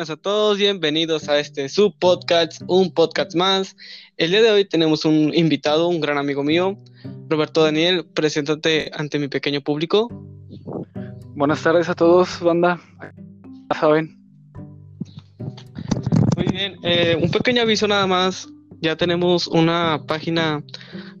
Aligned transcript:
buenas 0.00 0.08
a 0.08 0.16
todos, 0.16 0.56
bienvenidos 0.56 1.28
a 1.28 1.38
este 1.38 1.68
subpodcast, 1.68 2.62
un 2.66 2.90
podcast 2.90 3.34
más. 3.34 3.76
El 4.16 4.30
día 4.30 4.40
de 4.40 4.50
hoy 4.50 4.64
tenemos 4.64 5.04
un 5.04 5.30
invitado, 5.34 5.88
un 5.88 6.00
gran 6.00 6.16
amigo 6.16 6.42
mío, 6.42 6.78
Roberto 7.28 7.62
Daniel, 7.62 8.06
preséntate 8.06 8.90
ante 8.94 9.18
mi 9.18 9.28
pequeño 9.28 9.60
público. 9.60 10.08
Buenas 11.34 11.62
tardes 11.62 11.90
a 11.90 11.94
todos, 11.94 12.40
banda. 12.40 12.80
saben. 13.78 14.18
Muy 16.34 16.46
bien, 16.50 16.76
eh, 16.82 17.18
un 17.20 17.30
pequeño 17.30 17.60
aviso 17.60 17.86
nada 17.86 18.06
más. 18.06 18.48
Ya 18.80 18.96
tenemos 18.96 19.48
una 19.48 20.04
página 20.08 20.64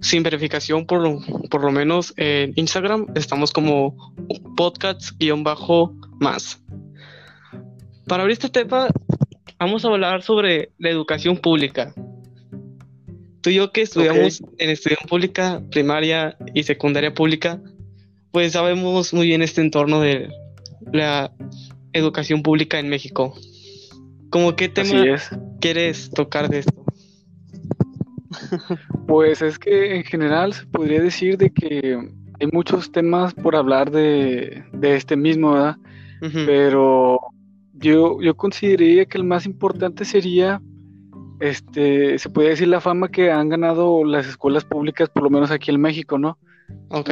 sin 0.00 0.22
verificación, 0.22 0.86
por 0.86 1.02
lo, 1.02 1.20
por 1.50 1.62
lo 1.62 1.70
menos 1.70 2.14
en 2.16 2.54
Instagram. 2.56 3.08
Estamos 3.14 3.52
como 3.52 4.14
podcast-más. 4.56 6.59
Para 8.10 8.24
abrir 8.24 8.32
este 8.32 8.48
tema, 8.48 8.88
vamos 9.60 9.84
a 9.84 9.88
hablar 9.88 10.22
sobre 10.22 10.72
la 10.78 10.90
educación 10.90 11.36
pública. 11.36 11.94
Tú 13.40 13.50
y 13.50 13.54
yo 13.54 13.70
que 13.70 13.82
estudiamos 13.82 14.42
en 14.58 14.70
estudiación 14.70 15.08
pública, 15.08 15.62
primaria 15.70 16.36
y 16.52 16.64
secundaria 16.64 17.14
pública, 17.14 17.62
pues 18.32 18.54
sabemos 18.54 19.14
muy 19.14 19.28
bien 19.28 19.42
este 19.42 19.60
entorno 19.60 20.00
de 20.00 20.28
la 20.92 21.30
educación 21.92 22.42
pública 22.42 22.80
en 22.80 22.88
México. 22.88 23.32
¿Cómo 24.30 24.56
qué 24.56 24.68
tema 24.68 25.16
quieres 25.60 26.10
tocar 26.10 26.48
de 26.48 26.58
esto? 26.58 26.84
Pues 29.06 29.40
es 29.40 29.56
que 29.56 29.94
en 29.94 30.02
general 30.02 30.52
se 30.52 30.66
podría 30.66 31.00
decir 31.00 31.38
de 31.38 31.52
que 31.52 31.96
hay 32.40 32.46
muchos 32.50 32.90
temas 32.90 33.34
por 33.34 33.54
hablar 33.54 33.92
de, 33.92 34.64
este 34.82 35.14
mismo, 35.16 35.52
¿verdad? 35.52 35.76
Pero 36.46 37.20
yo, 37.80 38.20
yo 38.20 38.36
consideraría 38.36 39.06
que 39.06 39.18
el 39.18 39.24
más 39.24 39.46
importante 39.46 40.04
sería, 40.04 40.60
este, 41.40 42.18
se 42.18 42.28
puede 42.28 42.50
decir 42.50 42.68
la 42.68 42.80
fama 42.80 43.08
que 43.10 43.30
han 43.30 43.48
ganado 43.48 44.04
las 44.04 44.26
escuelas 44.26 44.64
públicas, 44.64 45.08
por 45.08 45.22
lo 45.22 45.30
menos 45.30 45.50
aquí 45.50 45.70
en 45.70 45.80
México, 45.80 46.18
¿no? 46.18 46.38
Ok. 46.88 47.10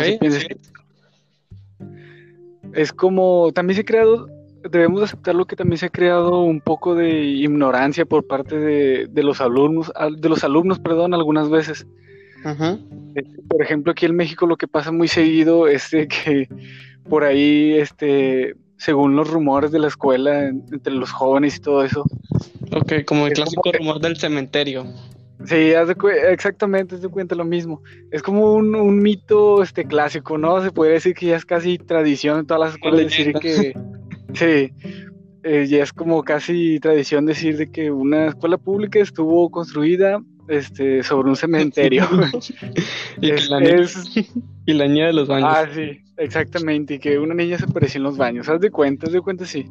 es 2.74 2.92
como, 2.92 3.50
también 3.52 3.76
se 3.76 3.80
ha 3.80 3.84
creado, 3.84 4.28
debemos 4.70 5.02
aceptar 5.02 5.34
lo 5.34 5.46
que 5.46 5.56
también 5.56 5.78
se 5.78 5.86
ha 5.86 5.90
creado 5.90 6.42
un 6.42 6.60
poco 6.60 6.94
de 6.94 7.24
ignorancia 7.24 8.04
por 8.04 8.26
parte 8.26 8.58
de, 8.58 9.22
los 9.22 9.40
alumnos, 9.40 9.90
de 10.18 10.28
los 10.28 10.44
alumnos, 10.44 10.78
perdón, 10.78 11.14
algunas 11.14 11.48
veces. 11.48 11.86
Este, 13.14 13.42
por 13.48 13.62
ejemplo, 13.62 13.92
aquí 13.92 14.06
en 14.06 14.14
México 14.14 14.46
lo 14.46 14.56
que 14.56 14.68
pasa 14.68 14.92
muy 14.92 15.08
seguido 15.08 15.66
es 15.66 15.88
que 15.88 16.48
por 17.08 17.24
ahí, 17.24 17.72
este, 17.78 18.54
según 18.78 19.16
los 19.16 19.28
rumores 19.30 19.70
de 19.70 19.80
la 19.80 19.88
escuela, 19.88 20.46
entre 20.46 20.94
los 20.94 21.10
jóvenes 21.10 21.56
y 21.56 21.60
todo 21.60 21.84
eso. 21.84 22.04
Ok, 22.72 23.04
como 23.06 23.26
el 23.26 23.32
clásico 23.34 23.70
rumor 23.72 24.00
del 24.00 24.16
cementerio. 24.16 24.86
Sí, 25.44 25.72
exactamente, 26.28 26.98
te 26.98 27.08
cuenta 27.08 27.34
lo 27.34 27.44
mismo. 27.44 27.82
Es 28.10 28.22
como 28.22 28.54
un, 28.54 28.98
mito 29.00 29.62
este 29.62 29.84
clásico, 29.84 30.36
¿no? 30.36 30.62
Se 30.62 30.72
puede 30.72 30.92
decir 30.92 31.14
que 31.14 31.26
ya 31.26 31.36
es 31.36 31.44
casi 31.44 31.78
tradición 31.78 32.40
en 32.40 32.46
todas 32.46 32.60
las 32.60 32.74
escuelas 32.74 33.00
decir 33.02 33.32
que... 33.34 33.72
sí, 34.34 34.72
eh, 35.44 35.66
ya 35.68 35.82
es 35.82 35.92
como 35.92 36.24
casi 36.24 36.80
tradición 36.80 37.26
decir 37.26 37.56
de 37.56 37.70
que 37.70 37.90
una 37.90 38.26
escuela 38.28 38.58
pública 38.58 38.98
estuvo 38.98 39.48
construida 39.50 40.20
este, 40.48 41.02
sobre 41.02 41.30
un 41.30 41.36
cementerio. 41.36 42.08
y, 43.20 43.30
la 43.48 43.60
y, 44.68 44.74
la 44.74 44.86
niña 44.86 45.06
de 45.06 45.12
los 45.12 45.28
baños. 45.28 45.50
Ah, 45.52 45.66
sí, 45.72 46.02
exactamente, 46.16 46.94
y 46.94 46.98
que 46.98 47.18
una 47.18 47.34
niña 47.34 47.58
se 47.58 47.64
apareció 47.64 47.98
en 47.98 48.04
los 48.04 48.16
baños. 48.16 48.48
Haz 48.48 48.60
de 48.60 48.70
cuenta, 48.70 49.06
haz 49.06 49.12
de 49.12 49.20
cuenta, 49.20 49.46
sí. 49.46 49.66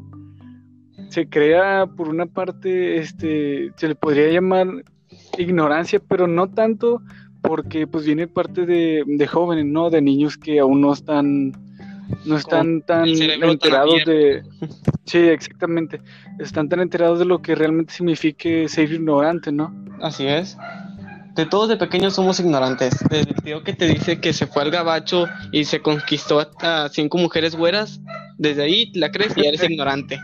Se 1.09 1.27
crea, 1.29 1.85
por 1.85 2.09
una 2.09 2.25
parte, 2.25 2.97
este, 2.97 3.71
se 3.75 3.87
le 3.87 3.95
podría 3.95 4.29
llamar 4.29 4.67
ignorancia, 5.37 5.99
pero 5.99 6.27
no 6.27 6.49
tanto 6.49 7.01
porque 7.41 7.87
pues 7.87 8.05
viene 8.05 8.27
parte 8.27 8.65
de, 8.65 9.03
de 9.05 9.27
jóvenes, 9.27 9.65
¿no? 9.65 9.89
De 9.89 10.01
niños 10.01 10.37
que 10.37 10.59
aún 10.59 10.81
no 10.81 10.93
están 10.93 11.53
no 12.25 12.37
están 12.37 12.81
tan 12.81 13.07
enterados 13.07 14.05
de 14.05 14.41
sí 15.05 15.17
exactamente 15.17 16.01
están 16.39 16.69
tan 16.69 16.79
enterados 16.79 17.19
de 17.19 17.25
lo 17.25 17.41
que 17.41 17.53
realmente 17.53 17.93
significa 17.93 18.49
ser 18.67 18.91
ignorante 18.91 19.51
no 19.51 19.73
así 20.01 20.25
es 20.25 20.57
de 21.37 21.45
todos 21.45 21.69
de 21.69 21.77
pequeños 21.77 22.15
somos 22.15 22.39
ignorantes 22.39 22.97
desde 23.09 23.29
el 23.29 23.41
tío 23.43 23.63
que 23.63 23.73
te 23.73 23.87
dice 23.87 24.19
que 24.19 24.33
se 24.33 24.47
fue 24.47 24.63
al 24.63 24.71
gabacho 24.71 25.27
y 25.51 25.63
se 25.65 25.81
conquistó 25.81 26.45
a 26.61 26.89
cinco 26.89 27.17
mujeres 27.17 27.55
güeras 27.55 28.01
desde 28.37 28.63
ahí 28.63 28.91
la 28.93 29.11
crees 29.11 29.37
y 29.37 29.45
eres 29.45 29.63
ignorante 29.63 30.19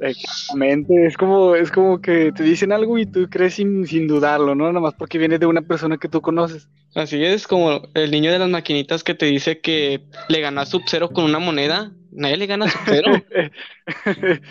Exactamente, 0.00 1.06
es 1.06 1.16
como, 1.16 1.54
es 1.54 1.70
como 1.70 2.00
que 2.00 2.32
te 2.32 2.42
dicen 2.42 2.72
algo 2.72 2.98
y 2.98 3.06
tú 3.06 3.28
crees 3.30 3.54
sin, 3.54 3.86
sin 3.86 4.06
dudarlo, 4.06 4.54
¿no? 4.54 4.66
Nada 4.68 4.80
más 4.80 4.94
porque 4.94 5.18
viene 5.18 5.38
de 5.38 5.46
una 5.46 5.62
persona 5.62 5.96
que 5.96 6.08
tú 6.08 6.20
conoces. 6.20 6.68
Así 6.94 7.24
es, 7.24 7.46
como 7.46 7.82
el 7.94 8.10
niño 8.10 8.30
de 8.30 8.38
las 8.38 8.48
maquinitas 8.48 9.02
que 9.02 9.14
te 9.14 9.26
dice 9.26 9.60
que 9.60 10.02
le 10.28 10.40
gana 10.40 10.66
Sub-Zero 10.66 11.10
con 11.10 11.24
una 11.24 11.38
moneda. 11.38 11.92
Nadie 12.10 12.36
le 12.36 12.46
gana 12.46 12.68
Sub-Zero. 12.68 13.12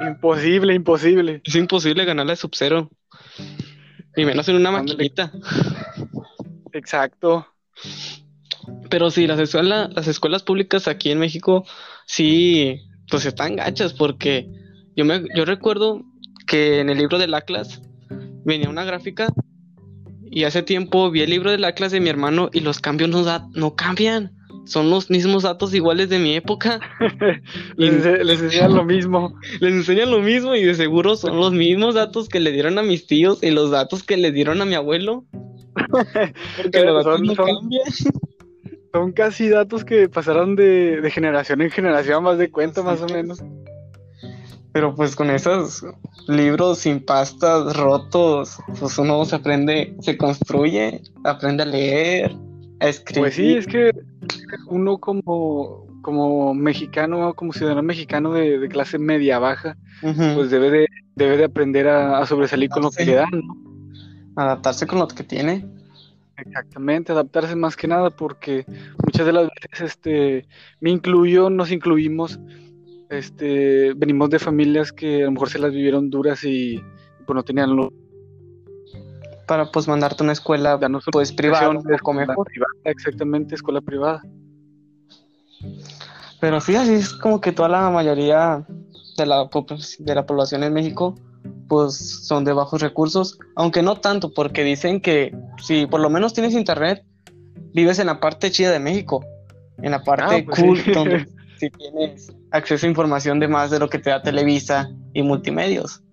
imposible, 0.00 0.74
imposible. 0.74 1.40
Es 1.44 1.54
imposible 1.54 2.04
ganarle 2.04 2.32
a 2.32 2.36
Sub-Zero. 2.36 2.90
Y 4.20 4.24
menos 4.26 4.46
en 4.50 4.56
una 4.56 4.70
maquinita. 4.70 5.32
Exacto. 6.74 7.46
Pero 8.90 9.10
sí, 9.10 9.26
las 9.26 9.40
escuelas, 9.40 9.90
las 9.94 10.08
escuelas 10.08 10.42
públicas 10.42 10.88
aquí 10.88 11.10
en 11.10 11.18
México 11.18 11.64
sí, 12.04 12.82
pues 13.08 13.24
están 13.24 13.56
gachas 13.56 13.94
porque 13.94 14.46
yo 14.94 15.06
me 15.06 15.24
yo 15.34 15.46
recuerdo 15.46 16.02
que 16.46 16.80
en 16.80 16.90
el 16.90 16.98
libro 16.98 17.18
del 17.18 17.32
Atlas 17.32 17.80
venía 18.44 18.68
una 18.68 18.84
gráfica 18.84 19.28
y 20.30 20.44
hace 20.44 20.62
tiempo 20.62 21.10
vi 21.10 21.22
el 21.22 21.30
libro 21.30 21.50
del 21.50 21.64
Atlas 21.64 21.90
de 21.90 22.00
mi 22.00 22.10
hermano 22.10 22.50
y 22.52 22.60
los 22.60 22.78
cambios 22.78 23.08
no, 23.08 23.24
da, 23.24 23.48
no 23.54 23.74
cambian. 23.74 24.36
Son 24.64 24.90
los 24.90 25.10
mismos 25.10 25.42
datos 25.42 25.74
iguales 25.74 26.08
de 26.08 26.18
mi 26.18 26.34
época. 26.36 26.80
y 27.76 27.90
les, 27.90 28.40
enseñan 28.40 28.74
lo 28.74 28.84
mismo. 28.84 29.34
Les 29.60 29.72
enseñan 29.72 30.10
lo 30.10 30.20
mismo 30.20 30.54
y 30.54 30.64
de 30.64 30.74
seguro 30.74 31.16
son 31.16 31.36
los 31.36 31.52
mismos 31.52 31.94
datos 31.94 32.28
que 32.28 32.40
le 32.40 32.52
dieron 32.52 32.78
a 32.78 32.82
mis 32.82 33.06
tíos 33.06 33.42
y 33.42 33.50
los 33.50 33.70
datos 33.70 34.02
que 34.02 34.16
le 34.16 34.32
dieron 34.32 34.60
a 34.60 34.64
mi 34.64 34.74
abuelo. 34.74 35.24
Porque 36.62 36.80
los 36.84 37.04
datos 37.04 37.22
no 37.22 37.34
cambian. 37.34 37.82
Son 38.92 39.12
casi 39.12 39.48
datos 39.48 39.84
que 39.84 40.08
pasaron 40.08 40.56
de, 40.56 41.00
de 41.00 41.10
generación 41.10 41.62
en 41.62 41.70
generación, 41.70 42.24
más 42.24 42.38
de 42.38 42.50
cuenta, 42.50 42.82
más 42.82 43.00
o 43.00 43.06
menos. 43.06 43.40
Pero 44.72 44.94
pues 44.94 45.16
con 45.16 45.30
esos 45.30 45.84
libros 46.28 46.78
sin 46.78 47.04
pastas, 47.04 47.76
rotos, 47.76 48.58
pues 48.78 48.98
uno 48.98 49.24
se 49.24 49.36
aprende, 49.36 49.96
se 50.00 50.16
construye, 50.16 51.02
aprende 51.24 51.64
a 51.64 51.66
leer, 51.66 52.36
a 52.78 52.88
escribir. 52.88 53.22
Pues 53.22 53.34
sí, 53.34 53.54
es 53.54 53.66
que 53.66 53.90
uno 54.66 54.98
como, 54.98 55.86
como 56.02 56.54
mexicano, 56.54 57.34
como 57.34 57.52
ciudadano 57.52 57.82
mexicano 57.82 58.32
de, 58.32 58.68
clase 58.68 58.98
media 58.98 59.38
baja, 59.38 59.76
pues 60.00 60.50
debe 60.50 60.70
de, 60.70 60.86
debe 61.14 61.36
de 61.36 61.44
aprender 61.44 61.88
a, 61.88 62.24
sobresalir 62.26 62.70
con 62.70 62.82
lo 62.82 62.90
que 62.90 63.04
le 63.04 63.14
dan, 63.14 63.30
¿no? 63.30 63.56
Adaptarse 64.36 64.86
con 64.86 64.98
lo 64.98 65.08
que 65.08 65.24
tiene. 65.24 65.66
Exactamente, 66.36 67.12
adaptarse 67.12 67.54
más 67.54 67.76
que 67.76 67.88
nada, 67.88 68.10
porque 68.10 68.64
muchas 69.04 69.26
de 69.26 69.32
las 69.32 69.48
veces, 69.48 69.92
este, 69.92 70.46
me 70.80 70.90
incluyo, 70.90 71.50
nos 71.50 71.70
incluimos, 71.70 72.40
este, 73.10 73.92
venimos 73.94 74.30
de 74.30 74.38
familias 74.38 74.92
que 74.92 75.22
a 75.22 75.26
lo 75.26 75.32
mejor 75.32 75.50
se 75.50 75.58
las 75.58 75.72
vivieron 75.72 76.08
duras 76.08 76.44
y, 76.44 76.82
pues 77.26 77.34
no 77.34 77.42
tenían 77.42 77.76
lo 77.76 77.92
para 79.50 79.66
pues 79.66 79.88
mandarte 79.88 80.22
a 80.22 80.22
una 80.22 80.32
escuela 80.32 80.78
pues 81.10 81.32
privada, 81.32 81.68
privada, 81.80 82.34
exactamente, 82.84 83.56
escuela 83.56 83.80
privada. 83.80 84.22
Pero 86.38 86.60
sí, 86.60 86.76
así 86.76 86.94
es 86.94 87.12
como 87.14 87.40
que 87.40 87.50
toda 87.50 87.68
la 87.68 87.90
mayoría 87.90 88.64
de 89.16 89.26
la, 89.26 89.50
de 89.98 90.14
la 90.14 90.24
población 90.24 90.62
en 90.62 90.72
México 90.72 91.16
pues 91.66 91.96
son 92.28 92.44
de 92.44 92.52
bajos 92.52 92.80
recursos, 92.80 93.40
aunque 93.56 93.82
no 93.82 93.96
tanto, 93.96 94.32
porque 94.32 94.62
dicen 94.62 95.00
que 95.00 95.36
si 95.60 95.86
por 95.86 95.98
lo 95.98 96.10
menos 96.10 96.32
tienes 96.32 96.54
internet, 96.54 97.04
vives 97.74 97.98
en 97.98 98.06
la 98.06 98.20
parte 98.20 98.52
chida 98.52 98.70
de 98.70 98.78
México, 98.78 99.24
en 99.82 99.90
la 99.90 100.04
parte 100.04 100.36
ah, 100.36 100.42
pues 100.46 100.60
cool, 100.60 100.94
donde 100.94 101.26
si 101.58 101.70
tienes 101.70 102.32
acceso 102.52 102.86
a 102.86 102.88
información 102.88 103.40
de 103.40 103.48
más 103.48 103.72
de 103.72 103.80
lo 103.80 103.90
que 103.90 103.98
te 103.98 104.10
da 104.10 104.22
Televisa 104.22 104.88
y 105.12 105.24
multimedios. 105.24 106.04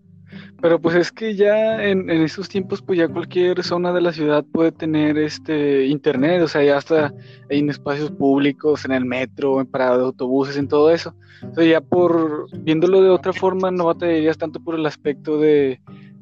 Pero 0.60 0.82
pues 0.82 0.96
es 0.96 1.12
que 1.12 1.36
ya 1.36 1.84
en, 1.84 2.10
en 2.10 2.24
estos 2.24 2.50
tiempos, 2.50 2.82
pues 2.82 2.98
ya 2.98 3.08
cualquier 3.08 3.64
zona 3.64 3.94
de 3.94 4.02
la 4.02 4.12
ciudad 4.12 4.44
puede 4.44 4.72
tener 4.72 5.18
este 5.18 5.86
internet, 5.86 6.42
o 6.42 6.48
sea, 6.48 6.64
ya 6.64 6.78
hasta 6.78 7.14
en 7.50 7.70
espacios 7.70 8.10
públicos, 8.10 8.84
en 8.86 8.92
el 8.92 9.06
metro, 9.06 9.62
en 9.62 9.68
paradas 9.68 10.00
de 10.00 10.06
autobuses, 10.06 10.58
en 10.58 10.68
todo 10.68 10.90
eso. 10.90 11.14
Entonces 11.42 11.70
ya 11.70 11.82
por 11.82 12.48
viéndolo 12.62 13.02
de 13.02 13.10
otra 13.10 13.34
forma, 13.34 13.70
no 13.70 13.86
batallarías 13.86 14.38
tanto 14.38 14.60
por 14.60 14.74
el 14.74 14.86
aspecto 14.88 15.40
de, 15.40 15.80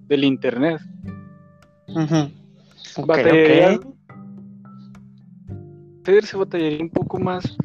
del 0.07 0.25
internet. 0.25 0.81
batallaría, 3.07 3.79
se 6.21 6.37
batallaría 6.37 6.81
un 6.81 6.89
poco 6.89 7.19
más 7.19 7.57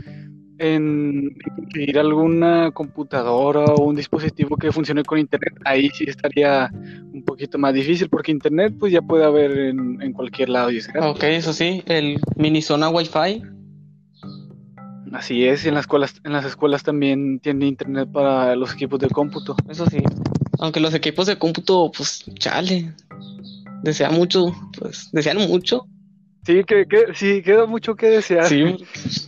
en 0.61 1.39
ir 1.75 1.99
alguna 1.99 2.71
computadora 2.71 3.65
o 3.65 3.85
un 3.85 3.97
dispositivo 3.97 4.57
que 4.57 4.71
funcione 4.71 5.03
con 5.03 5.19
internet, 5.19 5.55
ahí 5.65 5.89
sí 5.95 6.05
estaría 6.07 6.71
un 7.12 7.25
poquito 7.25 7.57
más 7.59 7.73
difícil, 7.73 8.11
porque 8.11 8.31
internet 8.31 8.75
pues 8.79 8.93
ya 8.93 9.01
puede 9.01 9.25
haber 9.25 9.57
en, 9.59 10.01
en 10.03 10.12
cualquier 10.12 10.51
lado. 10.51 10.71
Y 10.71 10.81
ok, 11.01 11.23
eso 11.25 11.55
sí, 11.55 11.83
el 11.87 12.21
mini 12.37 12.61
zona 12.61 12.91
Wi-Fi. 12.91 13.43
Así 15.12 15.47
es, 15.47 15.65
en 15.65 15.75
las 15.75 15.85
escuelas, 15.85 16.21
en 16.25 16.33
las 16.33 16.45
escuelas 16.45 16.83
también 16.83 17.41
tiene 17.41 17.67
internet 17.67 18.09
para 18.13 18.55
los 18.55 18.75
equipos 18.75 19.01
de 19.01 19.09
cómputo. 19.09 19.56
Eso 19.69 19.87
sí. 19.87 19.99
Aunque 20.61 20.79
los 20.79 20.95
equipos 20.95 21.27
de 21.27 21.39
cómputo, 21.39 21.91
pues, 21.97 22.25
chale. 22.35 22.93
Desea 23.83 24.11
mucho, 24.11 24.55
pues, 24.79 25.09
desean 25.11 25.39
mucho. 25.39 25.87
Sí, 26.45 26.65
que, 26.65 26.87
que, 26.87 27.15
sí, 27.15 27.43
queda 27.43 27.67
mucho 27.67 27.97
que 27.97 28.06
desear. 28.06 28.47
Sí. 28.47 28.77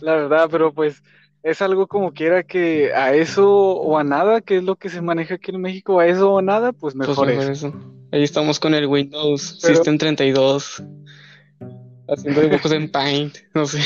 La 0.01 0.15
verdad, 0.15 0.47
pero 0.49 0.73
pues 0.73 1.03
es 1.43 1.61
algo 1.61 1.87
como 1.87 2.13
quiera 2.13 2.43
que 2.43 2.93
a 2.93 3.13
eso 3.13 3.51
o 3.51 3.97
a 3.97 4.03
nada, 4.03 4.39
que 4.39 4.57
es 4.57 4.63
lo 4.63 4.77
que 4.77 4.89
se 4.89 5.01
maneja 5.01 5.35
aquí 5.35 5.51
en 5.51 5.61
México, 5.61 5.99
a 5.99 6.07
eso 6.07 6.31
o 6.31 6.39
a 6.39 6.41
nada, 6.41 6.71
pues, 6.71 6.95
pues 6.95 7.07
mejor, 7.07 7.29
Eso. 7.29 7.73
Ahí 8.11 8.23
estamos 8.23 8.59
con 8.59 8.73
el 8.73 8.87
Windows 8.87 9.59
System 9.59 9.97
32, 9.97 10.81
haciendo 12.07 12.41
dibujos 12.41 12.71
en 12.71 12.89
Paint, 12.89 13.37
no 13.53 13.65
sé. 13.65 13.79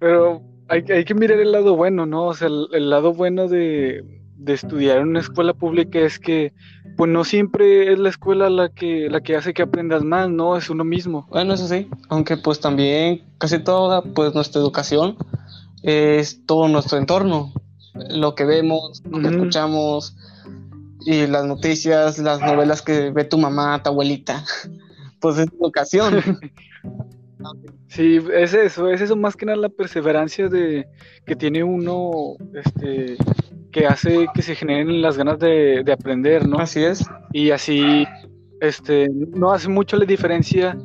Pero 0.00 0.42
hay, 0.68 0.84
hay 0.90 1.04
que 1.04 1.14
mirar 1.14 1.38
el 1.38 1.52
lado 1.52 1.76
bueno, 1.76 2.04
¿no? 2.04 2.24
O 2.26 2.34
sea, 2.34 2.48
el, 2.48 2.90
lado 2.90 3.14
bueno 3.14 3.46
de, 3.46 4.02
estudiar 4.46 4.98
en 4.98 5.08
una 5.08 5.20
escuela 5.20 5.54
pública 5.54 6.00
es 6.00 6.18
que 6.18 6.52
pues 6.96 7.10
no 7.10 7.24
siempre 7.24 7.92
es 7.92 7.98
la 7.98 8.08
escuela 8.08 8.50
la 8.50 8.68
que 8.68 9.08
la 9.10 9.20
que 9.20 9.36
hace 9.36 9.54
que 9.54 9.62
aprendas 9.62 10.04
más, 10.04 10.28
¿no? 10.28 10.56
Es 10.56 10.68
uno 10.68 10.84
mismo. 10.84 11.26
Bueno, 11.30 11.54
eso 11.54 11.68
sí, 11.68 11.88
aunque 12.08 12.36
pues 12.36 12.60
también 12.60 13.22
casi 13.38 13.58
toda 13.58 14.02
pues 14.02 14.34
nuestra 14.34 14.60
educación 14.60 15.16
es 15.84 16.44
todo 16.46 16.66
nuestro 16.68 16.98
entorno, 16.98 17.52
lo 18.10 18.34
que 18.34 18.44
vemos, 18.44 19.02
lo 19.04 19.20
que 19.20 19.28
escuchamos 19.28 20.16
y 21.04 21.26
las 21.26 21.44
noticias, 21.44 22.18
las 22.18 22.40
novelas 22.40 22.82
que 22.82 23.10
ve 23.10 23.24
tu 23.24 23.38
mamá, 23.38 23.82
tu 23.82 23.90
abuelita, 23.90 24.44
pues 25.20 25.38
es 25.38 25.48
educación. 25.60 26.22
Sí, 27.88 28.18
es 28.32 28.54
eso, 28.54 28.88
es 28.88 29.02
eso 29.02 29.16
más 29.16 29.36
que 29.36 29.44
nada 29.44 29.58
la 29.58 29.68
perseverancia 29.68 30.48
de 30.48 30.88
que 31.26 31.36
tiene 31.36 31.62
uno, 31.62 32.36
este, 32.54 33.16
que 33.70 33.86
hace 33.86 34.26
que 34.34 34.40
se 34.40 34.54
generen 34.54 35.02
las 35.02 35.18
ganas 35.18 35.38
de, 35.38 35.84
aprender, 35.92 36.48
¿no? 36.48 36.58
Así 36.58 36.82
es. 36.82 37.04
Y 37.32 37.50
así, 37.50 38.06
este, 38.60 39.08
no 39.10 39.52
hace 39.52 39.68
mucho 39.68 39.96
la 39.96 40.06
diferencia 40.06 40.76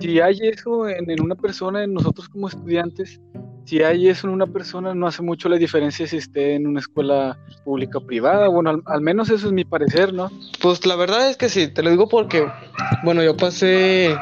si 0.00 0.20
hay 0.20 0.38
eso 0.42 0.88
en, 0.88 1.20
una 1.20 1.34
persona, 1.34 1.84
en 1.84 1.94
nosotros 1.94 2.28
como 2.28 2.48
estudiantes, 2.48 3.20
si 3.66 3.82
hay 3.82 4.08
eso 4.08 4.28
en 4.28 4.32
una 4.32 4.46
persona, 4.46 4.94
no 4.94 5.06
hace 5.06 5.22
mucho 5.22 5.48
la 5.48 5.56
diferencia 5.56 6.06
si 6.06 6.16
esté 6.16 6.54
en 6.54 6.66
una 6.66 6.80
escuela 6.80 7.36
pública 7.64 7.98
o 7.98 8.06
privada. 8.06 8.48
Bueno, 8.48 8.70
al, 8.70 8.82
al, 8.86 9.00
menos 9.00 9.28
eso 9.28 9.48
es 9.48 9.52
mi 9.52 9.64
parecer, 9.64 10.14
¿no? 10.14 10.30
Pues 10.62 10.86
la 10.86 10.96
verdad 10.96 11.28
es 11.28 11.36
que 11.36 11.48
sí, 11.48 11.68
te 11.68 11.82
lo 11.82 11.90
digo 11.90 12.08
porque, 12.08 12.46
bueno, 13.04 13.22
yo 13.22 13.36
pasé 13.36 14.16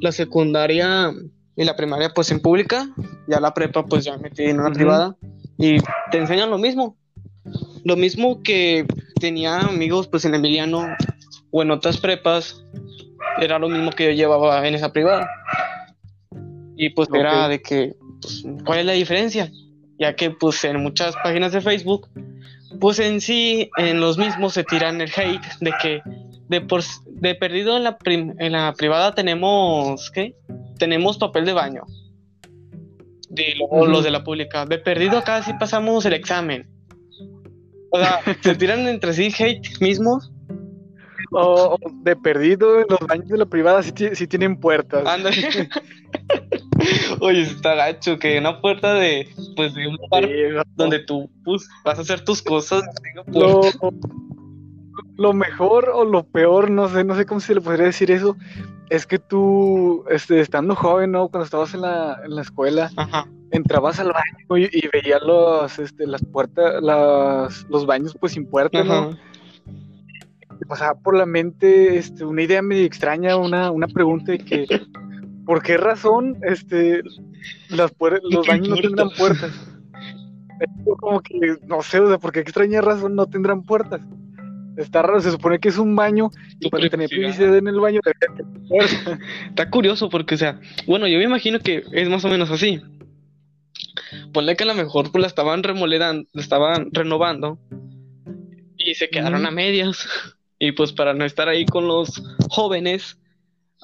la 0.00 0.12
secundaria 0.12 1.12
y 1.56 1.64
la 1.64 1.76
primaria 1.76 2.10
pues 2.14 2.30
en 2.30 2.40
pública, 2.40 2.88
ya 3.26 3.40
la 3.40 3.52
prepa 3.52 3.84
pues 3.84 4.04
ya 4.04 4.16
metí 4.18 4.44
en 4.44 4.60
una 4.60 4.70
privada 4.70 5.16
y 5.58 5.78
te 6.10 6.18
enseñan 6.18 6.50
lo 6.50 6.58
mismo. 6.58 6.96
Lo 7.84 7.96
mismo 7.96 8.42
que 8.42 8.86
tenía 9.20 9.60
amigos 9.60 10.06
pues 10.06 10.24
en 10.24 10.34
Emiliano 10.34 10.86
o 11.50 11.62
en 11.62 11.70
otras 11.70 11.98
prepas, 11.98 12.64
era 13.40 13.58
lo 13.58 13.68
mismo 13.68 13.90
que 13.90 14.04
yo 14.04 14.12
llevaba 14.12 14.66
en 14.66 14.74
esa 14.74 14.92
privada. 14.92 15.28
Y 16.76 16.90
pues 16.90 17.08
era 17.12 17.48
de 17.48 17.60
que, 17.60 17.94
pues, 18.20 18.44
¿cuál 18.64 18.80
es 18.80 18.86
la 18.86 18.92
diferencia? 18.92 19.50
Ya 19.98 20.14
que 20.14 20.30
pues 20.30 20.64
en 20.64 20.82
muchas 20.82 21.14
páginas 21.22 21.52
de 21.52 21.60
Facebook, 21.60 22.08
pues 22.80 22.98
en 22.98 23.20
sí, 23.20 23.70
en 23.76 24.00
los 24.00 24.18
mismos 24.18 24.54
se 24.54 24.64
tiran 24.64 25.00
el 25.00 25.10
hate 25.14 25.44
de 25.60 25.72
que 25.82 26.02
de, 26.48 26.60
por, 26.60 26.82
de 27.06 27.34
perdido 27.34 27.76
en 27.76 27.84
la, 27.84 27.98
en 28.04 28.52
la 28.52 28.72
privada 28.74 29.14
tenemos, 29.14 30.10
¿qué? 30.10 30.34
Tenemos 30.78 31.18
papel 31.18 31.44
de 31.44 31.52
baño. 31.52 31.82
De 33.28 33.54
los 33.70 34.02
de 34.02 34.10
la 34.10 34.24
pública. 34.24 34.66
De 34.66 34.78
perdido 34.78 35.18
acá 35.18 35.42
sí 35.42 35.52
pasamos 35.58 36.04
el 36.06 36.14
examen. 36.14 36.68
O 37.90 37.98
sea, 37.98 38.20
se 38.42 38.54
tiran 38.56 38.86
entre 38.88 39.12
sí 39.12 39.32
hate 39.38 39.80
mismos. 39.80 40.32
O, 41.32 41.76
de 42.02 42.16
perdido 42.16 42.80
en 42.80 42.86
los 42.88 42.98
baños 43.00 43.28
de 43.28 43.38
la 43.38 43.46
privada 43.46 43.82
sí, 43.84 43.92
sí 44.14 44.26
tienen 44.26 44.58
puertas. 44.58 45.04
Oye, 47.20 47.42
está 47.42 47.74
gacho 47.74 48.18
que 48.18 48.38
una 48.38 48.60
puerta 48.60 48.94
de 48.94 49.28
pues 49.56 49.74
de 49.74 49.86
un 49.86 49.96
lugar 49.96 50.28
donde 50.76 51.00
tú 51.00 51.30
pues, 51.44 51.68
vas 51.84 51.98
a 51.98 52.02
hacer 52.02 52.24
tus 52.24 52.42
cosas 52.42 52.82
lo 55.20 55.34
mejor 55.34 55.90
o 55.92 56.04
lo 56.04 56.24
peor, 56.24 56.70
no 56.70 56.88
sé, 56.88 57.04
no 57.04 57.14
sé 57.14 57.26
cómo 57.26 57.40
se 57.40 57.54
le 57.54 57.60
podría 57.60 57.84
decir 57.84 58.10
eso, 58.10 58.38
es 58.88 59.06
que 59.06 59.18
tú, 59.18 60.02
este, 60.08 60.40
estando 60.40 60.74
joven, 60.74 61.12
¿no? 61.12 61.28
Cuando 61.28 61.44
estabas 61.44 61.74
en 61.74 61.82
la, 61.82 62.18
en 62.24 62.34
la 62.34 62.40
escuela, 62.40 62.90
entrabas 63.50 64.00
al 64.00 64.12
baño 64.12 64.66
y, 64.72 64.88
veías 64.88 65.20
los, 65.22 65.78
este, 65.78 66.06
las 66.06 66.24
puertas, 66.24 66.82
las, 66.82 67.66
los 67.68 67.84
baños 67.84 68.16
pues 68.18 68.32
sin 68.32 68.46
puerta, 68.46 68.82
¿no? 68.82 69.14
pasaba 70.68 70.94
por 70.94 71.16
la 71.16 71.26
mente 71.26 71.98
este, 71.98 72.24
una 72.24 72.42
idea 72.42 72.62
medio 72.62 72.84
extraña, 72.84 73.36
una, 73.36 73.70
una 73.70 73.88
pregunta 73.88 74.32
de 74.32 74.38
que, 74.38 74.66
¿por 75.50 75.64
qué 75.64 75.76
razón 75.76 76.38
este, 76.44 77.02
las 77.70 77.92
los 77.98 78.46
baños 78.46 78.68
no 78.68 78.76
tendrán 78.76 79.10
puertas? 79.10 79.50
Como 81.00 81.20
que, 81.22 81.56
no 81.66 81.82
sé, 81.82 81.98
o 81.98 82.06
sea, 82.06 82.18
¿por 82.18 82.30
qué 82.30 82.38
extraña 82.38 82.80
razón 82.80 83.16
no 83.16 83.26
tendrán 83.26 83.64
puertas? 83.64 84.00
Está 84.76 85.02
raro, 85.02 85.20
se 85.20 85.32
supone 85.32 85.58
que 85.58 85.70
es 85.70 85.76
un 85.76 85.96
baño 85.96 86.30
y 86.60 86.70
para 86.70 86.88
tener 86.88 87.08
privacidad 87.08 87.56
en 87.56 87.66
el 87.66 87.80
baño 87.80 88.00
Está 89.48 89.68
curioso 89.70 90.08
porque, 90.08 90.36
o 90.36 90.38
sea, 90.38 90.60
bueno, 90.86 91.08
yo 91.08 91.18
me 91.18 91.24
imagino 91.24 91.58
que 91.58 91.82
es 91.94 92.08
más 92.08 92.24
o 92.24 92.28
menos 92.28 92.48
así. 92.52 92.80
Ponle 94.32 94.54
que 94.54 94.62
a 94.62 94.68
lo 94.68 94.74
mejor 94.74 95.10
pues 95.10 95.20
la 95.20 95.26
estaban 95.26 95.64
remoledando, 95.64 96.28
la 96.32 96.42
estaban 96.42 96.90
renovando 96.92 97.58
y 98.76 98.94
se 98.94 99.10
quedaron 99.10 99.44
a 99.46 99.50
medias. 99.50 100.06
Y 100.60 100.70
pues 100.72 100.92
para 100.92 101.12
no 101.12 101.24
estar 101.24 101.48
ahí 101.48 101.66
con 101.66 101.88
los 101.88 102.22
jóvenes, 102.50 103.19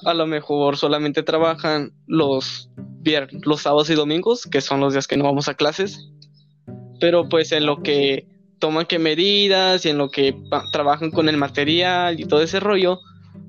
a 0.05 0.13
lo 0.13 0.27
mejor 0.27 0.77
solamente 0.77 1.23
trabajan 1.23 1.91
los 2.05 2.69
viernes, 2.75 3.45
los 3.45 3.61
sábados 3.61 3.89
y 3.89 3.95
domingos, 3.95 4.43
que 4.43 4.61
son 4.61 4.79
los 4.79 4.93
días 4.93 5.07
que 5.07 5.17
no 5.17 5.25
vamos 5.25 5.47
a 5.47 5.55
clases. 5.55 6.11
Pero 6.99 7.29
pues 7.29 7.51
en 7.51 7.65
lo 7.65 7.81
que 7.81 8.27
toman 8.59 8.85
qué 8.85 8.99
medidas 8.99 9.85
y 9.85 9.89
en 9.89 9.97
lo 9.97 10.09
que 10.09 10.35
trabajan 10.71 11.11
con 11.11 11.29
el 11.29 11.37
material 11.37 12.19
y 12.19 12.25
todo 12.25 12.41
ese 12.41 12.59
rollo, 12.59 12.99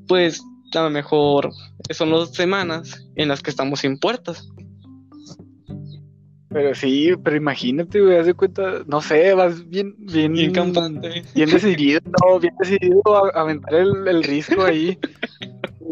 pues 0.06 0.42
a 0.74 0.82
lo 0.82 0.90
mejor 0.90 1.50
son 1.90 2.10
las 2.10 2.34
semanas 2.34 3.06
en 3.16 3.28
las 3.28 3.42
que 3.42 3.50
estamos 3.50 3.80
sin 3.80 3.98
puertas. 3.98 4.48
Pero 6.50 6.74
sí, 6.74 7.10
pero 7.22 7.36
imagínate, 7.36 8.00
güey, 8.00 8.16
haz 8.16 8.26
de 8.26 8.32
cuenta, 8.32 8.82
no 8.86 9.02
sé, 9.02 9.34
vas 9.34 9.68
bien, 9.68 9.94
bien, 9.98 10.32
bien 10.32 10.52
campante. 10.52 11.22
Bien 11.34 11.50
decidido, 11.50 12.00
no, 12.22 12.40
bien 12.40 12.54
decidido 12.58 13.02
a 13.06 13.40
aventar 13.40 13.74
el, 13.74 14.08
el 14.08 14.22
risco 14.24 14.64
ahí. 14.64 14.98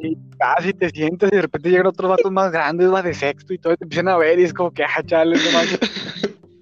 y 0.02 0.16
casi 0.38 0.72
te 0.72 0.90
sientes 0.90 1.30
y 1.32 1.36
de 1.36 1.42
repente 1.42 1.70
llegan 1.70 1.86
otros 1.86 2.10
vatos 2.10 2.30
más 2.30 2.52
grandes, 2.52 2.92
va 2.92 3.02
de 3.02 3.14
sexto 3.14 3.52
y 3.52 3.58
todo, 3.58 3.72
y 3.72 3.76
te 3.76 3.84
empiezan 3.84 4.08
a 4.08 4.16
ver 4.16 4.38
y 4.38 4.44
es 4.44 4.54
como 4.54 4.72
que, 4.72 4.84
ah, 4.84 5.02
chale, 5.04 5.36
no 5.36 5.50
manches. 5.52 5.80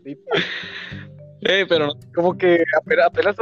Eh, 1.46 1.66
pero 1.68 1.92
como 2.14 2.38
que 2.38 2.64
apenas, 2.80 3.06
apenas, 3.08 3.36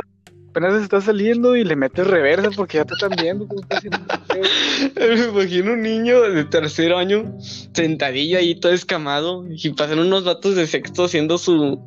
apenas 0.51 0.83
está 0.83 1.01
saliendo 1.01 1.55
y 1.55 1.63
le 1.63 1.77
metes 1.77 2.05
reversa 2.05 2.51
porque 2.51 2.79
ya 2.79 2.85
te 2.85 2.95
están 2.95 3.13
viendo. 3.17 3.47
Me 4.97 5.25
imagino 5.25 5.75
un 5.75 5.83
niño 5.83 6.21
de 6.23 6.45
tercer 6.47 6.93
año 6.93 7.33
sentadillo 7.39 8.39
ahí 8.39 8.59
todo 8.59 8.73
escamado 8.73 9.45
y 9.49 9.71
pasan 9.71 10.01
unos 10.01 10.25
vatos 10.25 10.57
de 10.57 10.67
sexto 10.67 11.05
haciendo 11.05 11.39
su 11.39 11.81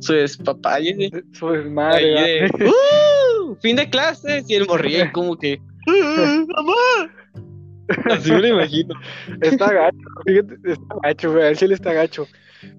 su 0.00 0.12
despapalle. 0.12 1.10
Su 1.32 1.48
desmadre. 1.48 2.50
¡Uh! 2.60 3.54
Fin 3.62 3.76
de 3.76 3.88
clases 3.88 4.44
y 4.48 4.56
el 4.56 4.66
morría 4.66 5.10
como 5.12 5.38
que 5.38 5.60
¡Uh, 5.86 6.46
¡Mamá! 6.46 7.23
Así 8.10 8.32
me 8.32 8.40
lo 8.40 8.48
imagino. 8.48 8.94
Está 9.40 9.72
gacho, 9.72 9.98
fíjate, 10.24 10.54
está 10.64 10.94
gacho, 11.02 11.32
güey, 11.32 11.44
a 11.44 11.48
él 11.48 11.56
sí 11.56 11.66
le 11.66 11.74
está 11.74 11.92
gacho. 11.92 12.26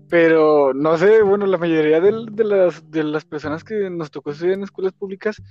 Pero 0.09 0.73
no 0.73 0.97
sé, 0.97 1.21
bueno, 1.21 1.45
la 1.45 1.57
mayoría 1.57 1.99
de, 1.99 2.11
las, 2.11 2.91
de 2.91 3.03
las 3.03 3.25
personas 3.25 3.63
que 3.63 3.89
nos 3.89 4.11
tocó 4.11 4.31
estudiar 4.31 4.55
en 4.55 4.63
escuelas 4.63 4.93
públicas 4.93 5.41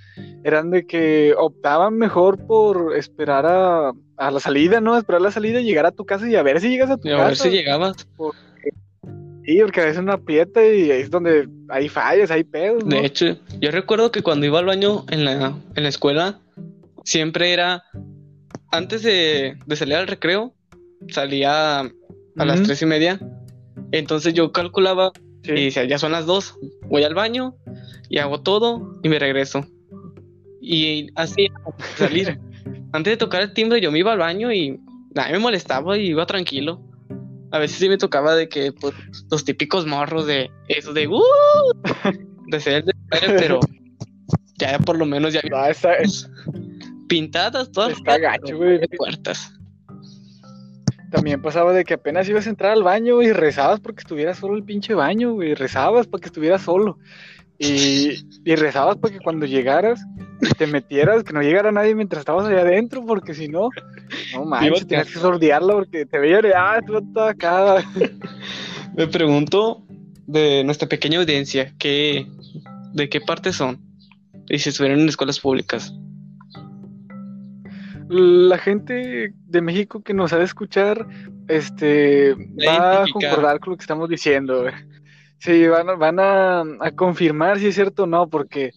eran 0.43 0.71
de 0.71 0.85
que 0.85 1.33
optaban 1.37 1.97
mejor 1.97 2.45
por 2.45 2.95
esperar 2.95 3.45
a, 3.45 3.91
a 4.17 4.31
la 4.31 4.39
salida, 4.39 4.81
¿no? 4.81 4.97
Esperar 4.97 5.21
la 5.21 5.31
salida, 5.31 5.59
llegar 5.59 5.85
a 5.85 5.91
tu 5.91 6.05
casa 6.05 6.27
y 6.27 6.35
a 6.35 6.43
ver 6.43 6.59
si 6.61 6.69
llegas 6.69 6.89
a 6.89 6.97
tu 6.97 7.03
casa. 7.03 7.23
A 7.23 7.27
ver 7.27 7.35
si 7.35 7.49
llegabas. 7.49 8.07
sí, 9.45 9.59
porque 9.61 9.81
a 9.81 9.85
veces 9.85 9.99
una 9.99 10.13
aprieta 10.13 10.65
y 10.65 10.91
ahí 10.91 11.01
es 11.01 11.09
donde 11.11 11.47
hay 11.69 11.89
fallas, 11.89 12.31
hay 12.31 12.43
pedos. 12.43 12.87
De 12.87 13.05
hecho, 13.05 13.37
yo 13.59 13.71
recuerdo 13.71 14.11
que 14.11 14.21
cuando 14.21 14.45
iba 14.45 14.59
al 14.59 14.65
baño 14.65 15.05
en 15.09 15.25
la, 15.25 15.57
en 15.75 15.83
la 15.83 15.89
escuela, 15.89 16.39
siempre 17.03 17.53
era 17.53 17.83
antes 18.77 19.03
de, 19.03 19.57
salir 19.75 19.95
al 19.95 20.07
recreo, 20.07 20.53
salía 21.09 21.79
a 21.81 22.45
las 22.45 22.63
tres 22.63 22.81
y 22.81 22.85
media 22.85 23.19
Entonces 23.91 24.33
yo 24.33 24.51
calculaba 24.51 25.11
Sí. 25.43 25.51
y 25.51 25.65
decía, 25.65 25.83
ya 25.85 25.99
son 25.99 26.11
las 26.11 26.25
dos, 26.25 26.57
voy 26.89 27.03
al 27.03 27.13
baño 27.13 27.55
y 28.09 28.17
hago 28.17 28.41
todo 28.41 28.99
y 29.03 29.09
me 29.09 29.19
regreso. 29.19 29.63
Y 30.59 31.07
así 31.15 31.49
salir. 31.97 32.39
Antes 32.93 33.13
de 33.13 33.17
tocar 33.17 33.43
el 33.43 33.53
timbre 33.53 33.79
yo 33.79 33.91
me 33.91 33.99
iba 33.99 34.11
al 34.13 34.17
baño 34.17 34.51
y 34.51 34.79
nadie 35.13 35.33
me 35.33 35.39
molestaba 35.39 35.97
y 35.99 36.07
iba 36.07 36.25
tranquilo. 36.25 36.81
A 37.51 37.59
veces 37.59 37.77
sí 37.77 37.87
me 37.87 37.97
tocaba 37.99 38.35
de 38.35 38.49
que 38.49 38.71
pues, 38.71 38.95
los 39.29 39.45
típicos 39.45 39.85
morros 39.85 40.25
de 40.25 40.49
eso 40.67 40.93
de 40.93 41.07
¡Uh! 41.07 41.21
de 42.47 42.59
ser 42.59 42.73
el 42.73 42.85
desmadre, 42.85 43.39
pero 43.39 43.59
ya 44.57 44.79
por 44.79 44.97
lo 44.97 45.05
menos 45.05 45.31
ya 45.31 45.41
No, 45.49 45.63
está, 45.65 45.93
es- 45.93 46.27
pintadas 47.07 47.71
todas 47.71 47.93
Está 47.93 48.17
gacho, 48.17 48.57
güey. 48.57 48.79
puertas. 48.97 49.51
también 51.11 51.41
pasaba 51.41 51.73
de 51.73 51.83
que 51.85 51.93
apenas 51.93 52.27
ibas 52.27 52.47
a 52.47 52.49
entrar 52.49 52.71
al 52.71 52.83
baño 52.83 53.21
y 53.21 53.31
rezabas 53.31 53.79
porque 53.79 54.01
estuviera 54.01 54.33
solo 54.33 54.57
el 54.57 54.63
pinche 54.63 54.93
baño, 54.93 55.33
güey. 55.33 55.55
Rezabas 55.55 56.07
para 56.07 56.21
que 56.21 56.27
estuviera 56.27 56.59
solo. 56.59 56.97
Y, 57.57 58.25
y 58.43 58.55
rezabas 58.55 58.97
para 58.97 59.13
que 59.13 59.19
cuando 59.21 59.45
llegaras 59.45 60.01
te 60.57 60.67
metieras, 60.67 61.23
que 61.23 61.33
no 61.33 61.41
llegara 61.41 61.71
nadie 61.71 61.95
mientras 61.95 62.19
estabas 62.19 62.45
allá 62.45 62.61
adentro, 62.61 63.05
porque 63.05 63.33
si 63.33 63.47
no, 63.47 63.69
no 64.33 64.45
manches, 64.45 64.87
tenías 64.87 65.07
que 65.07 65.19
sordearla 65.19 65.73
porque 65.73 66.05
te 66.05 66.19
veían, 66.19 66.45
ah, 66.55 66.79
tú 66.85 66.97
estás 66.97 67.29
acá. 67.29 67.83
Me 68.95 69.07
pregunto 69.07 69.85
de 70.27 70.63
nuestra 70.63 70.87
pequeña 70.87 71.19
audiencia, 71.19 71.73
¿qué, 71.77 72.27
¿de 72.93 73.09
qué 73.09 73.21
parte 73.21 73.53
son? 73.53 73.79
Y 74.49 74.59
si 74.59 74.69
estuvieran 74.69 74.99
en 74.99 75.09
escuelas 75.09 75.39
públicas. 75.39 75.93
La 78.07 78.57
gente 78.59 79.33
de 79.47 79.61
México 79.61 80.01
que 80.03 80.13
nos 80.13 80.31
ha 80.33 80.37
de 80.37 80.45
escuchar, 80.45 81.07
este, 81.47 82.33
va 82.67 83.03
a 83.03 83.05
concordar 83.11 83.59
con 83.59 83.71
lo 83.71 83.77
que 83.77 83.81
estamos 83.83 84.09
diciendo. 84.09 84.65
Sí, 85.37 85.67
van, 85.67 85.89
a- 85.89 85.95
van 85.95 86.19
a, 86.19 86.61
a 86.79 86.91
confirmar 86.91 87.59
si 87.59 87.67
es 87.67 87.75
cierto 87.75 88.03
o 88.03 88.07
no, 88.07 88.27
porque 88.29 88.71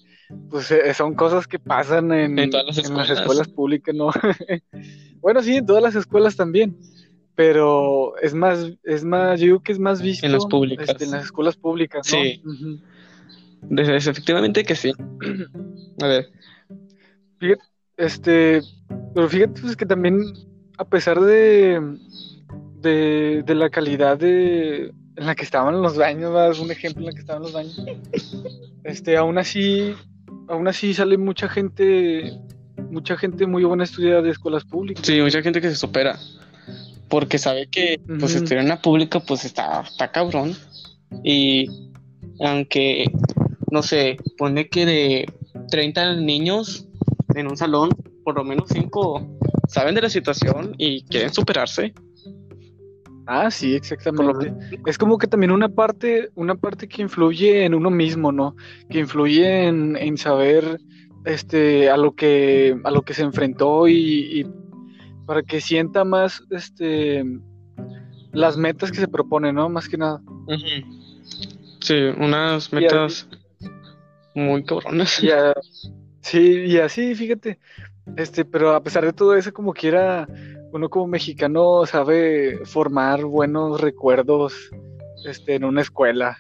pues 0.51 0.71
eh, 0.73 0.93
son 0.93 1.15
cosas 1.15 1.47
que 1.47 1.59
pasan 1.59 2.13
en, 2.13 2.37
En 2.39 2.51
todas 2.51 2.67
las 2.67 2.79
en 2.85 2.95
las 2.97 3.09
escuelas. 3.11 3.49
públicas, 3.49 3.95
¿no? 3.95 4.11
bueno, 5.21 5.41
sí, 5.41 5.57
en 5.57 5.65
todas 5.67 5.83
las 5.83 5.95
escuelas 5.95 6.35
también, 6.37 6.77
pero 7.37 8.17
es 8.21 8.35
más, 8.35 8.73
es 8.83 9.05
más, 9.05 9.39
yo 9.41 9.47
digo 9.47 9.63
que 9.63 9.71
es 9.73 9.79
más 9.79 10.03
visto 10.03 10.27
En 10.27 10.33
las 10.33 10.45
públicas. 10.47 10.91
este, 10.91 11.05
en 11.05 11.13
las 11.13 11.25
escuelas 11.27 11.57
públicas, 11.57 12.07
¿no? 12.13 12.19
Sí. 12.19 12.43
Efectivamente 13.71 14.65
que 14.65 14.75
sí. 14.75 14.93
A 16.03 16.07
ver, 16.07 16.29
Este, 17.99 18.62
pero 19.12 19.28
fíjate 19.28 19.61
pues, 19.61 19.76
que 19.76 19.85
también, 19.85 20.23
a 20.78 20.85
pesar 20.85 21.21
de, 21.21 21.83
de, 22.81 23.43
de 23.45 23.55
la 23.57 23.69
calidad 23.69 24.17
de, 24.17 24.93
en 25.17 25.26
la 25.26 25.35
que 25.35 25.43
estaban 25.43 25.83
los 25.83 25.97
baños, 25.97 26.33
¿verdad? 26.33 26.59
un 26.61 26.71
ejemplo 26.71 27.00
en 27.00 27.07
la 27.07 27.12
que 27.12 27.19
estaban 27.19 27.43
los 27.43 27.52
baños, 27.52 27.83
este, 28.85 29.17
aún 29.17 29.37
así, 29.37 29.95
aún 30.49 30.69
así 30.69 30.95
sale 30.95 31.19
mucha 31.19 31.49
gente, 31.49 32.38
mucha 32.88 33.17
gente 33.17 33.47
muy 33.49 33.64
buena 33.64 33.83
estudiada 33.83 34.23
de 34.23 34.31
escuelas 34.31 34.64
públicas. 34.64 35.05
sí, 35.05 35.21
mucha 35.21 35.43
gente 35.43 35.61
que 35.61 35.69
se 35.69 35.76
supera. 35.76 36.19
Porque 37.09 37.38
sabe 37.38 37.67
que 37.69 37.99
pues 38.19 38.35
estudiar 38.35 38.61
en 38.61 38.69
la 38.69 38.83
pública 38.83 39.19
pues 39.19 39.47
está, 39.47 39.81
está 39.81 40.12
cabrón. 40.12 40.55
Y 41.25 41.67
aunque, 42.38 43.07
no 43.71 43.83
sé, 43.83 44.19
pone 44.37 44.69
que 44.69 44.85
de 44.85 45.33
30 45.71 46.17
niños 46.17 46.88
en 47.38 47.47
un 47.49 47.57
salón, 47.57 47.90
por 48.25 48.37
lo 48.37 48.45
menos 48.45 48.68
5 48.71 49.26
saben 49.68 49.95
de 49.95 50.02
la 50.02 50.11
situación 50.11 50.75
y 50.78 51.02
quieren 51.04 51.33
superarse. 51.33 51.92
Ah, 53.26 53.50
sí, 53.50 53.75
exactamente. 53.75 54.52
Es 54.87 54.97
como 54.97 55.18
que 55.18 55.26
también 55.26 55.50
una 55.52 55.68
parte, 55.68 56.30
una 56.35 56.54
parte 56.54 56.88
que 56.88 57.02
influye 57.02 57.64
en 57.64 57.75
uno 57.75 57.90
mismo, 57.90 58.33
¿no? 58.33 58.57
Que 58.88 59.00
influye 59.00 59.66
en, 59.66 59.97
en 59.97 60.16
saber 60.16 60.80
este 61.26 61.90
a 61.90 61.97
lo 61.99 62.12
que 62.14 62.75
a 62.85 62.90
lo 62.90 63.02
que 63.02 63.12
se 63.12 63.23
enfrentó 63.23 63.87
y, 63.87 64.40
y 64.40 64.47
para 65.26 65.42
que 65.42 65.61
sienta 65.61 66.04
más 66.04 66.42
este 66.50 67.23
las 68.33 68.57
metas 68.57 68.90
que 68.90 69.00
se 69.00 69.09
propone, 69.09 69.52
¿no? 69.52 69.68
Más 69.68 69.88
que 69.90 69.99
nada. 69.99 70.23
Sí, 71.80 71.95
unas 72.18 72.73
metas 72.73 73.28
muy 74.35 74.64
cabronas. 74.64 75.23
Y 75.23 75.30
a- 75.30 75.52
sí, 76.31 76.65
y 76.67 76.79
así, 76.79 77.15
fíjate. 77.15 77.59
Este, 78.17 78.45
pero 78.45 78.75
a 78.75 78.83
pesar 78.83 79.05
de 79.05 79.13
todo 79.13 79.35
eso, 79.37 79.53
como 79.53 79.73
quiera, 79.75 80.27
uno 80.73 80.89
como 80.89 81.07
mexicano 81.07 81.85
sabe 81.87 82.59
formar 82.65 83.25
buenos 83.25 83.81
recuerdos 83.81 84.55
este, 85.27 85.57
en 85.57 85.65
una 85.65 85.83
escuela. 85.83 86.39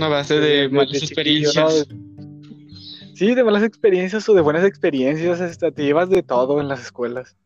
A 0.00 0.08
base 0.08 0.38
de 0.38 0.68
malas 0.68 1.02
experiencias. 1.02 1.88
¿no? 1.88 1.96
Sí, 3.14 3.34
de 3.34 3.42
malas 3.42 3.62
experiencias 3.62 4.28
o 4.28 4.34
de 4.34 4.42
buenas 4.42 4.64
experiencias, 4.64 5.40
hasta 5.40 5.70
te 5.70 5.82
llevas 5.82 6.10
de 6.10 6.22
todo 6.22 6.60
en 6.60 6.68
las 6.68 6.80
escuelas. 6.82 7.36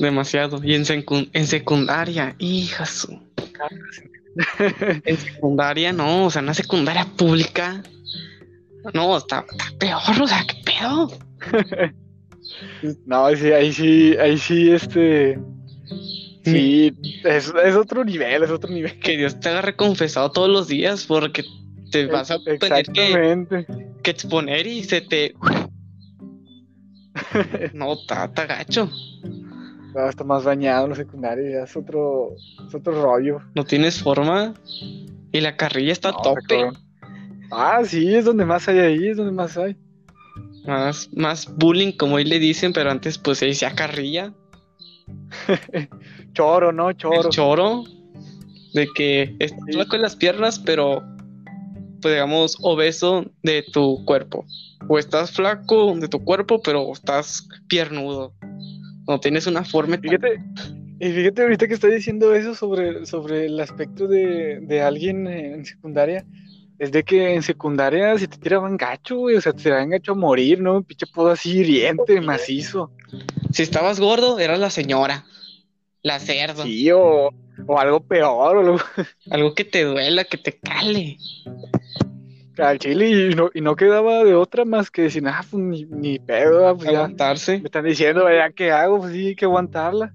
Demasiado. 0.00 0.60
Y 0.64 0.74
en, 0.74 0.84
secu- 0.84 1.28
en 1.32 1.46
secundaria, 1.46 2.34
hija 2.38 2.86
su. 2.86 3.20
En 5.04 5.16
secundaria 5.16 5.92
no, 5.92 6.26
o 6.26 6.30
sea, 6.30 6.40
en 6.40 6.46
la 6.46 6.54
secundaria 6.54 7.04
pública. 7.16 7.82
No, 8.94 9.16
está, 9.16 9.44
está 9.50 9.64
peor, 9.78 10.22
o 10.22 10.26
sea, 10.26 10.44
qué 10.46 10.56
pedo. 10.64 11.10
No, 13.06 13.28
sí, 13.36 13.52
ahí 13.52 13.72
sí, 13.72 14.16
ahí 14.16 14.38
sí, 14.38 14.70
este, 14.70 15.38
sí, 16.44 16.92
es, 17.24 17.52
es 17.62 17.76
otro 17.76 18.04
nivel, 18.04 18.42
es 18.42 18.50
otro 18.50 18.72
nivel. 18.72 18.98
Que 19.00 19.16
Dios 19.16 19.38
te 19.38 19.48
haga 19.50 19.62
reconfesado 19.62 20.30
todos 20.30 20.48
los 20.48 20.66
días 20.68 21.04
porque 21.04 21.44
te 21.90 22.06
vas 22.06 22.30
a 22.30 22.38
tener 22.42 22.84
que, 22.86 23.66
exponer 24.10 24.66
y 24.66 24.84
se 24.84 25.00
te. 25.02 25.34
No, 27.74 27.94
está, 27.94 28.26
está 28.26 28.46
gacho. 28.46 28.90
No, 29.94 30.08
está 30.08 30.24
más 30.24 30.44
bañado 30.44 30.84
en 30.84 30.90
la 30.90 30.96
secundaria, 30.96 31.50
ya 31.50 31.64
es 31.64 31.76
otro, 31.76 32.30
es 32.66 32.74
otro 32.74 33.02
rollo. 33.02 33.40
No 33.54 33.64
tienes 33.64 34.02
forma 34.02 34.54
y 35.32 35.40
la 35.40 35.56
carrilla 35.56 35.92
está 35.92 36.10
a 36.10 36.12
No, 36.12 36.18
tope. 36.22 36.40
está 36.40 36.54
cabrón. 36.56 36.87
Ah, 37.50 37.80
sí, 37.84 38.14
es 38.14 38.24
donde 38.24 38.44
más 38.44 38.68
hay 38.68 38.78
ahí, 38.78 39.08
es 39.08 39.16
donde 39.16 39.32
más 39.32 39.56
hay. 39.56 39.76
Más, 40.66 41.08
más 41.14 41.54
bullying, 41.56 41.92
como 41.92 42.16
hoy 42.16 42.24
le 42.24 42.38
dicen, 42.38 42.72
pero 42.72 42.90
antes 42.90 43.16
pues 43.18 43.38
se 43.38 43.46
decía 43.46 43.74
carrilla. 43.74 44.32
Choro, 46.34 46.72
¿no? 46.72 46.92
Choro. 46.92 47.22
El 47.22 47.28
choro. 47.30 47.84
De 48.74 48.86
que 48.94 49.34
estás 49.38 49.60
Sí. 49.66 49.72
flaco 49.72 49.96
en 49.96 50.02
las 50.02 50.14
piernas, 50.16 50.58
pero 50.58 51.02
pues 52.02 52.14
digamos 52.14 52.56
obeso 52.60 53.24
de 53.42 53.64
tu 53.72 54.04
cuerpo. 54.04 54.44
O 54.88 54.98
estás 54.98 55.32
flaco 55.32 55.94
de 55.96 56.06
tu 56.08 56.22
cuerpo, 56.22 56.60
pero 56.62 56.92
estás 56.92 57.48
piernudo. 57.66 58.34
No 59.08 59.18
tienes 59.18 59.46
una 59.46 59.64
forma 59.64 59.96
tan- 59.96 60.02
Fíjate, 60.02 60.42
y 61.00 61.10
fíjate 61.10 61.42
ahorita 61.42 61.66
que 61.66 61.74
estoy 61.74 61.94
diciendo 61.94 62.34
eso 62.34 62.54
sobre, 62.54 63.06
sobre 63.06 63.46
el 63.46 63.58
aspecto 63.58 64.06
de, 64.06 64.60
de 64.60 64.82
alguien 64.82 65.26
en 65.26 65.64
secundaria, 65.64 66.24
es 66.78 66.92
de 66.92 67.02
que 67.02 67.34
en 67.34 67.42
secundaria 67.42 68.16
se 68.18 68.28
te 68.28 68.38
tiraban 68.38 68.76
gacho, 68.76 69.16
güey, 69.16 69.36
o 69.36 69.40
sea, 69.40 69.52
te 69.52 69.64
tiraban 69.64 69.90
gacho 69.90 70.12
a 70.12 70.14
morir, 70.14 70.60
¿no? 70.60 70.82
Pinche 70.82 71.06
podo 71.06 71.30
así 71.30 71.58
hiriente, 71.58 72.20
macizo. 72.20 72.92
Si 73.52 73.62
estabas 73.62 73.98
gordo, 73.98 74.38
eras 74.38 74.58
la 74.60 74.70
señora. 74.70 75.24
La 76.02 76.20
cerda. 76.20 76.62
Sí, 76.62 76.90
o, 76.92 77.30
o 77.66 77.78
algo 77.78 78.00
peor, 78.00 78.56
o 78.56 78.60
algo 78.60 78.78
Algo 79.30 79.54
que 79.54 79.64
te 79.64 79.82
duela, 79.82 80.24
que 80.24 80.38
te 80.38 80.52
cale. 80.52 81.18
al 82.58 82.78
chile, 82.78 83.08
y 83.10 83.34
no, 83.34 83.50
y 83.52 83.60
no 83.60 83.74
quedaba 83.74 84.22
de 84.22 84.34
otra 84.34 84.64
más 84.64 84.90
que 84.90 85.02
decir, 85.02 85.24
ah, 85.26 85.44
pues 85.50 85.60
ni, 85.60 85.84
ni 85.84 86.18
pedo, 86.20 86.68
ah, 86.68 86.74
pues 86.76 86.90
ya. 86.90 86.98
Aguantarse. 86.98 87.58
Me 87.58 87.64
están 87.66 87.84
diciendo, 87.84 88.24
ya, 88.30 88.50
¿qué 88.50 88.70
hago? 88.70 88.98
Pues 88.98 89.12
sí, 89.12 89.28
hay 89.28 89.34
que 89.34 89.46
aguantarla. 89.46 90.12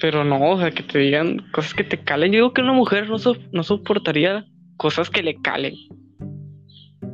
Pero 0.00 0.24
no, 0.24 0.50
o 0.52 0.58
sea, 0.58 0.70
que 0.70 0.82
te 0.82 0.98
digan 0.98 1.38
cosas 1.52 1.74
que 1.74 1.84
te 1.84 1.98
calen. 2.02 2.32
Yo 2.32 2.36
digo 2.38 2.52
que 2.52 2.60
una 2.62 2.72
mujer 2.74 3.08
no, 3.08 3.18
so- 3.18 3.36
no 3.52 3.62
soportaría 3.62 4.44
cosas 4.76 5.08
que 5.10 5.22
le 5.22 5.40
calen. 5.40 5.74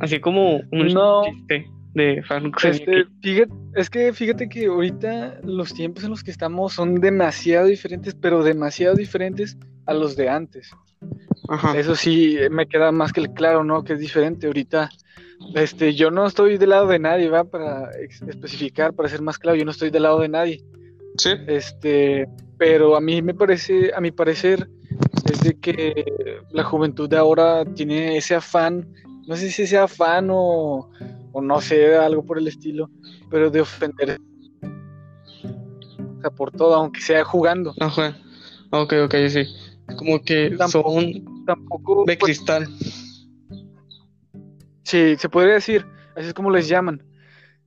Así 0.00 0.18
como 0.20 0.56
un 0.72 0.86
No. 0.92 1.22
chiste 1.24 1.66
de 1.94 2.22
Faruk 2.24 2.58
Este, 2.64 3.04
fíjate, 3.22 3.52
es 3.76 3.90
que 3.90 4.12
fíjate 4.12 4.48
que 4.48 4.66
ahorita 4.66 5.40
los 5.44 5.72
tiempos 5.74 6.02
en 6.04 6.10
los 6.10 6.24
que 6.24 6.30
estamos 6.30 6.72
son 6.72 6.96
demasiado 6.96 7.66
diferentes, 7.66 8.14
pero 8.14 8.42
demasiado 8.42 8.96
diferentes 8.96 9.56
a 9.86 9.94
los 9.94 10.16
de 10.16 10.28
antes. 10.28 10.70
Ajá. 11.48 11.76
Eso 11.78 11.94
sí, 11.94 12.36
eh, 12.38 12.48
me 12.50 12.66
queda 12.66 12.90
más 12.92 13.12
que 13.12 13.22
claro, 13.32 13.62
¿no? 13.62 13.84
Que 13.84 13.92
es 13.92 13.98
diferente. 14.00 14.46
Ahorita, 14.46 14.88
este, 15.54 15.94
yo 15.94 16.10
no 16.10 16.26
estoy 16.26 16.56
del 16.56 16.70
lado 16.70 16.86
de 16.86 16.98
nadie, 16.98 17.28
¿va? 17.28 17.44
Para 17.44 17.90
especificar, 18.28 18.94
para 18.94 19.08
ser 19.08 19.22
más 19.22 19.38
claro, 19.38 19.56
yo 19.58 19.64
no 19.64 19.70
estoy 19.72 19.90
del 19.90 20.04
lado 20.04 20.20
de 20.20 20.28
nadie. 20.28 20.62
Sí. 21.19 21.31
Este, 21.47 22.28
pero 22.59 22.97
a 22.97 23.00
mí 23.00 23.21
me 23.23 23.35
parece, 23.35 23.92
a 23.95 24.00
mi 24.00 24.11
parecer, 24.11 24.69
es 25.31 25.40
de 25.40 25.59
que 25.61 26.04
la 26.50 26.64
juventud 26.64 27.09
de 27.09 27.16
ahora 27.16 27.64
tiene 27.64 28.16
ese 28.16 28.35
afán, 28.35 28.92
no 29.26 29.37
sé 29.37 29.50
si 29.50 29.66
sea 29.66 29.85
afán 29.85 30.28
o, 30.31 30.90
o 31.33 31.40
no 31.42 31.61
sé, 31.61 31.97
algo 31.97 32.25
por 32.25 32.38
el 32.38 32.49
estilo, 32.49 32.90
pero 33.31 33.50
de 33.50 33.61
ofender. 33.61 34.19
O 34.62 36.21
sea, 36.21 36.31
por 36.31 36.50
todo, 36.52 36.75
aunque 36.75 37.00
sea 37.00 37.25
jugando. 37.25 37.75
Ajá. 37.81 38.16
Ok, 38.71 38.95
ok, 39.04 39.14
sí. 39.28 39.45
como 39.99 40.23
que 40.23 40.50
Tampoco- 40.57 40.92
son 41.00 41.45
Tampoco. 41.45 42.04
de 42.07 42.16
pues, 42.16 42.38
cristal. 42.38 42.66
Sí, 44.85 45.16
se 45.16 45.28
podría 45.28 45.54
decir, 45.54 45.85
así 46.16 46.28
es 46.28 46.35
como 46.35 46.50
les 46.50 46.69
llaman, 46.69 47.02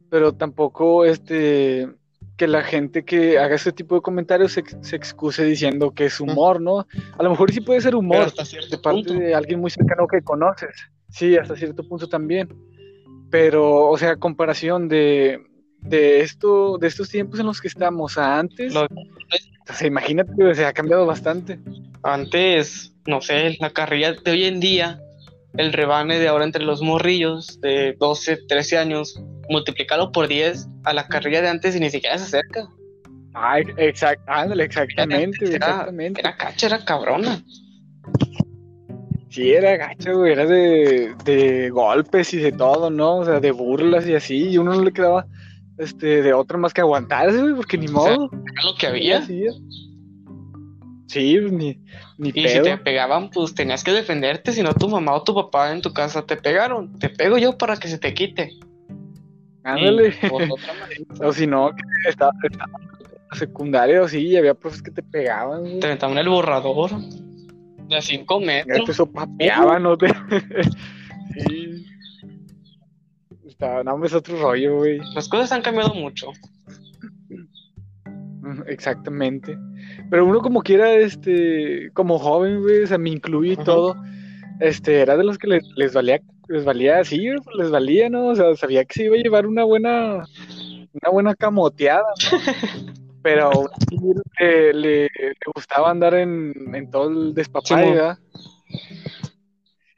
pero 0.10 0.34
tampoco 0.34 1.06
este 1.06 1.90
que 2.38 2.48
la 2.48 2.64
gente 2.64 3.06
que 3.06 3.40
haga 3.40 3.56
este 3.56 3.72
tipo 3.72 3.96
de 3.96 4.02
comentarios 4.02 4.52
se, 4.52 4.64
se 4.82 4.96
excuse 4.96 5.44
diciendo 5.44 5.92
que 5.92 6.06
es 6.06 6.20
humor, 6.20 6.60
¿no? 6.62 6.86
A 7.18 7.24
lo 7.24 7.30
mejor 7.30 7.52
sí 7.52 7.62
puede 7.62 7.80
ser 7.82 7.96
humor 7.96 8.24
hasta 8.24 8.44
cierto 8.46 8.70
de 8.70 8.78
parte 8.78 9.04
punto. 9.10 9.14
de 9.14 9.34
alguien 9.34 9.60
muy 9.62 9.72
cercano 9.72 10.06
que 10.08 10.22
conoces, 10.22 10.76
sí, 11.10 11.38
hasta 11.38 11.56
cierto 11.56 11.88
punto 11.88 12.08
también, 12.08 12.50
pero, 13.30 13.88
o 13.90 13.98
sea, 13.98 14.18
comparación 14.18 14.88
de, 14.90 15.40
de 15.82 16.22
esto, 16.22 16.78
de 16.78 16.88
estos 16.88 17.10
tiempos 17.10 17.40
en 17.40 17.46
los 17.46 17.62
que 17.62 17.68
estamos 17.70 18.18
a 18.18 18.38
antes, 18.40 18.74
Lo- 18.74 18.84
o 19.68 19.74
sea, 19.74 19.88
imagínate, 19.88 20.54
se 20.56 20.64
ha 20.66 20.74
cambiado 20.74 21.06
bastante. 21.08 21.60
Antes, 22.04 22.94
no 23.08 23.20
sé, 23.22 23.58
la 23.60 23.72
carrilla 23.72 24.14
de 24.14 24.32
hoy 24.32 24.44
en 24.46 24.60
día, 24.60 25.00
el 25.58 25.74
rebane 25.74 26.20
de 26.20 26.28
ahora 26.28 26.46
entre 26.46 26.64
los 26.64 26.82
morrillos 26.84 27.60
de 27.62 27.96
12, 27.98 28.38
13 28.48 28.78
años, 28.78 29.20
multiplicarlo 29.50 30.12
por 30.12 30.28
10 30.28 30.68
a 30.84 30.94
la 30.94 31.08
carrilla 31.08 31.42
de 31.42 31.50
antes 31.50 31.76
y 31.76 31.80
ni 31.80 31.90
siquiera 31.90 32.18
se 32.18 32.26
acerca. 32.26 32.68
Exact, 33.78 34.22
ándale, 34.28 34.64
exactamente, 34.64 35.46
Era- 35.46 35.56
exactamente. 35.56 36.22
Era 36.22 36.38
cacha, 36.38 36.68
era 36.68 36.86
cabrona. 36.86 37.44
Sí, 39.30 39.52
era 39.52 39.76
gacho, 39.76 40.18
güey, 40.18 40.32
era 40.32 40.46
de, 40.46 41.14
de 41.26 41.70
golpes 41.70 42.34
y 42.34 42.38
de 42.38 42.54
todo, 42.54 42.90
¿no? 42.90 43.18
O 43.18 43.26
sea, 43.26 43.42
de 43.42 43.52
burlas 43.52 44.08
y 44.08 44.16
así, 44.16 44.50
y 44.52 44.58
uno 44.58 44.74
no 44.74 44.82
le 44.82 44.94
quedaba 44.94 45.26
este, 45.78 46.22
de 46.22 46.34
otra 46.34 46.58
más 46.58 46.74
que 46.74 46.80
aguantarse, 46.80 47.42
güey, 47.42 47.54
porque 47.54 47.78
ni 47.78 47.88
O 47.88 47.90
sea, 47.90 48.16
modo. 48.16 48.30
Era 48.32 48.70
lo 48.70 48.76
que 48.78 48.88
había. 48.88 49.22
Sí, 49.24 49.46
Sí, 51.08 51.38
ni, 51.52 51.80
ni 52.18 52.30
Y 52.34 52.48
si 52.48 52.62
te 52.62 52.78
pegaban, 52.78 53.30
pues 53.30 53.54
tenías 53.54 53.84
que 53.84 53.92
defenderte, 53.92 54.52
si 54.52 54.64
no 54.64 54.74
tu 54.74 54.90
mamá 54.90 55.14
o 55.14 55.24
tu 55.24 55.36
papá 55.36 55.72
en 55.72 55.82
tu 55.82 55.94
casa 55.94 56.26
te 56.26 56.36
pegaron. 56.36 56.98
Te 56.98 57.10
pego 57.10 57.38
yo 57.38 57.58
para 57.58 57.78
que 57.78 57.88
se 57.88 57.98
te 58.00 58.14
quite. 58.14 58.50
Ándale. 59.66 60.14
O 61.22 61.34
si 61.34 61.48
no, 61.48 61.72
que 61.72 62.10
estaba, 62.10 62.32
estaba 62.44 62.72
secundaria 63.34 64.02
o 64.02 64.08
sí, 64.08 64.20
y 64.28 64.38
había 64.38 64.54
profes 64.54 64.82
que 64.82 64.92
te 64.92 65.04
pegaban, 65.04 65.62
güey. 65.62 65.80
te 65.80 65.88
aventaban 65.88 66.18
el 66.18 66.30
borrador 66.30 66.92
de 67.90 68.02
5 68.02 68.42
Ya 68.42 68.64
te 68.64 68.74
metros. 68.74 68.96
sopapeaban, 68.96 69.84
¿no? 69.84 69.98
Te... 69.98 70.08
sí. 71.48 71.86
Estaba, 73.46 73.84
no, 73.84 74.04
es 74.06 74.14
otro 74.14 74.40
rollo, 74.40 74.78
güey. 74.78 75.00
Las 75.14 75.28
cosas 75.28 75.52
han 75.52 75.62
cambiado 75.62 75.94
mucho. 75.94 76.32
Exactamente. 78.68 79.58
Pero 80.10 80.26
uno 80.26 80.40
como 80.42 80.62
quiera, 80.62 80.94
este, 80.94 81.90
como 81.94 82.20
joven, 82.20 82.62
güey, 82.62 82.84
o 82.84 82.88
sea, 82.88 82.98
me 82.98 83.10
incluye 83.10 83.54
y 83.54 83.58
todo, 83.58 83.96
este, 84.60 85.02
era 85.02 85.18
de 85.18 85.24
los 85.24 85.38
que 85.38 85.48
les, 85.48 85.64
les 85.76 85.94
valía, 85.94 86.22
les 86.48 86.64
valía 86.66 87.02
pues, 87.44 87.56
les 87.58 87.70
valía, 87.72 88.10
¿no? 88.10 88.28
O 88.28 88.36
sea, 88.36 88.56
sabía 88.56 88.86
que 88.86 88.94
se 88.94 89.04
iba 89.06 89.16
a 89.16 89.20
llevar 89.20 89.46
una 89.48 89.64
buena, 89.64 90.24
una 90.94 91.12
buena 91.12 91.36
camoteada, 91.36 92.04
¿no? 92.32 92.38
Pero 93.22 93.46
aún 93.52 93.68
así 93.74 93.98
le, 94.40 94.74
le- 94.74 95.02
le 95.04 95.34
gustaba 95.56 95.90
andar 95.90 96.14
en, 96.14 96.54
en 96.76 96.92
todo 96.92 97.10
el 97.10 97.34
despapalle. 97.34 97.92
¿verdad? 97.96 98.20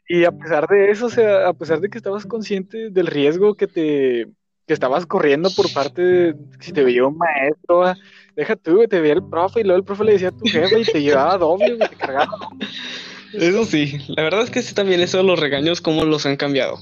Y 0.08 0.24
a 0.24 0.32
pesar 0.32 0.68
de 0.68 0.90
eso, 0.92 1.08
o 1.08 1.10
sea, 1.10 1.48
a 1.50 1.54
pesar 1.54 1.82
de 1.82 1.90
que 1.90 1.98
estabas 1.98 2.26
consciente 2.26 2.90
del 2.90 3.08
riesgo 3.08 3.56
que 3.56 3.68
te 3.68 4.28
que 4.66 4.74
estabas 4.74 5.06
corriendo 5.06 5.50
por 5.56 5.72
parte 5.74 6.02
de 6.02 6.36
si 6.60 6.74
te 6.74 6.84
veía 6.84 7.06
un 7.06 7.18
maestro, 7.18 7.78
¿va? 7.80 7.96
deja 8.36 8.56
tú, 8.58 8.86
te 8.88 9.00
veía 9.00 9.14
el 9.14 9.24
profe 9.24 9.62
y 9.62 9.64
luego 9.64 9.78
el 9.80 9.86
profe 9.86 10.04
le 10.04 10.12
decía 10.14 10.28
a 10.28 10.32
tu 10.32 10.44
jefe 10.46 10.82
y 10.82 10.84
te 10.84 11.02
llevaba 11.02 11.38
doble, 11.38 11.78
te 11.78 11.96
cargaba. 11.96 12.38
Eso 13.40 13.66
sí, 13.66 13.98
la 14.08 14.24
verdad 14.24 14.42
es 14.44 14.50
que 14.50 14.62
sí 14.62 14.74
también 14.74 15.00
eso 15.02 15.18
de 15.18 15.24
los 15.24 15.40
regaños, 15.40 15.82
cómo 15.82 16.04
los 16.06 16.26
han 16.26 16.36
cambiado. 16.38 16.78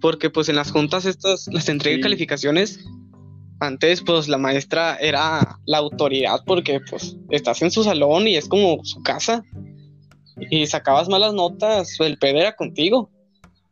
Porque 0.00 0.28
pues 0.30 0.48
en 0.48 0.56
las 0.56 0.70
juntas 0.70 1.06
estas, 1.06 1.46
las 1.52 1.68
entrega 1.68 1.96
de 1.96 1.98
Sí. 1.98 2.02
calificaciones, 2.02 2.84
antes 3.60 4.02
pues 4.02 4.28
la 4.28 4.36
maestra 4.38 4.96
era 5.00 5.58
la 5.66 5.78
autoridad 5.78 6.40
porque 6.46 6.80
pues 6.90 7.16
estás 7.30 7.62
en 7.62 7.70
su 7.70 7.84
salón 7.84 8.26
y 8.28 8.36
es 8.36 8.48
como 8.48 8.84
su 8.84 9.02
casa. 9.02 9.42
Y 10.50 10.66
sacabas 10.66 11.08
malas 11.08 11.32
notas, 11.32 11.96
el 12.00 12.18
pedo 12.18 12.38
era 12.40 12.54
contigo. 12.56 13.10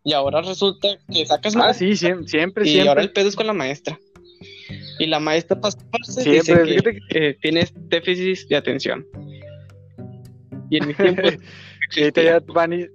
Y 0.05 0.13
ahora 0.15 0.43
resulta 0.43 0.89
que 1.13 1.27
sacas 1.27 1.55
Ah, 1.57 1.59
malas 1.61 1.77
sí, 1.79 1.97
siempre, 1.97 2.29
siempre, 2.29 2.65
y 2.65 2.71
siempre. 2.71 2.89
ahora 2.89 3.03
el 3.03 3.13
pedo 3.13 3.29
es 3.29 3.37
con 3.37 3.47
la 3.47 3.53
maestra. 3.53 3.99
Y 4.99 5.07
la 5.07 5.19
maestra 5.21 5.61
pasa 5.61 5.79
dice 6.25 6.43
Siempre, 6.43 6.83
que 7.11 7.29
eh, 7.31 7.37
tienes 7.43 7.73
déficit 7.89 8.49
de 8.49 8.57
atención. 8.57 9.05
Y 10.71 10.79
en 10.79 10.87
mi 10.89 10.95
tiempo 10.95 11.23
Y 11.97 12.01
ahorita 12.01 12.23
ya 12.23 12.41
van 12.53 12.73
y, 12.73 12.81
y 12.83 12.89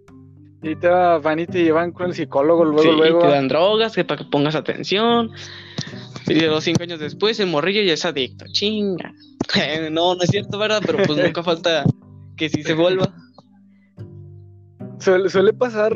ahorita 0.67 1.17
van 1.19 1.39
y 1.39 1.47
te 1.47 1.63
llevan 1.63 1.91
con 1.91 2.07
el 2.07 2.13
psicólogo 2.13 2.65
luego, 2.65 2.81
Sí, 2.83 2.89
luego. 2.97 3.19
te 3.19 3.27
¿va? 3.27 3.33
dan 3.33 3.47
drogas 3.47 3.93
que 3.95 4.03
para 4.05 4.23
que 4.23 4.29
pongas 4.29 4.55
atención. 4.55 5.31
Y 6.27 6.33
de 6.33 6.47
los 6.47 6.63
cinco 6.63 6.83
años 6.83 6.99
después, 6.99 7.39
el 7.39 7.47
morrillo 7.47 7.81
ya 7.83 7.93
es 7.93 8.05
adicto. 8.05 8.45
Chinga. 8.51 9.13
No, 9.91 10.13
no 10.15 10.21
es 10.23 10.29
cierto, 10.29 10.57
¿verdad? 10.57 10.81
Pero 10.85 10.97
pues 11.05 11.17
nunca 11.17 11.41
falta 11.41 11.85
que 12.35 12.49
sí 12.49 12.63
se 12.63 12.73
vuelva. 12.73 13.13
Suele, 14.99 15.29
suele 15.29 15.53
pasar, 15.53 15.93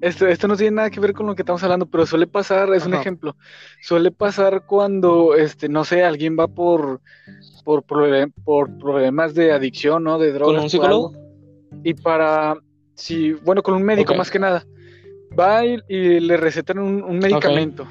esto, 0.00 0.26
esto 0.26 0.48
no 0.48 0.56
tiene 0.56 0.76
nada 0.76 0.90
que 0.90 1.00
ver 1.00 1.12
con 1.12 1.26
lo 1.26 1.34
que 1.34 1.42
estamos 1.42 1.62
hablando, 1.62 1.86
pero 1.86 2.06
suele 2.06 2.26
pasar, 2.26 2.72
es 2.72 2.86
un 2.86 2.94
ejemplo, 2.94 3.36
suele 3.82 4.10
pasar 4.10 4.64
cuando, 4.66 5.34
este, 5.34 5.68
no 5.68 5.84
sé, 5.84 6.04
alguien 6.04 6.36
va 6.38 6.46
por, 6.48 7.00
por, 7.64 7.82
problem- 7.84 8.32
por 8.44 8.78
problemas 8.78 9.34
de 9.34 9.52
adicción, 9.52 10.04
¿no? 10.04 10.18
De 10.18 10.32
drogas. 10.32 10.54
¿Con 10.54 10.62
un 10.64 10.70
psicólogo? 10.70 11.12
Y 11.82 11.94
para, 11.94 12.56
si, 12.94 13.32
bueno, 13.32 13.62
con 13.62 13.74
un 13.74 13.82
médico 13.82 14.12
Ok. 14.12 14.18
más 14.18 14.30
que 14.30 14.38
nada, 14.38 14.64
va 15.38 15.64
y, 15.66 15.78
y 15.88 16.20
le 16.20 16.36
recetan 16.36 16.78
un, 16.78 17.02
un 17.02 17.18
medicamento, 17.18 17.86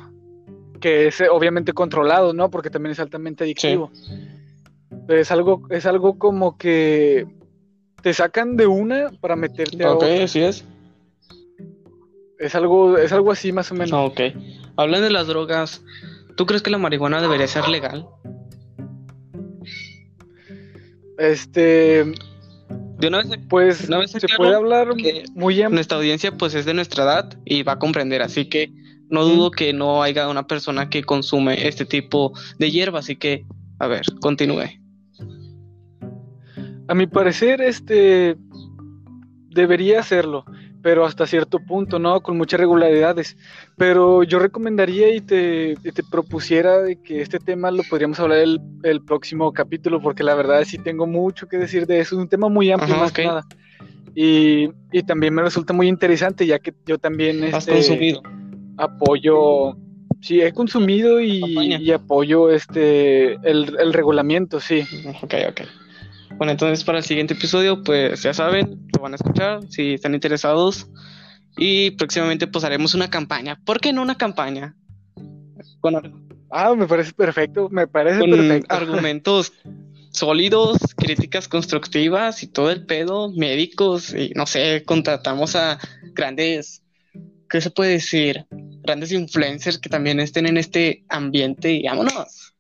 que 0.80 1.08
es 1.08 1.22
eh, 1.22 1.28
obviamente 1.30 1.74
controlado, 1.74 2.34
¿no? 2.34 2.50
Porque 2.50 2.70
también 2.70 2.92
es 2.94 3.00
altamente 3.00 3.44
adictivo. 3.44 3.92
Pero 5.08 5.20
es 5.20 5.32
algo, 5.32 5.64
es 5.70 5.86
algo 5.86 6.18
como 6.18 6.58
que 6.58 7.26
te 8.02 8.14
sacan 8.14 8.56
de 8.58 8.68
una 8.68 9.12
para 9.22 9.36
meterte 9.36 9.84
a 9.84 9.92
Ok, 9.92 10.04
otra. 10.04 10.24
así 10.24 10.40
es. 10.42 10.66
Es 12.40 12.56
algo, 12.56 12.98
es 12.98 13.12
algo 13.14 13.32
así 13.32 13.52
más 13.52 13.72
o 13.72 13.76
menos. 13.76 13.94
Ok. 14.12 14.20
Hablando 14.76 15.06
de 15.06 15.12
las 15.12 15.28
drogas, 15.28 15.84
¿tú 16.36 16.46
crees 16.46 16.62
que 16.62 16.70
la 16.72 16.78
marihuana 16.78 17.22
debería 17.22 17.48
ser 17.48 17.68
legal? 17.70 18.06
Este, 21.18 22.06
De 23.00 23.08
una 23.08 23.24
vez, 23.24 23.40
pues 23.50 23.88
Una 23.88 23.98
vez 23.98 24.12
se 24.12 24.28
puede 24.38 24.56
hablar 24.56 24.88
muy 25.34 25.64
nuestra 25.70 25.98
audiencia 25.98 26.32
pues 26.32 26.54
es 26.54 26.66
de 26.66 26.74
nuestra 26.74 27.04
edad 27.04 27.38
y 27.46 27.64
va 27.64 27.74
a 27.74 27.80
comprender, 27.80 28.22
así 28.22 28.46
que 28.48 28.72
no 29.10 29.26
dudo 29.26 29.52
que 29.52 29.74
no 29.74 30.02
haya 30.02 30.28
una 30.28 30.48
persona 30.48 30.90
que 30.90 31.04
consume 31.04 31.68
este 31.68 31.86
tipo 31.86 32.34
de 32.58 32.72
hierba, 32.72 33.00
así 33.00 33.16
que, 33.16 33.46
a 33.80 33.88
ver, 33.88 34.02
continúe. 34.22 34.70
A 36.88 36.96
mi 36.96 37.08
parecer, 37.08 37.62
este 37.62 38.36
debería 39.50 40.00
hacerlo, 40.00 40.46
pero 40.84 41.06
hasta 41.06 41.26
cierto 41.26 41.60
punto, 41.60 41.98
¿no? 41.98 42.22
Con 42.22 42.38
muchas 42.38 42.60
regularidades. 42.60 43.38
Pero 43.78 44.22
yo 44.24 44.38
recomendaría 44.38 45.16
y 45.16 45.22
te, 45.22 45.72
y 45.84 45.92
te 45.94 46.04
propusiera 46.04 46.80
de 46.82 47.02
que 47.02 47.22
este 47.22 47.40
tema 47.40 47.72
lo 47.72 47.84
podríamos 47.90 48.20
hablar 48.20 48.40
el, 48.40 48.60
el 48.84 49.02
próximo 49.02 49.52
capítulo, 49.54 50.02
porque 50.02 50.24
la 50.24 50.36
verdad 50.36 50.64
sí 50.66 50.78
tengo 50.78 51.08
mucho 51.08 51.48
que 51.48 51.58
decir 51.58 51.88
de 51.88 52.02
eso. 52.02 52.16
Es 52.16 52.22
un 52.22 52.28
tema 52.28 52.50
muy 52.50 52.70
amplio, 52.70 52.94
Ajá, 52.96 53.04
más 53.04 53.12
que 53.14 53.26
nada. 53.26 53.44
Y, 54.14 54.70
y 54.92 55.04
también 55.04 55.34
me 55.34 55.42
resulta 55.42 55.74
muy 55.74 55.88
interesante, 55.88 56.46
ya 56.46 56.60
que 56.60 56.74
yo 56.86 56.98
también 57.00 57.44
Has 57.46 57.68
este, 57.68 57.72
consumido. 57.74 58.22
apoyo, 58.78 59.76
sí, 60.22 60.42
he 60.42 60.52
consumido 60.52 61.20
y 61.22 61.92
apoyo 61.92 62.52
este 62.52 63.34
el, 63.50 63.76
el 63.80 63.94
regulamiento, 63.94 64.60
sí. 64.60 64.82
Ok, 65.24 65.34
ok. 65.50 65.62
Bueno, 66.38 66.52
entonces 66.52 66.84
para 66.84 66.98
el 67.00 67.04
siguiente 67.04 67.34
episodio, 67.34 67.84
pues 67.84 68.24
ya 68.24 68.34
saben, 68.34 68.88
lo 68.96 69.02
van 69.02 69.14
a 69.14 69.16
escuchar 69.16 69.62
si 69.70 69.94
están 69.94 70.14
interesados. 70.14 70.88
Y 71.56 71.92
próximamente 71.92 72.48
pues 72.48 72.66
haremos 72.66 72.96
una 72.96 73.10
campaña. 73.10 73.60
¿Por 73.64 73.80
qué 73.80 73.94
no 73.94 74.02
una 74.02 74.16
campaña? 74.16 74.76
Con, 75.80 75.96
Ah, 76.56 76.76
me 76.76 76.86
parece 76.86 77.14
perfecto, 77.14 77.68
me 77.70 77.88
parece 77.88 78.20
con 78.20 78.30
perfecto. 78.30 78.76
argumentos 78.76 79.54
sólidos, 80.12 80.78
críticas 80.96 81.48
constructivas 81.48 82.44
y 82.44 82.48
todo 82.48 82.70
el 82.70 82.86
pedo, 82.86 83.32
médicos 83.32 84.14
y 84.14 84.30
no 84.36 84.46
sé, 84.46 84.84
contratamos 84.86 85.56
a 85.56 85.80
grandes, 86.14 86.84
¿qué 87.50 87.60
se 87.60 87.72
puede 87.72 87.94
decir? 87.94 88.46
Grandes 88.84 89.12
influencers 89.12 89.80
que 89.80 89.90
también 89.90 90.20
estén 90.20 90.46
en 90.46 90.58
este 90.58 91.04
ambiente 91.10 91.72
y 91.72 91.88
vámonos. 91.88 92.54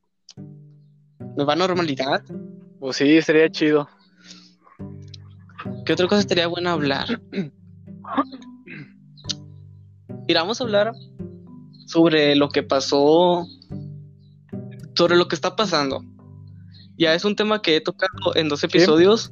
Nueva 1.38 1.56
normalidad. 1.56 2.24
Pues 2.84 2.98
sí, 2.98 3.22
sería 3.22 3.50
chido. 3.50 3.88
¿Qué 5.86 5.94
otra 5.94 6.06
cosa 6.10 6.20
estaría 6.20 6.48
bueno 6.48 6.70
hablar? 6.70 7.22
Mira, 10.28 10.42
vamos 10.42 10.60
a 10.60 10.66
hablar 10.66 10.92
sobre 11.88 12.36
lo 12.36 12.50
que 12.50 12.62
pasó, 12.62 13.48
sobre 14.98 15.16
lo 15.16 15.30
que 15.30 15.36
está 15.36 15.56
pasando. 15.56 16.04
Ya 16.98 17.14
es 17.14 17.24
un 17.24 17.38
tema 17.38 17.62
que 17.62 17.78
he 17.78 17.82
tocado 17.82 18.36
en 18.36 18.50
dos 18.50 18.66
episodios, 18.66 19.32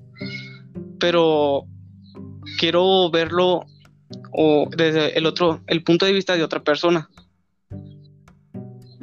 pero 0.97 1.65
quiero 2.57 3.11
verlo 3.11 3.65
o 4.31 4.69
desde 4.77 5.17
el 5.17 5.25
otro, 5.25 5.61
el 5.67 5.83
punto 5.83 6.05
de 6.05 6.13
vista 6.13 6.37
de 6.37 6.43
otra 6.45 6.63
persona. 6.63 7.09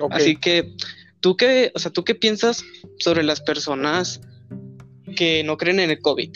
Así 0.08 0.36
que, 0.36 0.74
¿tú 1.20 1.36
qué, 1.36 1.70
o 1.74 1.78
sea, 1.78 1.92
¿tú 1.92 2.02
qué 2.02 2.14
piensas 2.14 2.64
sobre 2.98 3.22
las 3.22 3.42
personas 3.42 4.22
que 5.18 5.42
no 5.44 5.56
creen 5.56 5.80
en 5.80 5.90
el 5.90 5.98
COVID? 6.00 6.30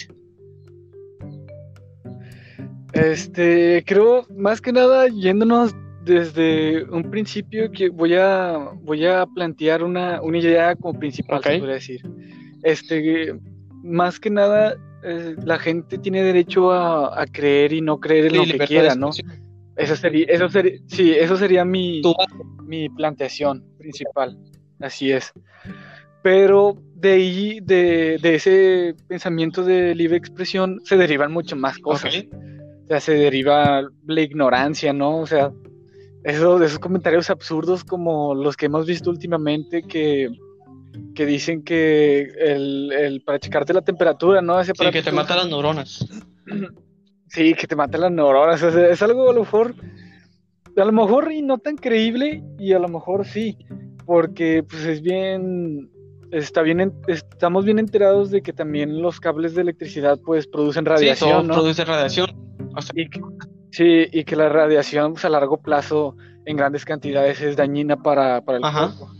Este, 2.92 3.82
creo 3.86 4.26
más 4.36 4.60
que 4.60 4.72
nada 4.72 5.08
yéndonos 5.08 5.74
desde 6.04 6.84
un 6.84 7.10
principio 7.10 7.70
que 7.70 7.88
voy 7.88 8.14
a 8.14 8.70
voy 8.82 9.06
a 9.06 9.24
plantear 9.26 9.82
una, 9.82 10.20
una 10.20 10.38
idea 10.38 10.74
como 10.76 10.98
principal, 10.98 11.38
Ok. 11.38 11.44
se 11.46 11.58
podría 11.58 11.74
decir. 11.74 12.00
Este, 12.64 13.34
más 13.82 14.18
que 14.20 14.30
nada 14.30 14.76
eh, 15.04 15.36
la 15.44 15.58
gente 15.58 15.96
tiene 15.98 16.22
derecho 16.22 16.72
a, 16.72 17.20
a 17.22 17.26
creer 17.26 17.72
y 17.72 17.80
no 17.80 17.98
creer 17.98 18.26
en 18.26 18.30
Sí, 18.32 18.36
lo 18.36 18.58
que 18.58 18.66
quiera, 18.66 18.94
¿no? 18.94 19.10
Eso 19.76 19.96
sería, 19.96 20.26
eso 20.28 20.48
sería, 20.48 20.78
sí, 20.86 21.12
eso 21.12 21.36
sería 21.36 21.64
mi, 21.64 22.02
mi 22.66 22.88
planteación 22.90 23.64
principal. 23.78 24.36
Así 24.80 25.10
es. 25.12 25.32
Pero 26.22 26.76
de 27.02 27.12
ahí, 27.12 27.60
de, 27.60 28.18
de 28.22 28.34
ese 28.36 28.94
pensamiento 29.08 29.64
de 29.64 29.94
libre 29.94 30.16
expresión, 30.16 30.80
se 30.84 30.96
derivan 30.96 31.32
mucho 31.32 31.56
más 31.56 31.78
cosas. 31.78 32.16
Ok. 32.16 32.34
O 32.84 32.86
sea, 32.88 33.00
se 33.00 33.14
deriva 33.14 33.82
la 34.06 34.20
ignorancia, 34.20 34.92
¿no? 34.92 35.18
O 35.18 35.26
sea, 35.26 35.52
eso, 36.24 36.58
de 36.58 36.66
esos 36.66 36.78
comentarios 36.78 37.28
absurdos 37.30 37.82
como 37.84 38.34
los 38.34 38.56
que 38.56 38.66
hemos 38.66 38.86
visto 38.86 39.10
últimamente 39.10 39.82
que, 39.82 40.30
que 41.14 41.26
dicen 41.26 41.62
que 41.64 42.22
el, 42.38 42.92
el- 42.92 43.22
para 43.22 43.40
checarte 43.40 43.72
la 43.74 43.82
temperatura, 43.82 44.40
¿no? 44.40 44.60
Ese 44.60 44.72
Sí, 44.76 44.90
que 44.90 45.02
te 45.02 45.12
mata 45.12 45.36
las 45.36 45.48
neuronas. 45.48 46.06
Sí, 47.28 47.54
que 47.54 47.66
te 47.66 47.74
mata 47.76 47.96
las 47.96 48.12
neuronas. 48.12 48.62
o 48.62 48.70
sea, 48.70 48.88
es 48.90 49.00
algo 49.00 49.30
a 49.30 49.32
lo 49.32 49.40
mejor, 49.40 49.74
a 50.76 50.84
lo 50.84 50.92
mejor 50.92 51.32
y 51.32 51.40
no 51.40 51.56
tan 51.56 51.76
creíble, 51.76 52.42
y 52.58 52.74
a 52.74 52.78
lo 52.78 52.88
mejor 52.88 53.26
sí, 53.26 53.56
porque 54.04 54.62
pues 54.68 54.84
es 54.84 55.00
bien, 55.00 55.88
está 56.32 56.62
bien, 56.62 56.80
en- 56.80 56.92
estamos 57.06 57.64
bien 57.64 57.78
enterados 57.78 58.30
de 58.30 58.42
que 58.42 58.52
también 58.52 59.00
los 59.00 59.20
cables 59.20 59.54
de 59.54 59.62
electricidad 59.62 60.18
pues 60.24 60.46
producen 60.48 60.84
Sí, 60.84 60.88
radiación, 60.90 61.30
todo 61.30 61.42
¿no? 61.42 61.54
produce 61.54 61.84
radiación. 61.84 62.26
O 62.74 62.82
sea, 62.82 62.92
Y 62.96 63.08
que, 63.08 63.20
sí, 63.70 64.06
y 64.12 64.24
que 64.24 64.34
la 64.34 64.48
radiación 64.48 65.12
pues, 65.12 65.24
a 65.24 65.28
largo 65.28 65.58
plazo 65.60 66.16
en 66.46 66.56
grandes 66.56 66.84
cantidades 66.84 67.40
es 67.40 67.56
dañina 67.56 67.96
para, 67.96 68.40
para 68.40 68.58
el 68.58 68.64
Ajá. 68.64 68.94
cuerpo. 68.96 69.12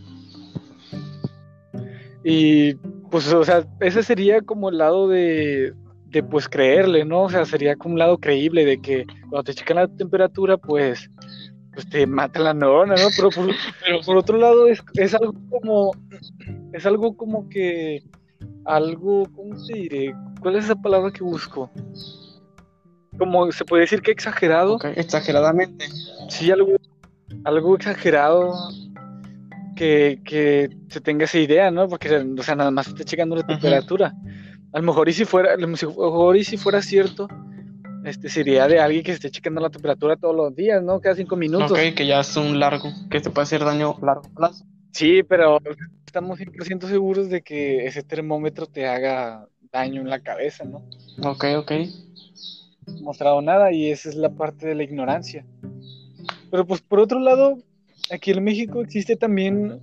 Y 2.23 2.73
pues, 3.11 3.31
o 3.33 3.43
sea, 3.43 3.65
ese 3.79 4.01
sería 4.03 4.41
como 4.41 4.69
el 4.69 4.77
lado 4.77 5.07
de, 5.07 5.73
de 6.05 6.23
pues 6.23 6.47
creerle, 6.49 7.05
¿no? 7.05 7.23
O 7.23 7.29
sea, 7.29 7.45
sería 7.45 7.75
como 7.75 7.93
un 7.93 7.99
lado 7.99 8.17
creíble 8.17 8.65
de 8.65 8.81
que 8.81 9.05
cuando 9.29 9.43
te 9.43 9.53
checan 9.53 9.77
la 9.77 9.87
temperatura, 9.87 10.57
pues, 10.57 11.09
pues 11.73 11.89
te 11.89 12.05
mata 12.05 12.39
la 12.39 12.53
neurona, 12.53 12.95
¿no? 12.95 13.07
Pero 13.15 13.29
por, 13.29 13.49
pero 13.83 14.01
por 14.01 14.17
otro 14.17 14.37
lado 14.37 14.67
es, 14.67 14.83
es 14.95 15.13
algo 15.13 15.33
como, 15.49 15.91
es 16.71 16.85
algo 16.85 17.17
como 17.17 17.49
que, 17.49 18.03
algo, 18.65 19.23
¿cómo 19.35 19.55
te 19.65 19.73
diré? 19.73 20.15
¿Cuál 20.41 20.55
es 20.55 20.65
esa 20.65 20.75
palabra 20.75 21.11
que 21.11 21.23
busco? 21.23 21.71
Como 23.17 23.51
se 23.51 23.65
puede 23.65 23.81
decir 23.81 24.01
que 24.01 24.11
exagerado. 24.11 24.79
exageradamente. 24.95 25.85
Sí, 26.29 26.51
algo, 26.51 26.73
algo 27.43 27.75
exagerado 27.75 28.53
que, 29.75 30.19
que 30.25 30.69
se 30.89 31.01
tenga 31.01 31.25
esa 31.25 31.39
idea, 31.39 31.71
¿no? 31.71 31.87
Porque, 31.87 32.15
o 32.15 32.43
sea, 32.43 32.55
nada 32.55 32.71
más 32.71 32.87
está 32.87 33.03
checando 33.03 33.35
la 33.35 33.45
temperatura. 33.45 34.13
A 34.73 34.79
lo 34.79 34.85
mejor 34.85 35.09
y 35.09 35.13
si 35.13 35.25
fuera, 35.25 35.53
a 35.53 35.57
lo 35.57 35.67
mejor 35.67 36.35
y 36.35 36.43
si 36.43 36.57
fuera 36.57 36.81
cierto, 36.81 37.27
este 38.05 38.29
sería 38.29 38.67
de 38.67 38.79
alguien 38.79 39.03
que 39.03 39.11
esté 39.11 39.29
checando 39.29 39.61
la 39.61 39.69
temperatura 39.69 40.15
todos 40.15 40.35
los 40.35 40.55
días, 40.55 40.83
¿no? 40.83 40.99
Cada 40.99 41.15
cinco 41.15 41.35
minutos. 41.35 41.71
Ok, 41.71 41.95
que 41.95 42.05
ya 42.05 42.19
es 42.19 42.35
un 42.35 42.59
largo, 42.59 42.89
que 43.09 43.19
te 43.21 43.29
puede 43.29 43.43
hacer 43.43 43.63
daño 43.63 43.95
a 44.01 44.05
largo 44.05 44.29
plazo. 44.35 44.65
Sí, 44.91 45.23
pero 45.23 45.59
estamos 46.05 46.39
100% 46.39 46.87
seguros 46.87 47.29
de 47.29 47.41
que 47.41 47.85
ese 47.85 48.03
termómetro 48.03 48.67
te 48.67 48.87
haga 48.87 49.47
daño 49.71 50.01
en 50.01 50.09
la 50.09 50.19
cabeza, 50.19 50.63
¿no? 50.65 50.83
Ok, 51.23 51.45
ok. 51.57 51.71
No 52.87 53.01
mostrado 53.01 53.41
nada 53.41 53.71
y 53.71 53.89
esa 53.89 54.09
es 54.09 54.15
la 54.15 54.29
parte 54.29 54.67
de 54.67 54.75
la 54.75 54.83
ignorancia. 54.83 55.45
Pero 56.51 56.65
pues 56.67 56.81
por 56.81 56.99
otro 56.99 57.19
lado, 57.19 57.57
aquí 58.11 58.31
en 58.31 58.43
México 58.43 58.81
existe 58.81 59.15
también 59.15 59.79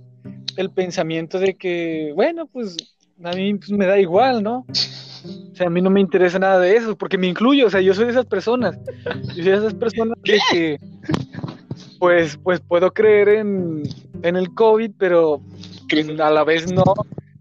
el 0.55 0.69
pensamiento 0.69 1.39
de 1.39 1.55
que, 1.55 2.13
bueno, 2.15 2.45
pues 2.45 2.77
a 3.23 3.31
mí 3.33 3.53
pues, 3.55 3.71
me 3.71 3.85
da 3.85 3.99
igual, 3.99 4.43
¿no? 4.43 4.65
Sea, 5.61 5.67
a 5.67 5.69
mí 5.69 5.79
no 5.79 5.91
me 5.91 6.01
interesa 6.01 6.39
nada 6.39 6.57
de 6.59 6.75
eso, 6.75 6.97
porque 6.97 7.19
me 7.19 7.27
incluyo, 7.27 7.67
o 7.67 7.69
sea, 7.69 7.81
yo 7.81 7.93
soy 7.93 8.05
de 8.05 8.11
esas 8.11 8.25
personas. 8.25 8.75
Yo 9.27 9.33
soy 9.35 9.43
de 9.43 9.53
esas 9.57 9.75
personas 9.75 10.17
que, 10.23 10.79
pues, 11.99 12.35
pues 12.41 12.59
puedo 12.61 12.91
creer 12.91 13.29
en, 13.29 13.83
en 14.23 14.35
el 14.37 14.51
COVID, 14.55 14.89
pero 14.97 15.39
a 16.19 16.29
la 16.31 16.43
vez 16.43 16.71
no, 16.71 16.83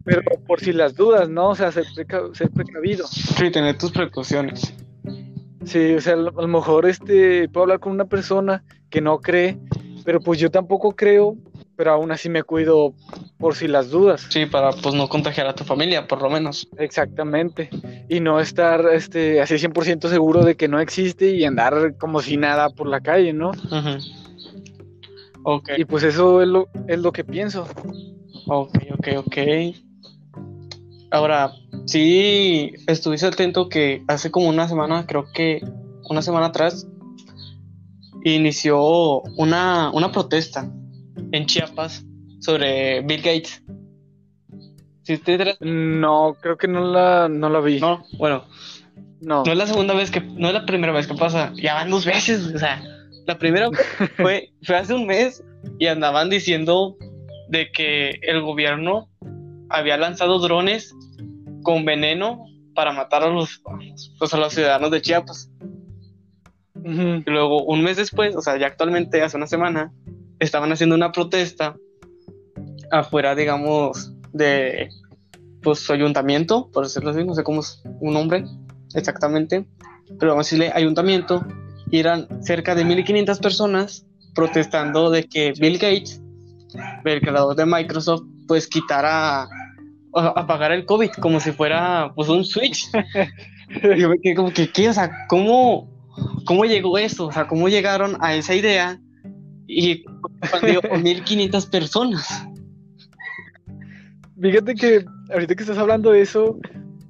pero 0.05 0.21
por 0.47 0.61
si 0.61 0.75
las 0.75 0.95
dudas, 0.97 1.31
¿no? 1.31 1.49
O 1.49 1.55
sea, 1.55 1.73
ser, 1.73 1.87
preca- 1.97 2.35
ser 2.35 2.51
precavido. 2.51 3.07
Sí, 3.07 3.51
tener 3.51 3.79
tus 3.79 3.91
precauciones. 3.91 4.75
Sí, 5.65 5.95
o 5.95 6.01
sea, 6.03 6.13
a 6.13 6.17
lo 6.17 6.39
a 6.39 6.43
lo 6.43 6.49
mejor 6.49 6.85
este, 6.87 7.49
puedo 7.49 7.63
hablar 7.63 7.81
con 7.81 7.93
una 7.93 8.05
persona 8.05 8.63
que 8.91 9.01
no 9.01 9.21
cree, 9.21 9.59
pero 10.05 10.21
pues 10.21 10.39
yo 10.39 10.51
tampoco 10.51 10.95
creo, 10.95 11.37
pero 11.75 11.93
aún 11.93 12.13
así 12.13 12.29
me 12.29 12.43
cuido 12.43 12.93
por 13.41 13.57
si 13.57 13.67
las 13.67 13.91
dudas. 13.91 14.27
Sí, 14.29 14.47
para 14.47 14.71
pues 14.71 14.95
no 14.95 15.09
contagiar 15.09 15.47
a 15.47 15.55
tu 15.55 15.65
familia, 15.65 16.07
por 16.07 16.21
lo 16.23 16.31
menos. 16.31 16.69
Exactamente. 16.79 17.71
Y 18.09 18.21
no 18.21 18.39
estar 18.39 18.85
este, 18.93 19.41
así 19.41 19.55
100% 19.55 20.09
seguro 20.09 20.45
de 20.45 20.57
que 20.57 20.69
no 20.69 20.79
existe 20.79 21.31
y 21.35 21.45
andar 21.45 21.97
como 21.99 22.21
si 22.21 22.37
nada 22.37 22.69
por 22.69 22.87
la 22.87 23.01
calle, 23.01 23.33
¿no? 23.33 23.51
Ujú. 23.51 23.99
Ok, 25.43 25.71
Y 25.79 25.87
pues 25.87 26.05
eso 26.05 26.43
es 26.43 26.49
lo, 26.49 26.69
es 26.87 26.99
lo 26.99 27.13
que 27.13 27.25
pienso. 27.25 27.67
ok, 28.47 28.79
ok, 28.99 29.09
ok. 29.17 29.39
Ahora, 31.11 31.51
sí, 31.87 32.73
estuviste 32.87 33.27
atento 33.27 33.69
que 33.71 34.05
hace 34.07 34.31
como 34.31 34.49
una 34.49 34.69
semana, 34.69 35.07
creo 35.07 35.25
que 35.33 35.61
una 36.09 36.21
semana 36.21 36.47
atrás, 36.47 36.87
inició 38.23 39.23
una, 39.39 39.91
una 39.93 40.13
protesta 40.13 40.71
en 41.33 41.47
Chiapas 41.47 42.05
sobre 42.41 43.01
Bill 43.03 43.23
Gates. 43.23 43.63
¿Sí 45.03 45.17
te 45.19 45.33
enteras? 45.33 45.57
No, 45.61 46.37
creo 46.41 46.57
que 46.57 46.69
no 46.69 46.85
la, 46.93 47.29
no 47.29 47.49
la 47.49 47.61
vi. 47.61 47.81
No, 47.81 48.05
bueno, 48.19 48.45
No. 49.21 49.45
no 49.45 49.53
es 49.53 49.59
la 49.59 49.67
segunda 49.67 49.95
vez 49.95 50.11
que, 50.11 50.21
no 50.21 50.49
es 50.49 50.55
la 50.55 50.67
primera 50.67 50.93
vez 50.93 51.07
que 51.07 51.15
pasa, 51.15 51.53
ya 51.55 51.75
van 51.75 51.91
dos 51.91 52.05
veces, 52.05 52.53
o 52.55 52.59
sea, 52.59 52.83
la 53.27 53.39
primera 53.39 53.69
vez 53.71 53.81
fue, 54.17 54.53
fue 54.63 54.77
hace 54.77 54.95
un 54.95 55.07
mes 55.07 55.43
y 55.79 55.87
andaban 55.87 56.31
diciendo 56.31 56.97
de 57.49 57.71
que 57.73 58.19
el 58.23 58.41
gobierno 58.43 59.09
había 59.69 59.97
lanzado 59.97 60.39
drones 60.39 60.95
con 61.63 61.85
veneno 61.85 62.45
para 62.75 62.93
matar 62.93 63.23
a 63.25 63.29
los, 63.29 63.63
pues, 64.19 64.33
a 64.35 64.37
los 64.39 64.55
ciudadanos 64.55 64.91
de 64.91 65.03
Chiapas. 65.03 65.51
Y 66.83 67.31
luego, 67.31 67.65
un 67.65 67.83
mes 67.83 67.97
después, 67.99 68.35
o 68.37 68.41
sea, 68.41 68.57
ya 68.57 68.67
actualmente, 68.69 69.21
hace 69.23 69.37
una 69.37 69.47
semana, 69.47 69.93
estaban 70.39 70.73
haciendo 70.73 70.95
una 70.95 71.13
protesta 71.13 71.77
afuera, 72.91 73.35
digamos, 73.35 74.13
de 74.33 74.89
pues 75.63 75.81
su 75.81 75.93
ayuntamiento, 75.93 76.71
por 76.73 76.85
decirlo 76.85 77.11
así, 77.11 77.25
no 77.25 77.35
sé 77.35 77.43
cómo 77.43 77.61
es 77.61 77.83
un 78.01 78.15
nombre 78.15 78.45
exactamente, 78.95 79.67
pero 80.19 80.33
vamos 80.33 80.47
a 80.47 80.49
decirle 80.49 80.73
ayuntamiento, 80.75 81.45
y 81.91 81.99
eran 81.99 82.27
cerca 82.43 82.75
de 82.75 82.85
1500 82.85 83.39
personas 83.41 84.07
protestando 84.35 85.11
de 85.11 85.25
que 85.25 85.53
Bill 85.59 85.75
Gates, 85.75 86.23
el 87.05 87.21
creador 87.21 87.57
de 87.57 87.67
Microsoft, 87.67 88.23
pues 88.47 88.67
quitara 88.67 89.49
o 90.13 90.19
apagar 90.19 90.73
el 90.73 90.87
COVID 90.87 91.11
como 91.21 91.41
si 91.41 91.53
fuera 91.53 92.13
pues 92.15 92.29
un 92.29 92.45
switch. 92.45 92.91
Yo 93.97 94.09
me 94.09 94.21
quedé 94.21 94.35
como 94.35 94.53
que, 94.53 94.71
¿qué? 94.71 94.89
O 94.89 94.93
sea, 94.93 95.11
¿cómo, 95.29 95.89
¿cómo 96.45 96.65
llegó 96.65 96.99
eso? 96.99 97.27
O 97.27 97.33
sea, 97.33 97.47
¿cómo 97.47 97.69
llegaron 97.69 98.17
a 98.21 98.35
esa 98.35 98.55
idea? 98.55 99.01
Y 99.67 100.05
expandió 100.43 100.81
a 100.93 100.99
1500 100.99 101.67
personas. 101.67 102.47
Fíjate 104.41 104.75
que 104.75 105.05
ahorita 105.33 105.55
que 105.55 105.63
estás 105.63 105.79
hablando 105.79 106.11
de 106.13 106.23
eso, 106.23 106.59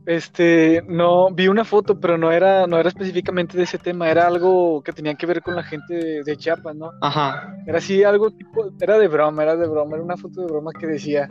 este, 0.06 0.82
no 0.88 1.32
vi 1.32 1.48
una 1.48 1.64
foto, 1.64 2.00
pero 2.00 2.18
no 2.18 2.32
era, 2.32 2.66
no 2.66 2.78
era 2.78 2.88
específicamente 2.88 3.56
de 3.56 3.64
ese 3.64 3.78
tema, 3.78 4.10
era 4.10 4.26
algo 4.26 4.82
que 4.82 4.92
tenía 4.92 5.14
que 5.14 5.26
ver 5.26 5.40
con 5.42 5.54
la 5.54 5.62
gente 5.62 5.94
de, 5.94 6.22
de 6.24 6.36
Chiapas, 6.36 6.74
¿no? 6.74 6.90
Ajá. 7.00 7.54
Era 7.66 7.78
así 7.78 8.02
algo 8.02 8.30
tipo, 8.30 8.72
era 8.80 8.98
de 8.98 9.08
broma, 9.08 9.42
era 9.42 9.56
de 9.56 9.66
broma, 9.68 9.94
era 9.96 10.04
una 10.04 10.16
foto 10.16 10.40
de 10.40 10.46
broma 10.48 10.72
que 10.72 10.86
decía 10.86 11.28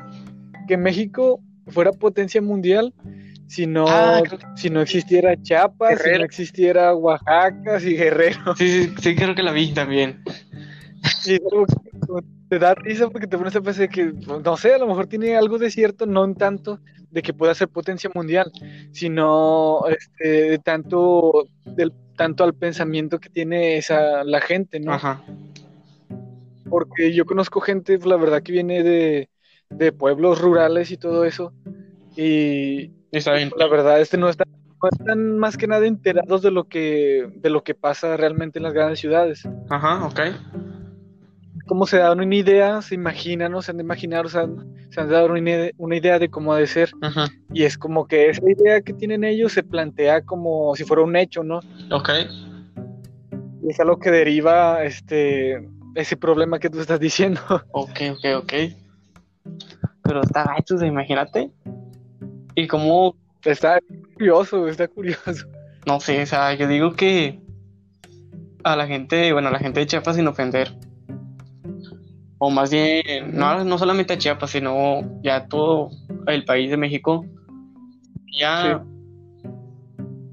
que 0.67 0.77
México 0.77 1.41
fuera 1.67 1.91
potencia 1.91 2.41
mundial 2.41 2.93
si 3.47 3.65
no, 3.65 3.85
Ah, 3.89 4.21
que- 4.29 4.37
si 4.55 4.69
no 4.69 4.79
existiera 4.81 5.35
Chiapas, 5.41 5.99
si 6.01 6.11
no 6.11 6.23
existiera 6.23 6.93
Oaxaca, 6.95 7.79
y 7.81 7.95
Guerrero. 7.95 8.55
Sí, 8.55 8.83
sí, 8.83 8.95
sí, 9.01 9.15
creo 9.15 9.33
que 9.33 9.41
la 9.43 9.51
vi 9.51 9.73
también. 9.73 10.21
Es 11.03 11.39
algo, 11.51 11.65
te 12.49 12.59
da 12.59 12.73
risa 12.73 13.09
porque 13.09 13.27
te 13.27 13.37
pones 13.37 13.55
a 13.55 13.61
pensar 13.61 13.89
que, 13.89 14.11
no 14.43 14.57
sé, 14.57 14.73
a 14.73 14.79
lo 14.79 14.87
mejor 14.87 15.07
tiene 15.07 15.37
algo 15.37 15.59
de 15.59 15.69
cierto, 15.69 16.05
no 16.05 16.25
en 16.25 16.35
tanto 16.35 16.79
de 17.11 17.21
que 17.21 17.33
pueda 17.33 17.53
ser 17.53 17.69
potencia 17.69 18.09
mundial, 18.13 18.51
sino 18.91 19.81
este, 19.87 20.49
de 20.51 20.59
tanto, 20.59 21.47
del, 21.65 21.93
tanto 22.15 22.43
al 22.43 22.55
pensamiento 22.55 23.19
que 23.19 23.29
tiene 23.29 23.77
esa, 23.77 24.23
la 24.23 24.41
gente, 24.41 24.79
¿no? 24.79 24.93
Ajá. 24.93 25.23
Porque 26.69 27.13
yo 27.13 27.25
conozco 27.25 27.61
gente, 27.61 27.97
la 27.99 28.17
verdad, 28.17 28.41
que 28.41 28.51
viene 28.51 28.83
de, 28.83 29.29
de 29.69 29.91
pueblos 29.91 30.41
rurales 30.41 30.91
y 30.91 30.97
todo 30.97 31.25
eso, 31.25 31.53
y 32.15 32.91
Está 33.11 33.33
bien. 33.33 33.51
la 33.57 33.67
verdad, 33.67 34.01
este 34.01 34.17
no 34.17 34.29
está 34.29 34.43
no 34.81 34.89
están 34.91 35.37
más 35.37 35.57
que 35.57 35.67
nada 35.67 35.85
enterados 35.85 36.41
de 36.41 36.51
lo 36.51 36.65
que 36.65 37.29
de 37.35 37.49
lo 37.49 37.63
que 37.63 37.75
pasa 37.75 38.15
realmente 38.15 38.59
en 38.59 38.63
las 38.63 38.73
grandes 38.73 38.99
ciudades. 38.99 39.47
Ajá, 39.69 40.05
ok. 40.05 40.19
Cómo 41.69 41.85
se 41.85 41.99
dan 41.99 42.19
una 42.19 42.35
idea, 42.35 42.81
se 42.81 42.95
imaginan, 42.95 43.51
¿no? 43.51 43.61
se 43.61 43.69
han 43.69 43.77
de 43.77 43.83
imaginar, 43.83 44.25
o 44.25 44.29
sea, 44.29 44.47
se 44.89 44.99
han 44.99 45.07
de 45.07 45.13
dar 45.13 45.29
una 45.29 45.39
idea, 45.39 45.71
una 45.77 45.95
idea 45.95 46.17
de 46.17 46.27
cómo 46.27 46.51
ha 46.51 46.57
de 46.57 46.65
ser. 46.65 46.89
Y 47.53 47.63
es 47.63 47.77
como 47.77 48.07
que 48.07 48.29
esa 48.29 48.41
idea 48.49 48.81
que 48.81 48.91
tienen 48.91 49.23
ellos 49.23 49.53
se 49.53 49.61
plantea 49.61 50.23
como 50.23 50.75
si 50.75 50.83
fuera 50.83 51.03
un 51.03 51.15
hecho, 51.15 51.43
¿no? 51.43 51.59
Ok. 51.91 52.09
Y 53.61 53.69
es 53.69 53.79
a 53.79 53.83
lo 53.83 53.99
que 53.99 54.09
deriva 54.09 54.83
este 54.83 55.69
ese 55.93 56.17
problema 56.17 56.57
que 56.57 56.71
tú 56.71 56.79
estás 56.79 56.99
diciendo. 56.99 57.39
Ok, 57.71 57.99
ok, 58.13 58.25
ok. 58.37 58.53
Pero 60.01 60.21
está 60.23 60.45
gacho, 60.45 60.83
imagínate. 60.83 61.51
Y 62.55 62.65
como, 62.65 63.15
Está 63.45 63.79
curioso, 64.15 64.67
está 64.67 64.87
curioso. 64.87 65.47
no 65.85 65.99
sé, 65.99 66.21
o 66.21 66.25
sea, 66.25 66.53
yo 66.55 66.67
digo 66.67 66.93
que 66.93 67.39
a 68.63 68.75
la 68.75 68.87
gente, 68.87 69.31
bueno, 69.31 69.47
a 69.47 69.51
la 69.51 69.59
gente 69.59 69.79
de 69.79 69.85
Chiapas 69.85 70.15
sin 70.15 70.27
ofender. 70.27 70.75
O 72.39 72.49
más 72.49 72.71
bien, 72.71 73.03
no, 73.33 73.63
no 73.65 73.77
solamente 73.77 74.13
a 74.13 74.17
Chiapas, 74.17 74.51
sino 74.51 75.01
ya 75.21 75.47
todo 75.47 75.89
el 76.27 76.45
país 76.45 76.71
de 76.71 76.77
México. 76.77 77.25
Ya, 78.39 78.83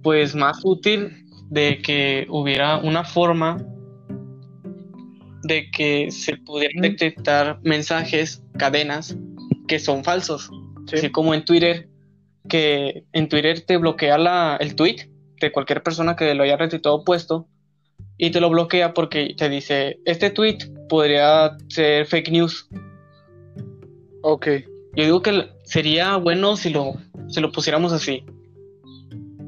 pues 0.03 0.37
más 0.37 0.61
útil 0.63 1.27
de 1.51 1.83
que 1.83 2.27
hubiera 2.31 2.79
una 2.79 3.03
forma 3.03 3.57
de 5.43 5.69
que 5.71 6.13
se 6.13 6.37
pudieran 6.37 6.83
detectar 6.83 7.59
mensajes, 7.65 8.43
cadenas, 8.57 9.17
que 9.67 9.81
son 9.81 10.05
falsos. 10.05 10.49
Sí. 10.87 10.97
Así 10.97 11.11
como 11.11 11.35
en 11.35 11.45
Twitter, 11.45 11.89
que 12.49 13.05
en 13.13 13.29
Twitter 13.29 13.65
te 13.67 13.79
bloquea 13.79 14.17
la, 14.17 14.57
el 14.61 14.77
tweet 14.77 15.11
de 15.41 15.51
cualquier 15.51 15.83
persona 15.83 16.15
que 16.15 16.35
lo 16.35 16.45
haya 16.45 16.57
retuiteado 16.57 17.05
puesto 17.05 17.49
y 18.19 18.31
te 18.31 18.41
lo 18.41 18.49
bloquea 18.51 18.95
porque 18.95 19.35
te 19.37 19.49
dice, 19.49 19.99
este 20.05 20.31
tweet 20.31 20.59
podría 20.89 21.57
ser 21.69 22.07
fake 22.07 22.31
news. 22.31 22.69
Ok. 24.23 24.47
Yo 24.95 25.05
digo 25.05 25.23
que 25.23 25.49
sería 25.65 26.17
bueno 26.17 26.57
si 26.57 26.71
lo, 26.71 26.95
si 27.29 27.41
lo 27.41 27.53
pusiéramos 27.53 27.93
así. 27.93 28.25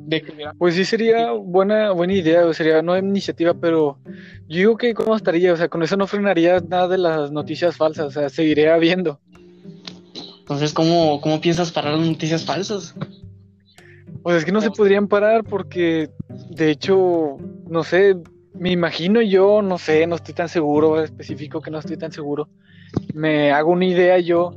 De 0.07 0.23
que 0.23 0.33
hubiera- 0.33 0.53
Pues 0.55 0.75
sí 0.75 0.85
sería 0.85 1.33
buena, 1.33 1.93
buena 1.93 2.15
idea, 2.15 2.47
o 2.47 2.53
sería 2.55 2.83
no 2.83 2.97
iniciativa, 2.97 3.55
pero 3.55 3.99
yo 4.49 4.57
digo 4.59 4.77
que 4.77 4.95
cómo 4.95 5.17
estaría, 5.17 5.53
o 5.53 5.57
sea, 5.57 5.69
con 5.69 5.83
eso 5.83 5.97
no 5.97 6.07
frenaría 6.07 6.61
nada 6.61 6.89
de 6.89 6.99
las 6.99 7.31
noticias 7.31 7.77
falsas, 7.77 8.07
o 8.07 8.11
sea, 8.11 8.29
seguiría 8.29 8.75
habiendo. 8.75 9.21
Entonces, 10.41 10.73
¿cómo, 10.73 11.21
¿cómo 11.21 11.41
piensas 11.43 11.71
parar 11.73 11.95
las 11.95 12.07
noticias 12.09 12.45
falsas? 12.45 12.95
O 14.23 14.31
sea, 14.31 14.39
es 14.39 14.45
que 14.47 14.53
no 14.53 14.63
se 14.63 14.71
podrían 14.71 15.09
parar 15.09 15.45
porque, 15.45 16.11
de 16.51 16.71
hecho, 16.71 17.37
no 17.69 17.85
sé, 17.85 18.17
me 18.59 18.71
imagino 18.73 19.23
yo, 19.23 19.63
no 19.63 19.79
sé, 19.79 20.07
no 20.07 20.17
estoy 20.17 20.35
tan 20.35 20.49
seguro, 20.49 21.03
específico 21.03 21.61
que 21.61 21.71
no 21.71 21.79
estoy 21.79 21.97
tan 21.97 22.13
seguro. 22.13 22.49
Me 23.15 23.53
hago 23.53 23.73
una 23.73 23.85
idea 23.85 24.19
yo 24.19 24.53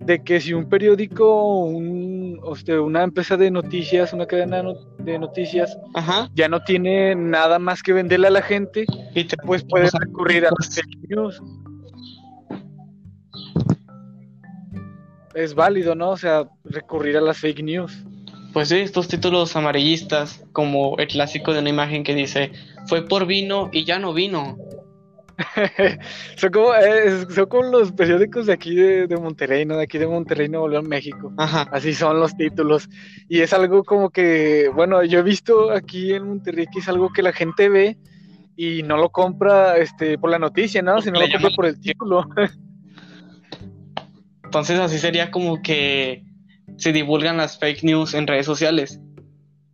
de 0.00 0.22
que 0.22 0.40
si 0.40 0.54
un 0.54 0.68
periódico, 0.68 1.64
un, 1.64 2.40
o 2.42 2.56
sea, 2.56 2.80
una 2.80 3.02
empresa 3.02 3.36
de 3.36 3.50
noticias, 3.50 4.12
una 4.12 4.26
cadena 4.26 4.62
de 4.98 5.18
noticias, 5.18 5.78
Ajá. 5.94 6.30
ya 6.34 6.48
no 6.48 6.62
tiene 6.64 7.14
nada 7.14 7.58
más 7.58 7.82
que 7.82 7.92
venderle 7.92 8.28
a 8.28 8.30
la 8.30 8.42
gente, 8.42 8.86
Y 9.14 9.24
te 9.24 9.36
pues 9.44 9.64
puede 9.64 9.88
recurrir 9.90 10.46
a 10.46 10.50
las 10.58 10.74
fake 10.74 11.08
news. 11.08 11.42
Es 15.34 15.54
válido, 15.54 15.94
¿no? 15.94 16.10
O 16.10 16.16
sea, 16.16 16.48
recurrir 16.64 17.16
a 17.16 17.20
las 17.20 17.38
fake 17.38 17.62
news. 17.62 18.04
Pues 18.52 18.68
sí, 18.68 18.76
estos 18.76 19.06
títulos 19.06 19.54
amarillistas, 19.54 20.44
como 20.52 20.96
el 20.98 21.06
clásico 21.06 21.52
de 21.52 21.60
una 21.60 21.70
imagen 21.70 22.02
que 22.02 22.14
dice, 22.14 22.52
fue 22.86 23.06
por 23.06 23.26
vino 23.26 23.70
y 23.72 23.84
ya 23.84 23.98
no 23.98 24.12
vino. 24.12 24.58
son, 26.36 26.50
como, 26.50 26.74
eh, 26.74 27.26
son 27.30 27.46
como 27.46 27.62
los 27.64 27.92
periódicos 27.92 28.46
de 28.46 28.52
aquí 28.52 28.74
de, 28.74 29.06
de 29.06 29.16
Monterrey, 29.16 29.64
¿no? 29.64 29.76
De 29.76 29.84
aquí 29.84 29.98
de 29.98 30.06
Monterrey, 30.06 30.48
Nuevo 30.48 30.68
León, 30.68 30.88
México. 30.88 31.32
Ajá. 31.38 31.68
Así 31.72 31.94
son 31.94 32.18
los 32.18 32.36
títulos. 32.36 32.88
Y 33.28 33.40
es 33.40 33.52
algo 33.52 33.84
como 33.84 34.10
que, 34.10 34.68
bueno, 34.74 35.02
yo 35.04 35.20
he 35.20 35.22
visto 35.22 35.70
aquí 35.70 36.12
en 36.12 36.26
Monterrey 36.26 36.66
que 36.72 36.80
es 36.80 36.88
algo 36.88 37.10
que 37.12 37.22
la 37.22 37.32
gente 37.32 37.68
ve 37.68 37.96
y 38.56 38.82
no 38.82 38.96
lo 38.96 39.10
compra 39.10 39.78
este, 39.78 40.18
por 40.18 40.30
la 40.30 40.38
noticia, 40.38 40.82
¿no? 40.82 41.00
Sino 41.00 41.20
lo 41.20 41.30
compra 41.30 41.50
por 41.54 41.66
el 41.66 41.80
título. 41.80 42.28
Entonces 44.44 44.80
así 44.80 44.98
sería 44.98 45.30
como 45.30 45.62
que 45.62 46.24
se 46.76 46.92
divulgan 46.92 47.36
las 47.36 47.58
fake 47.58 47.82
news 47.84 48.14
en 48.14 48.26
redes 48.26 48.46
sociales. 48.46 49.00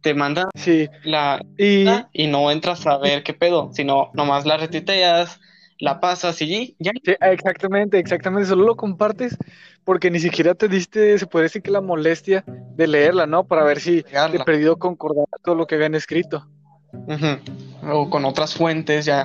Te 0.01 0.15
mandan 0.15 0.49
Sí. 0.55 0.89
la 1.05 1.41
Y, 1.59 1.85
y 2.13 2.27
no 2.29 2.51
entras 2.51 2.87
a 2.87 2.97
ver 2.99 3.23
qué 3.23 3.35
pedo, 3.35 3.71
sino 3.73 4.11
nomás 4.15 4.47
la 4.47 4.57
retuiteas, 4.57 5.41
la 5.79 6.01
pasas 6.01 6.41
y 6.43 6.77
ya. 6.79 6.93
Sí, 7.05 7.15
exactamente, 7.21 7.99
exactamente. 7.99 8.49
Solo 8.49 8.65
lo 8.67 8.77
compartes 8.77 9.37
porque 9.85 10.11
ni 10.11 10.19
siquiera 10.21 10.55
te 10.55 10.69
diste, 10.69 11.19
se 11.19 11.27
puede 11.27 11.45
decir 11.45 11.63
que 11.63 11.71
la 11.71 11.81
molestia 11.81 12.45
de 12.47 12.87
leerla, 12.87 13.27
¿no? 13.27 13.45
Para 13.45 13.65
ver 13.65 13.81
si 13.81 13.97
de 13.97 14.03
Pegarla. 14.05 14.45
perdido 14.45 14.77
concordaba 14.79 15.27
todo 15.45 15.55
lo 15.55 15.67
que 15.67 15.75
habían 15.77 15.95
escrito. 15.95 16.47
Ujú. 16.93 17.91
O 17.93 18.11
con 18.11 18.25
otras 18.25 18.55
fuentes 18.55 19.05
ya 19.05 19.25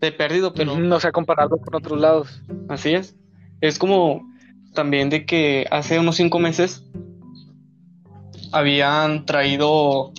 de 0.00 0.12
perdido, 0.12 0.54
pero 0.54 0.74
Ujú, 0.74 0.94
O 0.94 1.00
sea, 1.00 1.10
compararlo 1.12 1.58
con 1.58 1.74
otros 1.74 2.00
lados. 2.00 2.42
así 2.68 2.94
es. 2.94 3.16
Es 3.60 3.78
como 3.78 4.22
también 4.74 5.10
de 5.10 5.26
que 5.26 5.66
hace 5.70 5.98
unos 5.98 6.16
cinco 6.16 6.38
meses 6.38 6.84
habían 8.52 9.26
traído 9.26 10.12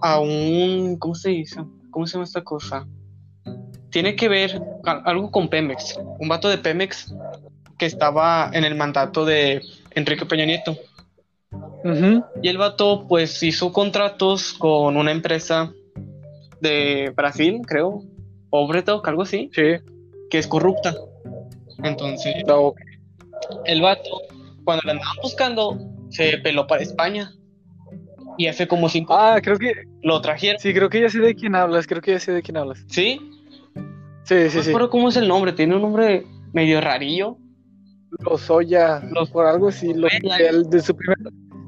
a 0.00 0.18
un, 0.20 0.96
¿cómo 0.98 1.14
se 1.14 1.30
dice? 1.30 1.60
¿Cómo 1.90 2.06
se 2.06 2.14
llama 2.14 2.24
esta 2.24 2.42
cosa? 2.42 2.86
Tiene 3.90 4.16
que 4.16 4.28
ver 4.28 4.60
algo 4.84 5.30
con 5.30 5.48
Pemex. 5.48 5.98
Un 6.18 6.28
vato 6.28 6.48
de 6.48 6.58
Pemex 6.58 7.14
que 7.78 7.86
estaba 7.86 8.50
en 8.52 8.64
el 8.64 8.74
mandato 8.74 9.24
de 9.24 9.62
Enrique 9.94 10.24
Peña 10.26 10.46
Nieto. 10.46 10.76
Y 12.42 12.48
el 12.48 12.58
vato 12.58 13.06
pues 13.08 13.42
hizo 13.42 13.72
contratos 13.72 14.52
con 14.54 14.96
una 14.96 15.10
empresa 15.12 15.72
de 16.60 17.12
Brasil, 17.14 17.60
creo, 17.66 18.02
Obretalk, 18.50 19.06
algo 19.08 19.22
así, 19.22 19.50
Sí. 19.52 19.62
que 20.30 20.38
es 20.38 20.46
corrupta. 20.46 20.94
Entonces, 21.82 22.36
No, 22.46 22.74
el 23.64 23.80
vato, 23.82 24.22
cuando 24.64 24.82
lo 24.84 24.92
andaban 24.92 25.16
buscando, 25.22 25.78
se 26.10 26.38
peló 26.38 26.66
para 26.66 26.82
España. 26.82 27.32
Y 28.38 28.46
hace 28.46 28.66
como 28.66 28.88
cinco 28.88 29.14
Ah, 29.14 29.40
creo 29.42 29.58
que, 29.58 29.72
lo 30.02 30.20
trajeron. 30.22 30.58
sí, 30.58 30.72
creo 30.72 30.88
que 30.88 31.00
ya 31.02 31.10
sé 31.10 31.18
de 31.20 31.34
quién 31.34 31.54
hablas, 31.54 31.86
creo 31.86 32.00
que 32.00 32.12
ya 32.12 32.18
sé 32.20 32.32
de 32.32 32.42
quién 32.42 32.56
hablas. 32.56 32.82
¿Sí? 32.88 33.20
Sí, 34.24 34.34
No 34.34 34.50
sí, 34.50 34.56
me 34.58 34.62
sí. 34.62 34.68
acuerdo 34.70 34.88
cómo 34.90 35.08
es 35.10 35.16
el 35.16 35.28
nombre, 35.28 35.52
tiene 35.52 35.74
un 35.76 35.82
nombre 35.82 36.24
medio 36.52 36.80
rarillo. 36.80 37.36
Lozoya, 38.20 39.02
Los- 39.10 39.30
por 39.30 39.46
algo 39.46 39.68
así. 39.68 39.92
Lo, 39.94 40.06
el- 40.38 40.68
de, 40.70 40.80
su 40.80 40.94
primer, 40.94 41.16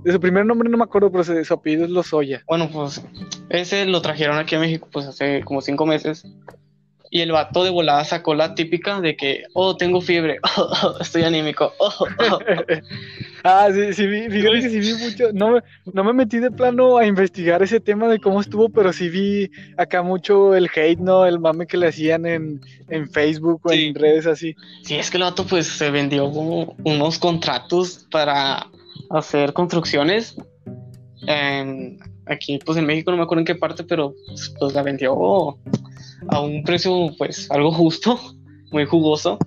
de 0.04 0.12
su 0.12 0.20
primer 0.20 0.44
nombre 0.46 0.68
no 0.68 0.76
me 0.76 0.84
acuerdo, 0.84 1.10
pero 1.10 1.24
su, 1.24 1.44
su 1.44 1.54
apellido 1.54 1.84
es 1.84 1.90
Lozoya. 1.90 2.42
Bueno, 2.46 2.70
pues 2.70 3.02
ese 3.50 3.84
lo 3.86 4.00
trajeron 4.02 4.38
aquí 4.38 4.54
a 4.54 4.60
México 4.60 4.88
pues 4.92 5.06
hace 5.06 5.42
como 5.44 5.60
cinco 5.60 5.86
meses. 5.86 6.24
Y 7.16 7.20
el 7.20 7.30
vato 7.30 7.62
de 7.62 7.70
volada 7.70 8.04
sacó 8.04 8.34
la 8.34 8.56
típica 8.56 9.00
de 9.00 9.14
que, 9.16 9.44
oh, 9.52 9.76
tengo 9.76 10.00
fiebre, 10.00 10.38
oh, 10.56 10.68
oh, 10.82 10.96
estoy 11.00 11.22
anímico, 11.22 11.72
oh, 11.78 11.92
oh, 12.00 12.06
oh". 12.32 12.38
Ah, 13.44 13.68
sí, 13.72 13.92
sí, 13.92 14.06
vi, 14.08 14.28
fíjate 14.28 14.60
que 14.62 14.68
sí 14.68 14.80
vi 14.80 14.94
mucho, 14.94 15.28
no, 15.32 15.52
me- 15.52 15.60
no 15.92 16.02
me 16.02 16.12
metí 16.12 16.38
de 16.40 16.50
plano 16.50 16.98
a 16.98 17.06
investigar 17.06 17.62
ese 17.62 17.78
tema 17.78 18.08
de 18.08 18.18
cómo 18.18 18.40
estuvo, 18.40 18.68
pero 18.68 18.92
sí 18.92 19.08
vi 19.10 19.48
acá 19.76 20.02
mucho 20.02 20.56
el 20.56 20.68
hate, 20.74 20.98
¿no? 20.98 21.24
El 21.24 21.38
mame 21.38 21.68
que 21.68 21.76
le 21.76 21.86
hacían 21.86 22.26
en, 22.26 22.60
en 22.88 23.08
Facebook 23.08 23.60
o 23.62 23.68
Sí. 23.68 23.84
en 23.86 23.94
redes 23.94 24.26
así. 24.26 24.56
Sí, 24.82 24.96
es 24.96 25.08
que 25.08 25.18
el 25.18 25.22
vato 25.22 25.46
pues 25.46 25.68
se 25.68 25.92
vendió 25.92 26.28
como 26.32 26.74
unos 26.82 27.20
contratos 27.20 28.08
para 28.10 28.66
hacer 29.10 29.52
construcciones. 29.52 30.34
en- 31.28 32.00
aquí 32.26 32.58
pues 32.64 32.78
en 32.78 32.86
México 32.86 33.10
no 33.10 33.16
me 33.16 33.22
acuerdo 33.22 33.40
en 33.40 33.46
qué 33.46 33.54
parte, 33.54 33.84
pero 33.84 34.14
pues 34.58 34.74
la 34.74 34.82
vendió 34.82 35.58
a 36.28 36.40
un 36.40 36.62
precio 36.64 37.14
pues 37.18 37.50
algo 37.50 37.72
justo, 37.72 38.18
muy 38.72 38.86
jugoso. 38.86 39.38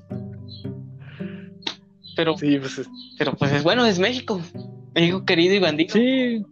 Pero, 2.16 2.36
Sí, 2.38 2.58
pues 2.58 2.82
pero 3.20 3.34
pues 3.34 3.52
es 3.52 3.64
bueno, 3.64 3.86
es 3.86 4.00
México. 4.00 4.42
México 4.96 5.24
querido 5.26 5.54
y 5.54 5.60
bandido. 5.60 5.94
sí. 5.94 6.44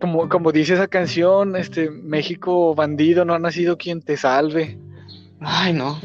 Como, 0.00 0.28
como 0.28 0.50
dice 0.50 0.74
esa 0.74 0.88
canción, 0.88 1.54
este, 1.54 1.88
México 1.90 2.74
bandido, 2.74 3.24
no 3.24 3.34
ha 3.34 3.38
nacido 3.38 3.78
quien 3.78 4.02
te 4.02 4.16
salve. 4.16 4.76
Ay, 5.40 5.72
no. 5.72 6.00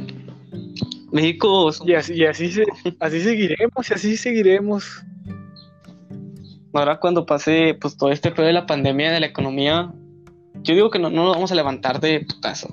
México. 1.12 1.72
Y 1.86 1.94
así, 1.94 2.14
y 2.14 2.26
así, 2.26 2.52
se, 2.52 2.66
así 3.00 3.22
seguiremos, 3.22 3.90
y 3.90 3.94
así 3.94 4.18
seguiremos. 4.18 5.04
Ahora 6.78 7.00
cuando 7.00 7.26
pase 7.26 7.76
pues 7.82 7.98
todo 7.98 8.12
este 8.12 8.30
pedo 8.30 8.46
de 8.46 8.54
la 8.54 8.68
pandemia 8.68 9.12
de 9.12 9.20
la 9.20 9.26
economía, 9.26 9.92
yo 10.62 10.76
digo 10.76 10.92
que 10.92 11.00
no, 11.00 11.10
no 11.10 11.26
nos 11.26 11.36
vamos 11.36 11.52
a 11.52 11.56
levantar 11.56 12.00
de 12.00 12.20
putazo. 12.20 12.72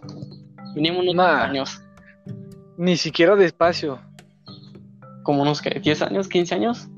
Mínimo 0.75 1.01
unos 1.01 1.15
Nah. 1.15 1.45
años. 1.45 1.81
Ni 2.77 2.99
siquiera 2.99 3.35
despacio. 3.35 3.99
Como 5.23 5.41
unos 5.41 5.63
¿qué? 5.63 5.81
10 5.81 6.03
años, 6.03 6.29
15 6.29 6.55
años. 6.55 6.89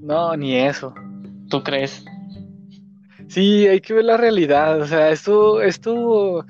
No, 0.00 0.34
ni 0.34 0.54
eso. 0.54 0.94
¿Tú 1.50 1.62
crees? 1.62 2.02
Sí, 3.28 3.66
hay 3.66 3.82
que 3.82 3.92
ver 3.92 4.06
la 4.06 4.16
realidad. 4.16 4.80
O 4.80 4.86
sea, 4.86 5.10
esto, 5.10 5.60
esto 5.60 6.46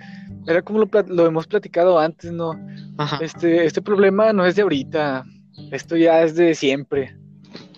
era 0.46 0.62
como 0.62 0.78
lo, 0.78 1.26
hemos 1.26 1.48
platicado 1.48 1.98
antes, 1.98 2.30
¿no? 2.30 2.52
Ajá. 2.96 3.18
Este, 3.20 3.64
este 3.64 3.82
problema 3.82 4.32
no 4.32 4.46
es 4.46 4.54
de 4.54 4.62
ahorita. 4.62 5.24
Esto 5.72 5.96
ya 5.96 6.22
es 6.22 6.36
de 6.36 6.54
siempre. 6.54 7.16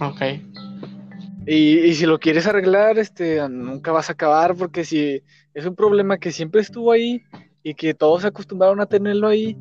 Ok. 0.01 0.21
Y, 1.53 1.81
y 1.81 1.95
si 1.97 2.07
lo 2.07 2.21
quieres 2.21 2.47
arreglar, 2.47 2.97
este, 3.01 3.41
nunca 3.49 3.91
vas 3.91 4.09
a 4.09 4.13
acabar 4.13 4.55
porque 4.55 4.85
si 4.85 5.21
es 5.53 5.67
un 5.67 5.75
problema 5.75 6.17
que 6.17 6.31
siempre 6.31 6.61
estuvo 6.61 6.93
ahí 6.93 7.25
y 7.65 7.75
que 7.75 7.93
todos 7.93 8.23
se 8.23 8.29
acostumbraron 8.29 8.81
a 8.81 8.87
tenerlo 8.87 9.27
ahí, 9.27 9.59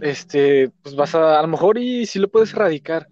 este, 0.00 0.70
pues 0.82 0.96
vas 0.96 1.14
a, 1.14 1.38
a 1.38 1.42
lo 1.42 1.48
mejor 1.48 1.76
y 1.76 2.06
sí 2.06 2.18
lo 2.18 2.28
puedes 2.28 2.54
erradicar, 2.54 3.08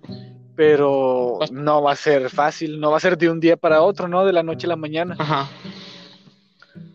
pero 0.57 1.39
no 1.53 1.83
va 1.83 1.93
a 1.93 1.97
ser 1.97 2.31
fácil, 2.31 2.81
no 2.81 2.93
va 2.93 2.97
a 2.97 3.01
ser 3.01 3.19
de 3.19 3.29
un 3.29 3.41
día 3.41 3.59
para 3.59 3.83
otro, 3.83 4.09
¿no? 4.09 4.25
De 4.25 4.33
la 4.33 4.43
noche 4.43 4.67
a 4.67 4.71
la 4.71 4.77
mañana. 4.77 5.17
Ajá. 5.19 5.51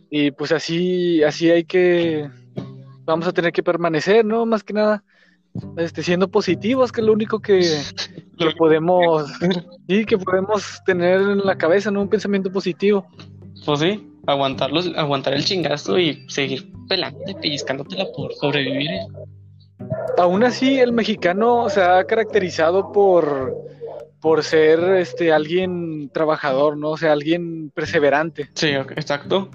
Y 0.09 0.31
pues 0.31 0.51
así, 0.51 1.21
así 1.21 1.51
hay 1.51 1.63
que, 1.63 2.27
vamos 3.05 3.27
a 3.27 3.33
tener 3.33 3.51
que 3.51 3.61
permanecer, 3.61 4.25
¿no? 4.25 4.47
Más 4.47 4.63
que 4.63 4.73
nada, 4.73 5.03
este, 5.77 6.03
siendo 6.03 6.27
positivos, 6.27 6.91
que 6.91 7.01
es 7.01 7.07
lo 7.07 7.13
único 7.13 7.39
que, 7.39 7.59
que 8.37 8.51
podemos, 8.57 9.31
sí, 9.87 10.05
que 10.05 10.17
podemos 10.17 10.81
tener 10.85 11.21
en 11.21 11.39
la 11.39 11.57
cabeza, 11.57 11.91
¿no? 11.91 12.01
Un 12.01 12.09
pensamiento 12.09 12.51
positivo. 12.51 13.07
Pues 13.65 13.79
sí, 13.79 14.07
aguantarlos, 14.25 14.91
aguantar 14.95 15.33
el 15.33 15.43
chingazo 15.43 15.97
y 15.99 16.25
seguir 16.29 16.71
pelando 16.87 17.19
y 17.27 17.33
pellizcándotela 17.35 18.05
por 18.15 18.33
sobrevivir. 18.33 18.89
Aún 20.17 20.43
así, 20.43 20.79
el 20.79 20.91
mexicano 20.91 21.69
se 21.69 21.81
ha 21.81 22.03
caracterizado 22.03 22.91
por, 22.91 23.55
por 24.19 24.43
ser 24.43 24.79
este, 24.97 25.31
alguien 25.31 26.09
trabajador, 26.09 26.77
¿no? 26.77 26.91
O 26.91 26.97
sea, 26.97 27.13
alguien 27.13 27.71
perseverante. 27.71 28.49
Sí, 28.53 28.67
exacto. 28.69 29.49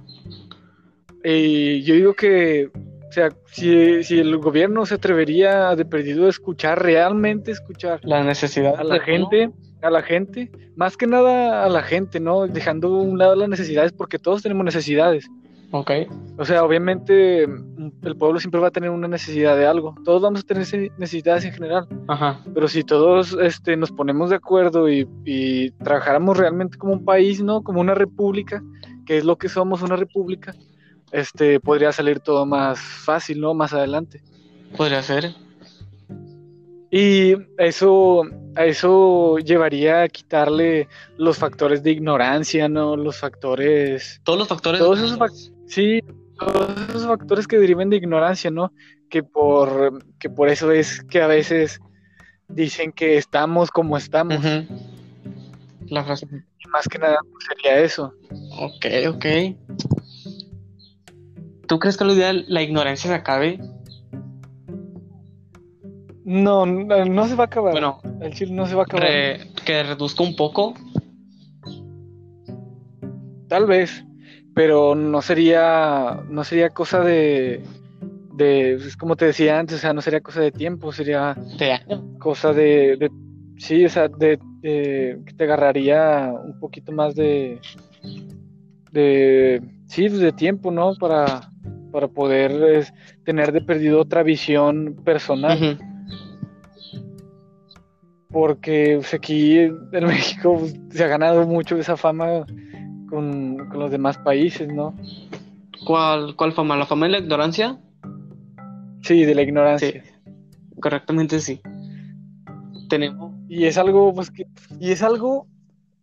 Y 1.23 1.83
yo 1.83 1.95
digo 1.95 2.15
que, 2.15 2.71
o 3.15 3.21
sea, 3.21 3.29
si, 3.47 4.03
si 4.03 4.19
el 4.19 4.39
gobierno 4.39 4.85
se 4.87 4.97
atrevería 4.97 5.77
de 5.77 5.85
perdido 5.85 6.27
a 6.27 6.31
escuchar, 6.31 6.83
realmente 6.83 7.53
escuchar 7.53 8.01
La 8.03 8.25
necesidad 8.25 8.75
a 8.77 8.83
la 8.83 8.99
gente, 8.99 9.53
a 9.83 9.91
la 9.91 10.03
gente, 10.03 10.51
más 10.75 10.97
que 10.97 11.07
nada 11.07 11.65
a 11.65 11.69
la 11.69 11.83
gente, 11.83 12.19
¿no? 12.19 12.49
Dejando 12.49 12.89
a 12.89 13.03
un 13.03 13.17
lado 13.17 13.37
las 13.37 13.49
necesidades, 13.49 13.93
porque 13.93 14.19
todos 14.19 14.43
tenemos 14.43 14.65
necesidades. 14.65 15.31
Ok, 15.71 15.93
O 16.39 16.45
sea, 16.45 16.65
obviamente 16.65 17.47
mm, 17.47 17.91
el 18.03 18.17
pueblo 18.17 18.41
siempre 18.41 18.61
va 18.61 18.67
a 18.67 18.73
tener 18.73 18.91
una 18.91 19.07
necesidad 19.07 19.57
de 19.57 19.67
algo. 19.67 19.95
Todos 20.05 20.21
vamos 20.21 20.41
a 20.41 20.43
tener 20.43 20.67
necesidades 20.99 21.45
en 21.45 21.53
general. 21.53 21.87
ajá. 22.09 22.41
Pero 22.53 22.67
si 22.67 22.83
todos 22.83 23.37
este, 23.41 23.77
nos 23.77 23.93
ponemos 23.93 24.31
de 24.31 24.37
acuerdo 24.37 24.89
y, 24.89 25.09
y 25.25 25.71
trabajáramos 25.85 26.37
realmente 26.37 26.79
como 26.79 26.95
un 26.95 27.05
país, 27.05 27.41
¿no? 27.45 27.63
Como 27.63 27.81
una 27.81 27.95
república, 27.95 28.61
que 29.07 29.19
es 29.19 29.25
lo 29.25 29.37
que 29.37 29.49
somos, 29.49 29.83
una 29.83 29.95
república, 29.95 30.53
este, 31.15 31.61
podría 31.61 31.93
salir 31.93 32.19
todo 32.19 32.45
más 32.45 32.79
fácil, 32.81 33.41
¿no? 33.41 33.55
Más 33.55 33.73
adelante. 33.73 34.21
Podría 34.77 35.01
ser. 35.03 35.33
Y 36.91 37.35
eso, 37.59 38.23
eso 38.57 39.39
llevaría 39.39 40.03
a 40.03 40.09
quitarle 40.09 40.89
los 41.17 41.39
factores 41.39 41.83
de 41.83 41.93
ignorancia, 41.93 42.69
¿no? 42.69 42.97
Los 42.97 43.19
factores, 43.19 44.21
Todos 44.25 44.41
los 44.41 44.49
factores. 44.49 44.81
Todos 44.81 44.99
esos 44.99 45.19
fac- 45.19 45.53
sí, 45.67 46.01
todos 46.39 46.71
esos 46.89 47.07
factores 47.07 47.47
que 47.47 47.59
deriven 47.59 47.91
de 47.91 47.97
ignorancia, 47.97 48.51
¿no? 48.51 48.73
Que 49.11 49.23
por, 49.23 50.05
que 50.19 50.31
por 50.31 50.49
eso 50.49 50.71
es 50.73 51.03
que 51.05 51.23
a 51.23 51.27
veces 51.27 51.81
dicen 52.49 52.93
que 52.93 53.17
estamos 53.17 53.71
como 53.71 53.97
estamos. 53.97 54.39
La 55.89 56.05
frase. 56.05 56.27
Y 56.59 56.69
más 56.69 56.89
que 56.89 56.99
nada 56.99 57.19
pues, 57.31 57.45
sería 57.49 57.81
eso. 57.81 58.13
Ok, 58.59 58.87
ok. 59.09 59.27
¿Tú 61.67 61.79
crees 61.79 61.97
que 61.97 62.05
lo 62.05 62.13
ideal 62.15 62.45
la 62.49 62.63
ignorancia 62.63 63.09
se 63.11 63.15
acabe? 63.17 63.59
No, 66.25 66.65
no, 66.67 67.05
no 67.05 67.29
se 67.29 67.35
va 67.35 67.45
a 67.45 67.47
acabar. 67.47 67.73
Bueno, 67.73 68.01
el 68.21 68.33
chile 68.33 68.53
no 68.53 68.67
se 68.67 68.75
va 68.75 68.83
a 68.83 68.85
acabar. 68.85 69.07
re- 69.07 69.41
que 69.65 69.83
reduzca 69.83 70.23
un 70.23 70.35
poco. 70.37 70.75
Tal 73.49 73.67
vez, 73.67 74.05
pero 74.55 74.95
no 74.95 75.21
sería, 75.23 76.23
no 76.29 76.43
sería 76.45 76.71
cosa 76.71 77.01
de, 77.01 77.63
de, 78.33 78.79
pues, 78.81 78.97
como 78.97 79.17
te 79.17 79.27
decía 79.27 79.59
antes, 79.59 79.77
o 79.77 79.81
sea, 79.81 79.93
no 79.93 80.01
sería 80.01 80.21
cosa 80.21 80.41
de 80.41 80.51
tiempo, 80.51 80.93
sería 80.93 81.37
de 81.59 82.19
cosa 82.19 82.53
de, 82.53 82.97
de- 82.97 83.11
sí, 83.59 83.85
o 83.85 83.89
sea, 83.89 84.09
de, 84.09 84.39
de- 84.61 85.21
que 85.27 85.35
te 85.35 85.45
agarraría 85.45 86.33
un 86.33 86.59
poquito 86.59 86.91
más 86.91 87.15
de, 87.15 87.61
de, 88.93 89.61
sí, 89.87 90.09
pues, 90.09 90.21
de 90.21 90.33
tiempo, 90.33 90.71
¿no? 90.71 90.95
Para, 90.95 91.51
para 91.93 92.09
poder 92.09 92.51
es, 92.77 92.93
tener 93.25 93.53
de 93.53 93.61
perdido 93.61 94.01
otra 94.01 94.23
visión 94.23 94.97
personal, 95.05 95.79
porque 98.31 98.97
pues, 98.97 99.15
aquí 99.15 99.59
en 99.59 99.91
México 100.07 100.57
pues, 100.59 100.79
se 100.91 101.05
ha 101.05 101.09
ganado 101.09 101.47
mucho 101.47 101.77
esa 101.77 101.97
fama 101.97 102.45
con, 103.09 103.57
con 103.69 103.79
los 103.79 103.91
demás 103.91 104.19
países, 104.19 104.73
¿no? 104.73 104.95
¿Cuál, 105.87 106.35
¿Cuál 106.37 106.53
fama? 106.53 106.77
¿La 106.77 106.87
fama 106.87 107.07
de 107.07 107.13
la 107.13 107.19
ignorancia? 107.19 107.79
Sí, 109.03 109.25
de 109.25 109.35
la 109.35 109.43
ignorancia. 109.43 110.03
Correctamente 110.81 111.41
sí. 111.41 111.61
Tenemos. 112.89 113.35
Y 113.49 113.67
es 113.67 113.77
algo, 113.77 114.15
pues, 114.15 114.31
que, 114.31 114.47
y 114.81 114.91
es 114.91 115.03
algo 115.03 115.47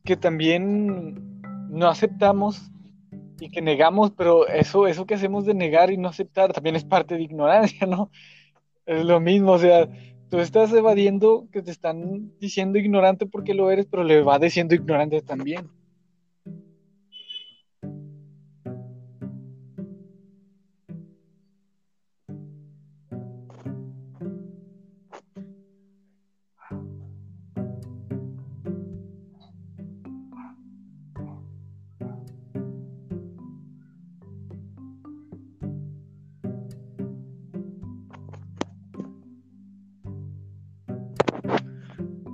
que 0.03 0.15
también 0.15 1.41
no 1.69 1.87
aceptamos 1.87 2.71
y 3.41 3.49
que 3.49 3.61
negamos, 3.61 4.11
pero 4.11 4.47
eso, 4.47 4.85
eso 4.85 5.07
que 5.07 5.15
hacemos 5.15 5.45
de 5.45 5.55
negar 5.55 5.91
y 5.91 5.97
no 5.97 6.09
aceptar 6.09 6.53
también 6.53 6.75
es 6.75 6.85
parte 6.85 7.15
de 7.15 7.23
ignorancia, 7.23 7.87
¿no? 7.87 8.11
Es 8.85 9.03
lo 9.03 9.19
mismo, 9.19 9.53
o 9.53 9.59
sea, 9.59 9.89
tú 10.29 10.39
estás 10.39 10.71
evadiendo 10.73 11.47
que 11.51 11.63
te 11.63 11.71
están 11.71 12.31
diciendo 12.39 12.77
ignorante 12.77 13.25
porque 13.25 13.55
lo 13.55 13.71
eres, 13.71 13.87
pero 13.87 14.03
le 14.03 14.21
va 14.21 14.37
diciendo 14.37 14.75
ignorante 14.75 15.21
también. 15.23 15.69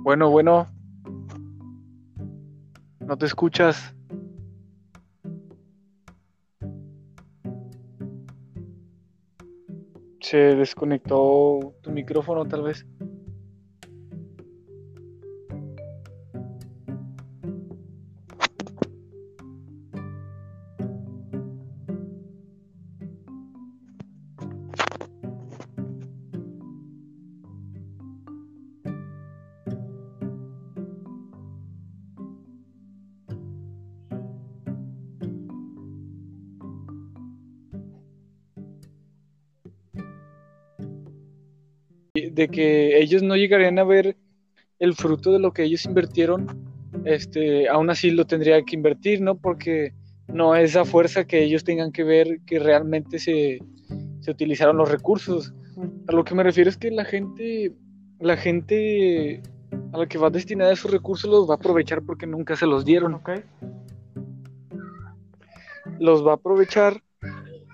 Bueno, 0.08 0.30
bueno. 0.30 0.66
No 3.00 3.18
te 3.18 3.26
escuchas. 3.26 3.94
Se 10.22 10.38
desconectó 10.38 11.74
tu 11.82 11.90
micrófono 11.90 12.46
tal 12.46 12.62
vez. 12.62 12.86
De 42.38 42.48
que 42.48 42.98
ellos 43.00 43.22
no 43.22 43.36
llegarían 43.36 43.78
a 43.78 43.84
ver 43.84 44.16
el 44.78 44.94
fruto 44.94 45.32
de 45.32 45.40
lo 45.40 45.52
que 45.52 45.64
ellos 45.64 45.84
invirtieron, 45.84 46.46
este, 47.04 47.68
aún 47.68 47.90
así 47.90 48.12
lo 48.12 48.26
tendría 48.26 48.62
que 48.62 48.76
invertir, 48.76 49.20
¿no? 49.20 49.36
Porque 49.36 49.92
no 50.28 50.54
es 50.54 50.76
a 50.76 50.84
fuerza 50.84 51.24
que 51.24 51.42
ellos 51.42 51.64
tengan 51.64 51.90
que 51.90 52.04
ver 52.04 52.38
que 52.46 52.60
realmente 52.60 53.18
se, 53.18 53.58
se 54.20 54.30
utilizaron 54.30 54.76
los 54.76 54.88
recursos. 54.88 55.52
A 56.06 56.12
lo 56.12 56.24
que 56.24 56.36
me 56.36 56.44
refiero 56.44 56.70
es 56.70 56.76
que 56.76 56.90
la 56.92 57.04
gente 57.04 57.74
la 58.20 58.36
gente 58.36 59.42
a 59.92 59.98
la 59.98 60.06
que 60.06 60.18
va 60.18 60.30
destinada 60.30 60.72
esos 60.72 60.90
recursos 60.90 61.30
los 61.30 61.48
va 61.48 61.54
a 61.54 61.56
aprovechar 61.56 62.02
porque 62.02 62.26
nunca 62.26 62.56
se 62.56 62.66
los 62.66 62.84
dieron. 62.84 63.14
Ok. 63.14 63.30
Los 65.98 66.24
va 66.26 66.32
a 66.32 66.34
aprovechar 66.34 67.02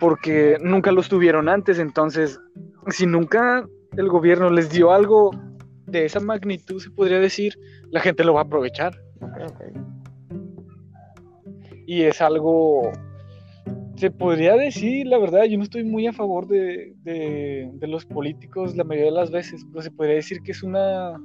porque 0.00 0.56
nunca 0.62 0.90
los 0.92 1.08
tuvieron 1.08 1.48
antes. 1.48 1.78
Entonces, 1.78 2.40
si 2.88 3.06
nunca 3.06 3.66
el 3.96 4.08
gobierno 4.08 4.50
les 4.50 4.70
dio 4.70 4.92
algo 4.92 5.30
de 5.86 6.04
esa 6.06 6.20
magnitud, 6.20 6.80
se 6.80 6.90
podría 6.90 7.18
decir, 7.20 7.58
la 7.90 8.00
gente 8.00 8.24
lo 8.24 8.34
va 8.34 8.40
a 8.40 8.44
aprovechar. 8.44 8.94
Y 11.86 12.02
es 12.02 12.20
algo, 12.22 12.90
se 13.96 14.10
podría 14.10 14.56
decir, 14.56 15.06
la 15.06 15.18
verdad, 15.18 15.44
yo 15.44 15.58
no 15.58 15.64
estoy 15.64 15.84
muy 15.84 16.06
a 16.06 16.12
favor 16.12 16.46
de, 16.46 16.94
de- 17.02 17.70
de 17.74 17.86
los 17.86 18.06
políticos 18.06 18.74
la 18.76 18.84
mayoría 18.84 19.10
de 19.10 19.16
las 19.18 19.30
veces, 19.30 19.64
pero 19.70 19.82
se 19.82 19.90
podría 19.90 20.14
decir 20.16 20.40
que 20.42 20.52
es 20.52 20.62
una, 20.62 21.20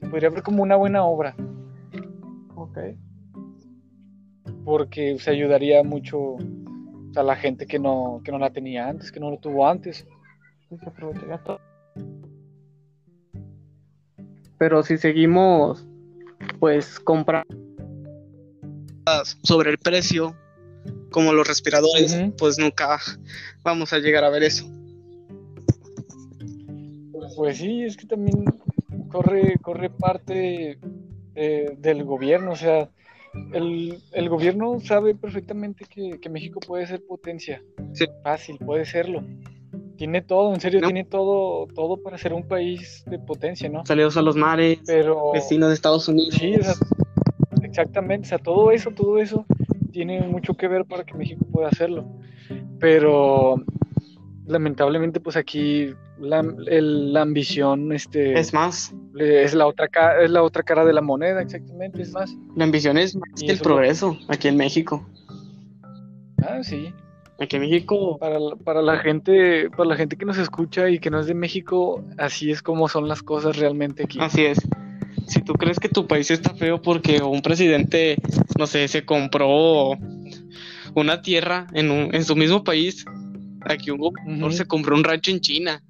se 0.00 0.06
podría 0.08 0.30
ver 0.30 0.42
como 0.42 0.62
una 0.62 0.76
buena 0.76 1.04
obra, 1.04 1.34
Ok. 2.54 2.78
porque 4.64 5.18
se 5.18 5.30
ayudaría 5.30 5.82
mucho 5.82 6.36
a 7.16 7.22
la 7.22 7.34
gente 7.36 7.66
que 7.66 7.78
no, 7.78 8.20
que 8.24 8.30
no 8.32 8.38
la 8.38 8.50
tenía 8.50 8.88
antes, 8.88 9.10
que 9.12 9.20
no 9.20 9.30
lo 9.30 9.38
tuvo 9.38 9.66
antes. 9.68 10.06
Se 10.70 10.86
aprovecharía 10.88 11.38
todo. 11.38 11.58
Pero 14.58 14.82
si 14.82 14.98
seguimos, 14.98 15.86
pues, 16.60 16.98
comprando 17.00 17.64
sobre 19.42 19.70
el 19.70 19.78
precio, 19.78 20.34
como 21.10 21.32
los 21.32 21.46
respiradores, 21.46 22.16
pues 22.38 22.58
nunca 22.58 22.98
vamos 23.62 23.92
a 23.92 23.98
llegar 23.98 24.24
a 24.24 24.30
ver 24.30 24.42
eso. 24.42 24.66
Pues 27.36 27.58
sí, 27.58 27.82
es 27.82 27.96
que 27.96 28.06
también 28.06 28.44
corre, 29.08 29.56
corre 29.60 29.90
parte 29.90 30.78
eh, 31.34 31.76
del 31.78 32.04
gobierno, 32.04 32.52
o 32.52 32.56
sea, 32.56 32.88
el, 33.52 33.98
el 34.12 34.28
gobierno 34.28 34.78
sabe 34.80 35.14
perfectamente 35.14 35.84
que, 35.84 36.20
que 36.20 36.28
México 36.28 36.60
puede 36.60 36.86
ser 36.86 37.04
potencia. 37.04 37.62
Sí. 37.92 38.06
Fácil, 38.22 38.58
puede 38.58 38.84
serlo. 38.84 39.24
Tiene 39.96 40.22
todo, 40.22 40.52
en 40.54 40.60
serio, 40.60 40.80
No. 40.80 40.88
tiene 40.88 41.04
todo, 41.04 41.66
todo 41.74 41.98
para 41.98 42.18
ser 42.18 42.32
un 42.32 42.46
país 42.48 43.04
de 43.06 43.18
potencia, 43.18 43.68
¿no? 43.68 43.86
Salidos 43.86 44.16
a 44.16 44.22
los 44.22 44.34
mares, 44.36 44.80
Pero 44.86 45.30
vecinos 45.32 45.68
de 45.68 45.74
Estados 45.74 46.08
Unidos. 46.08 46.34
sí, 46.34 46.54
o 46.56 46.62
sea, 46.62 46.74
exactamente, 47.62 48.26
o 48.26 48.28
sea, 48.28 48.38
todo 48.38 48.70
eso, 48.72 48.90
todo 48.90 49.18
eso 49.18 49.46
tiene 49.92 50.20
mucho 50.26 50.54
que 50.54 50.66
ver 50.66 50.84
para 50.84 51.04
que 51.04 51.14
México 51.14 51.44
pueda 51.50 51.68
hacerlo. 51.68 52.04
Pero 52.80 53.62
lamentablemente, 54.46 55.20
pues 55.20 55.36
aquí 55.36 55.94
la, 56.18 56.40
el- 56.66 57.12
la 57.12 57.22
ambición, 57.22 57.92
este, 57.92 58.38
Es 58.38 58.52
más, 58.52 58.92
es 59.16 59.54
la 59.54 59.66
otra 59.66 59.86
cara, 59.88 60.22
es 60.24 60.30
la 60.30 60.42
otra 60.42 60.62
cara 60.64 60.84
de 60.84 60.92
la 60.92 61.00
moneda, 61.02 61.40
exactamente, 61.40 62.02
es 62.02 62.12
más. 62.12 62.34
la 62.56 62.64
ambición 62.64 62.98
es 62.98 63.14
más 63.14 63.28
Y 63.40 63.46
que 63.46 63.52
el 63.52 63.58
lo- 63.58 63.64
progreso 63.64 64.18
aquí 64.28 64.48
en 64.48 64.56
México. 64.56 65.06
Ah, 66.42 66.62
sí. 66.62 66.92
Aquí 67.40 67.56
en 67.56 67.62
México, 67.62 68.16
Para, 68.18 68.38
la- 68.38 68.54
para 68.56 68.80
la 68.82 68.98
gente, 68.98 69.68
para 69.70 69.88
la 69.88 69.96
gente 69.96 70.16
que 70.16 70.24
nos 70.24 70.38
escucha 70.38 70.88
y 70.88 70.98
que 71.00 71.10
no 71.10 71.18
es 71.20 71.26
de 71.26 71.34
México, 71.34 72.04
así 72.16 72.50
es 72.50 72.62
como 72.62 72.88
son 72.88 73.08
las 73.08 73.22
cosas 73.22 73.56
realmente 73.56 74.04
aquí. 74.04 74.18
así 74.20 74.44
es. 74.44 74.58
Si 75.26 75.40
tú 75.42 75.54
crees 75.54 75.80
que 75.80 75.88
tu 75.88 76.06
país 76.06 76.30
está 76.30 76.54
feo 76.54 76.80
porque 76.80 77.20
un 77.22 77.42
presidente, 77.42 78.16
no 78.58 78.66
sé, 78.66 78.86
se 78.88 79.04
compró 79.04 79.92
una 80.94 81.22
tierra 81.22 81.66
en, 81.72 81.90
un- 81.90 82.14
en 82.14 82.24
su 82.24 82.36
mismo 82.36 82.62
país, 82.62 83.04
aquí 83.62 83.90
un 83.90 83.98
gobernador 83.98 84.52
se 84.52 84.66
compró 84.66 84.94
un 84.94 85.02
rancho 85.04 85.30
en 85.32 85.40
China. 85.40 85.82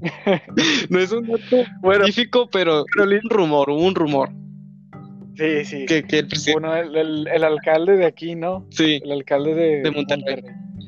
no 0.88 0.98
es 0.98 1.12
un 1.12 1.26
dato 1.26 1.64
Bueno, 1.80 2.04
pero 2.50 2.84
pero 2.94 3.04
un 3.04 3.30
rumor, 3.30 3.70
hubo 3.70 3.84
un 3.84 3.94
rumor 3.94 4.30
sí, 5.36 5.64
sí. 5.64 5.86
que, 5.86 6.02
que 6.04 6.18
el 6.20 6.28
presidente 6.28 6.60
Bueno, 6.60 6.76
el, 6.76 6.96
el- 6.96 7.28
el 7.28 7.44
alcalde 7.44 7.96
de 7.96 8.06
aquí, 8.06 8.34
¿no? 8.34 8.66
sí, 8.70 9.00
El 9.02 9.12
alcalde 9.12 9.54
de, 9.54 9.82
De 9.82 9.90
Monterrey. 9.90 10.42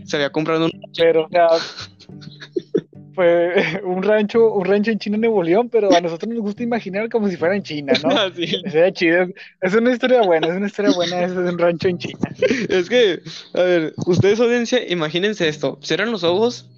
se 0.05 0.17
había 0.17 0.31
comprado 0.31 0.67
un 0.67 0.71
Pero, 0.97 1.25
o 1.25 1.29
sea, 1.29 1.49
fue 3.15 3.81
un 3.85 4.03
rancho, 4.03 4.53
un 4.53 4.65
rancho 4.65 4.91
en 4.91 4.99
China, 4.99 5.17
Nuevo 5.19 5.43
León, 5.43 5.69
pero 5.69 5.95
a 5.95 6.01
nosotros 6.01 6.33
nos 6.33 6.43
gusta 6.43 6.63
imaginar 6.65 7.09
como 7.09 7.29
si 7.29 7.37
fuera 7.37 7.55
en 7.55 7.63
China, 7.63 7.93
¿no? 8.03 8.09
Así. 8.19 8.47
Sería 8.49 8.93
chido. 8.93 9.27
Es 9.61 9.73
una 9.75 9.93
historia 9.93 10.23
buena, 10.23 10.49
es 10.49 10.57
una 10.57 10.67
historia 10.67 10.91
buena, 10.93 11.23
es 11.23 11.35
de 11.35 11.49
un 11.49 11.59
rancho 11.59 11.89
en 11.89 11.99
China. 11.99 12.19
Es 12.69 12.89
que, 12.89 13.21
a 13.55 13.63
ver, 13.63 13.95
ustedes 14.07 14.41
audiencia, 14.41 14.81
imagínense 14.91 15.47
esto, 15.49 15.79
cierran 15.83 16.11
los 16.11 16.25
ojos 16.25 16.69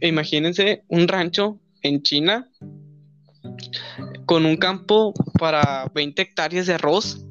e 0.00 0.08
imagínense 0.08 0.82
un 0.88 1.06
rancho 1.08 1.58
en 1.82 2.02
China 2.02 2.48
con 4.26 4.44
un 4.44 4.56
campo 4.56 5.14
para 5.38 5.90
20 5.94 6.20
hectáreas 6.20 6.66
de 6.66 6.74
arroz 6.74 7.22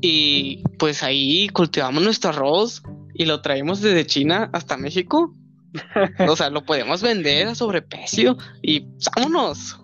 y 0.00 0.62
pues 0.78 1.02
ahí 1.02 1.48
cultivamos 1.48 2.02
nuestro 2.02 2.30
arroz 2.30 2.82
y 3.14 3.24
lo 3.24 3.40
traemos 3.40 3.80
desde 3.80 4.04
China 4.06 4.50
hasta 4.52 4.76
México. 4.76 5.34
O 6.28 6.36
sea, 6.36 6.50
lo 6.50 6.64
podemos 6.66 7.00
vender 7.00 7.48
a 7.48 7.54
sobreprecio 7.54 8.36
y 8.60 8.84
vámonos. 9.16 9.78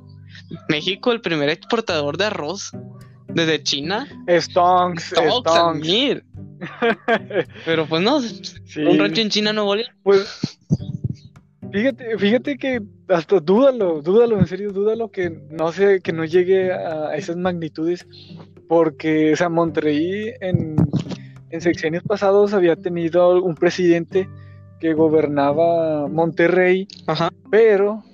México, 0.68 1.12
el 1.12 1.20
primer 1.22 1.49
exportador 1.49 2.18
de 2.18 2.26
arroz 2.26 2.72
desde 3.29 3.62
China. 3.62 4.07
Stonks, 4.29 5.05
Stonks. 5.14 5.51
admir. 5.51 6.24
Pero 7.64 7.87
pues 7.87 8.03
no, 8.03 8.20
Sí. 8.20 8.81
un 8.83 8.99
rancho 8.99 9.20
en 9.22 9.31
China, 9.31 9.53
Nuevo 9.53 9.76
León. 9.76 9.89
Pues 10.03 10.59
fíjate, 11.72 12.18
fíjate 12.18 12.58
que 12.58 12.80
hasta 13.08 13.40
dúdalo, 13.40 14.02
dúdalo, 14.02 14.38
en 14.38 14.46
serio, 14.46 14.72
dúdalo 14.72 15.10
que 15.10 15.30
no 15.50 15.72
sé, 15.72 16.00
que 16.00 16.12
no 16.12 16.24
llegue 16.24 16.72
a 16.72 17.14
esas 17.16 17.36
magnitudes, 17.36 18.06
porque 18.68 19.32
o 19.32 19.36
sea, 19.36 19.48
Monterrey 19.48 20.32
en, 20.40 20.76
en 21.50 21.60
sexenios 21.60 22.02
pasados 22.04 22.54
había 22.54 22.76
tenido 22.76 23.42
un 23.42 23.54
presidente 23.54 24.28
que 24.80 24.94
gobernaba 24.94 26.06
Monterrey, 26.08 26.86
Ajá. 27.06 27.30
pero 27.50 28.04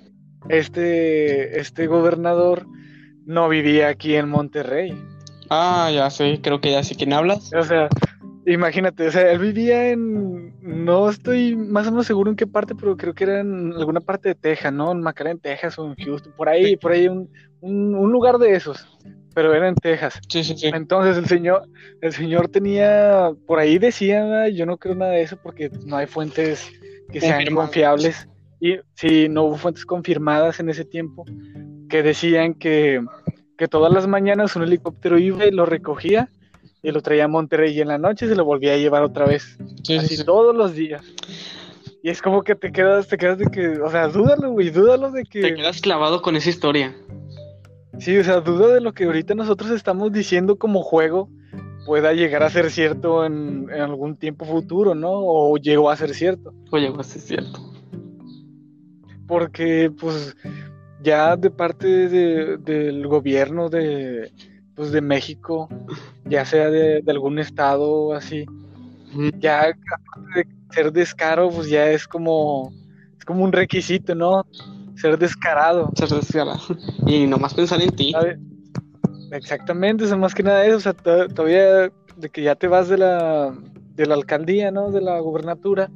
este, 0.48 1.60
este 1.60 1.86
gobernador 1.86 2.66
no 3.26 3.48
vivía 3.48 3.88
aquí 3.88 4.14
en 4.14 4.28
Monterrey. 4.28 4.94
Ah, 5.50 5.90
ya 5.92 6.08
sé, 6.10 6.40
creo 6.42 6.60
que 6.60 6.72
ya 6.72 6.82
sé 6.82 6.94
quién 6.94 7.12
hablas. 7.12 7.52
O 7.54 7.62
sea, 7.62 7.88
imagínate, 8.46 9.06
o 9.06 9.10
sea, 9.10 9.30
él 9.30 9.38
vivía 9.38 9.90
en, 9.90 10.54
no 10.62 11.08
estoy 11.08 11.56
más 11.56 11.86
o 11.86 11.90
menos 11.90 12.06
seguro 12.06 12.30
en 12.30 12.36
qué 12.36 12.46
parte, 12.46 12.74
pero 12.74 12.96
creo 12.96 13.14
que 13.14 13.24
era 13.24 13.40
en 13.40 13.72
alguna 13.72 14.00
parte 14.00 14.30
de 14.30 14.34
Texas, 14.34 14.72
¿no? 14.72 14.92
En 14.92 15.00
McAllen, 15.00 15.38
Texas 15.38 15.78
o 15.78 15.86
en 15.86 15.94
Houston, 15.96 16.32
por 16.36 16.48
ahí, 16.48 16.76
por 16.76 16.92
ahí 16.92 17.08
un, 17.08 17.30
un, 17.60 17.94
un 17.94 18.12
lugar 18.12 18.38
de 18.38 18.54
esos, 18.54 18.86
pero 19.34 19.54
era 19.54 19.68
en 19.68 19.74
Texas. 19.74 20.20
Sí, 20.28 20.44
sí, 20.44 20.56
sí. 20.56 20.70
Entonces 20.72 21.16
el 21.16 21.26
señor, 21.26 21.68
el 22.00 22.12
señor 22.12 22.48
tenía, 22.48 23.30
por 23.46 23.58
ahí 23.58 23.78
decía, 23.78 24.48
yo 24.48 24.66
no 24.66 24.76
creo 24.76 24.94
nada 24.94 25.12
de 25.12 25.22
eso 25.22 25.38
porque 25.42 25.70
no 25.86 25.96
hay 25.96 26.06
fuentes 26.06 26.70
que 27.10 27.20
sean 27.20 27.54
confiables. 27.54 28.28
Y 28.60 28.78
sí, 28.94 29.28
no 29.28 29.44
hubo 29.44 29.56
fuentes 29.56 29.84
confirmadas 29.84 30.60
en 30.60 30.70
ese 30.70 30.84
tiempo 30.84 31.24
que 31.88 32.02
decían 32.02 32.54
que, 32.54 33.04
que 33.58 33.68
todas 33.68 33.92
las 33.92 34.06
mañanas 34.06 34.56
un 34.56 34.62
helicóptero 34.62 35.18
iba 35.18 35.44
y 35.44 35.50
lo 35.50 35.66
recogía 35.66 36.30
y 36.84 36.92
lo 36.92 37.00
traía 37.02 37.24
a 37.24 37.28
Monterrey 37.28 37.76
y 37.76 37.80
en 37.80 37.88
la 37.88 37.98
noche 37.98 38.28
se 38.28 38.36
lo 38.36 38.44
volvía 38.44 38.74
a 38.74 38.76
llevar 38.76 39.02
otra 39.02 39.26
vez. 39.26 39.56
Sí, 39.58 39.74
sí, 39.84 39.96
así 39.96 40.16
sí. 40.18 40.24
todos 40.24 40.54
los 40.54 40.74
días. 40.74 41.02
Y 42.02 42.10
es 42.10 42.20
como 42.22 42.42
que 42.42 42.54
te 42.54 42.70
quedas, 42.70 43.08
te 43.08 43.16
quedas 43.16 43.38
de 43.38 43.46
que, 43.46 43.80
o 43.80 43.90
sea, 43.90 44.06
dúdalo, 44.08 44.50
güey, 44.52 44.68
dúdalo 44.70 45.10
de 45.10 45.24
que... 45.24 45.40
Te 45.40 45.54
quedas 45.54 45.80
clavado 45.80 46.20
con 46.22 46.36
esa 46.36 46.50
historia. 46.50 46.94
Sí, 47.98 48.16
o 48.18 48.22
sea, 48.22 48.40
duda 48.40 48.74
de 48.74 48.80
lo 48.80 48.92
que 48.92 49.04
ahorita 49.04 49.34
nosotros 49.34 49.70
estamos 49.70 50.12
diciendo 50.12 50.56
como 50.56 50.82
juego 50.82 51.30
pueda 51.86 52.12
llegar 52.12 52.42
a 52.42 52.50
ser 52.50 52.70
cierto 52.70 53.24
en, 53.24 53.68
en 53.72 53.80
algún 53.80 54.16
tiempo 54.16 54.44
futuro, 54.44 54.94
¿no? 54.94 55.10
O 55.12 55.56
llegó 55.56 55.90
a 55.90 55.96
ser 55.96 56.12
cierto. 56.14 56.52
Oye, 56.70 56.90
pues 56.92 57.14
es 57.16 57.24
cierto. 57.24 57.60
Porque, 59.26 59.90
pues, 59.98 60.36
ya 61.02 61.36
de 61.36 61.50
parte 61.50 61.86
de- 62.08 62.58
del 62.58 63.06
gobierno 63.06 63.68
de, 63.70 64.30
pues, 64.74 64.92
de 64.92 65.00
México, 65.00 65.68
ya 66.24 66.44
sea 66.44 66.70
de, 66.70 67.02
de 67.02 67.12
algún 67.12 67.38
estado 67.38 67.90
o 67.92 68.12
así, 68.14 68.46
ya 69.38 69.60
aparte 69.60 70.40
de 70.40 70.46
ser 70.70 70.92
descaro, 70.92 71.50
pues 71.50 71.68
ya 71.68 71.88
es 71.90 72.06
como, 72.08 72.72
es 73.18 73.24
como 73.24 73.44
un 73.44 73.52
requisito, 73.52 74.14
¿no? 74.14 74.44
Ser 74.96 75.18
descarado. 75.18 75.90
Se 75.94 76.06
rescala. 76.06 76.58
Y 77.06 77.26
nomás 77.26 77.54
pensar 77.54 77.80
en 77.80 77.90
ti. 77.90 78.12
¿sabe? 78.12 78.38
Exactamente, 79.30 80.04
o 80.04 80.06
sea, 80.06 80.16
más 80.16 80.34
que 80.34 80.42
nada 80.42 80.64
eso, 80.64 80.76
o 80.76 80.80
sea, 80.80 80.92
to- 80.92 81.28
todavía 81.28 81.90
de 82.16 82.28
que 82.30 82.42
ya 82.42 82.54
te 82.54 82.68
vas 82.68 82.88
de 82.88 82.98
la, 82.98 83.52
de 83.96 84.06
la 84.06 84.14
alcaldía, 84.14 84.70
¿no? 84.70 84.90
De 84.90 85.00
la 85.00 85.18
gubernatura, 85.20 85.90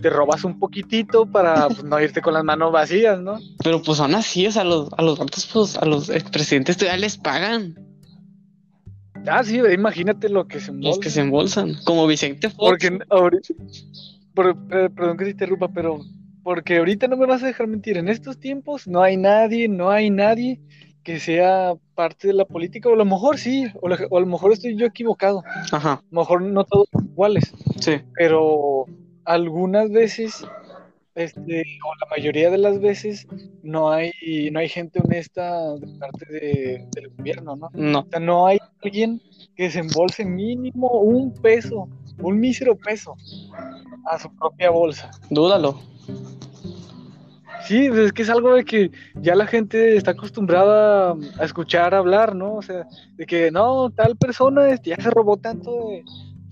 Te 0.00 0.10
robas 0.10 0.44
un 0.44 0.58
poquitito 0.58 1.26
para 1.26 1.66
pues, 1.68 1.84
no 1.84 2.00
irte 2.00 2.20
con 2.22 2.34
las 2.34 2.44
manos 2.44 2.72
vacías, 2.72 3.20
¿no? 3.20 3.38
Pero 3.62 3.82
pues 3.82 4.00
aún 4.00 4.14
así, 4.14 4.46
o 4.46 4.52
sea, 4.52 4.62
a 4.62 4.64
los, 4.64 4.88
a 4.96 5.02
los 5.02 5.18
vatos, 5.18 5.48
pues, 5.52 5.76
a 5.76 5.84
los 5.84 6.08
expresidentes 6.10 6.76
todavía 6.76 7.00
les 7.00 7.16
pagan. 7.18 7.74
Ah, 9.26 9.44
sí, 9.44 9.58
imagínate 9.58 10.28
lo 10.28 10.46
que 10.48 10.60
se 10.60 10.68
Los 10.72 10.76
embolsa. 10.76 11.00
que 11.00 11.10
se 11.10 11.20
embolsan. 11.20 11.74
Como 11.84 12.06
Vicente 12.06 12.48
Fox. 12.48 12.58
Porque 12.58 12.98
ahorita, 13.10 13.54
por- 14.34 14.56
eh, 14.70 14.88
perdón 14.94 15.16
que 15.18 15.24
te 15.24 15.30
interrumpa, 15.32 15.68
pero 15.68 16.00
porque 16.42 16.78
ahorita 16.78 17.06
no 17.06 17.18
me 17.18 17.26
vas 17.26 17.42
a 17.42 17.46
dejar 17.46 17.66
mentir, 17.66 17.98
en 17.98 18.08
estos 18.08 18.38
tiempos 18.38 18.86
no 18.88 19.02
hay 19.02 19.16
nadie, 19.18 19.68
no 19.68 19.90
hay 19.90 20.08
nadie 20.08 20.58
que 21.02 21.20
sea 21.20 21.74
parte 21.94 22.28
de 22.28 22.34
la 22.34 22.46
política, 22.46 22.88
o 22.88 22.94
a 22.94 22.96
lo 22.96 23.04
mejor 23.04 23.36
sí, 23.38 23.66
o, 23.82 23.88
lo- 23.88 23.96
o 24.08 24.16
a 24.16 24.20
lo 24.20 24.26
mejor 24.26 24.52
estoy 24.52 24.74
yo 24.76 24.86
equivocado, 24.86 25.42
Ajá, 25.70 25.92
a 25.94 26.02
lo 26.10 26.20
mejor 26.20 26.40
no 26.42 26.64
todos 26.64 26.88
son 26.92 27.04
iguales, 27.06 27.52
sí. 27.80 27.92
pero 28.14 28.86
algunas 29.24 29.90
veces, 29.90 30.44
este, 31.14 31.62
o 31.84 31.94
la 32.00 32.06
mayoría 32.10 32.50
de 32.50 32.58
las 32.58 32.80
veces, 32.80 33.26
no 33.62 33.90
hay, 33.90 34.12
no 34.52 34.60
hay 34.60 34.68
gente 34.68 35.00
honesta 35.04 35.74
de 35.76 35.86
parte 35.98 36.26
de- 36.32 36.88
del 36.92 37.08
gobierno, 37.16 37.56
¿no? 37.56 37.70
No. 37.74 38.00
O 38.00 38.06
sea, 38.10 38.20
no 38.20 38.46
hay 38.46 38.58
alguien 38.82 39.20
que 39.56 39.64
desembolse 39.64 40.24
mínimo 40.24 40.88
un 41.00 41.32
peso, 41.34 41.88
un 42.18 42.38
mísero 42.38 42.76
peso 42.76 43.16
a 44.06 44.18
su 44.18 44.34
propia 44.36 44.70
bolsa. 44.70 45.10
Dúdalo. 45.28 45.80
Sí, 47.66 47.88
pues 47.88 48.06
es 48.06 48.12
que 48.12 48.22
es 48.22 48.30
algo 48.30 48.54
de 48.54 48.64
que 48.64 48.90
ya 49.16 49.34
la 49.36 49.46
gente 49.46 49.96
está 49.96 50.12
acostumbrada 50.12 51.14
a 51.38 51.44
escuchar 51.44 51.94
hablar, 51.94 52.34
¿no? 52.34 52.54
O 52.54 52.62
sea, 52.62 52.86
de 53.16 53.26
que 53.26 53.50
no, 53.50 53.90
tal 53.90 54.16
persona 54.16 54.70
este, 54.70 54.90
ya 54.90 54.96
se 54.96 55.10
robó 55.10 55.36
tanto 55.36 55.88
de, 55.90 56.02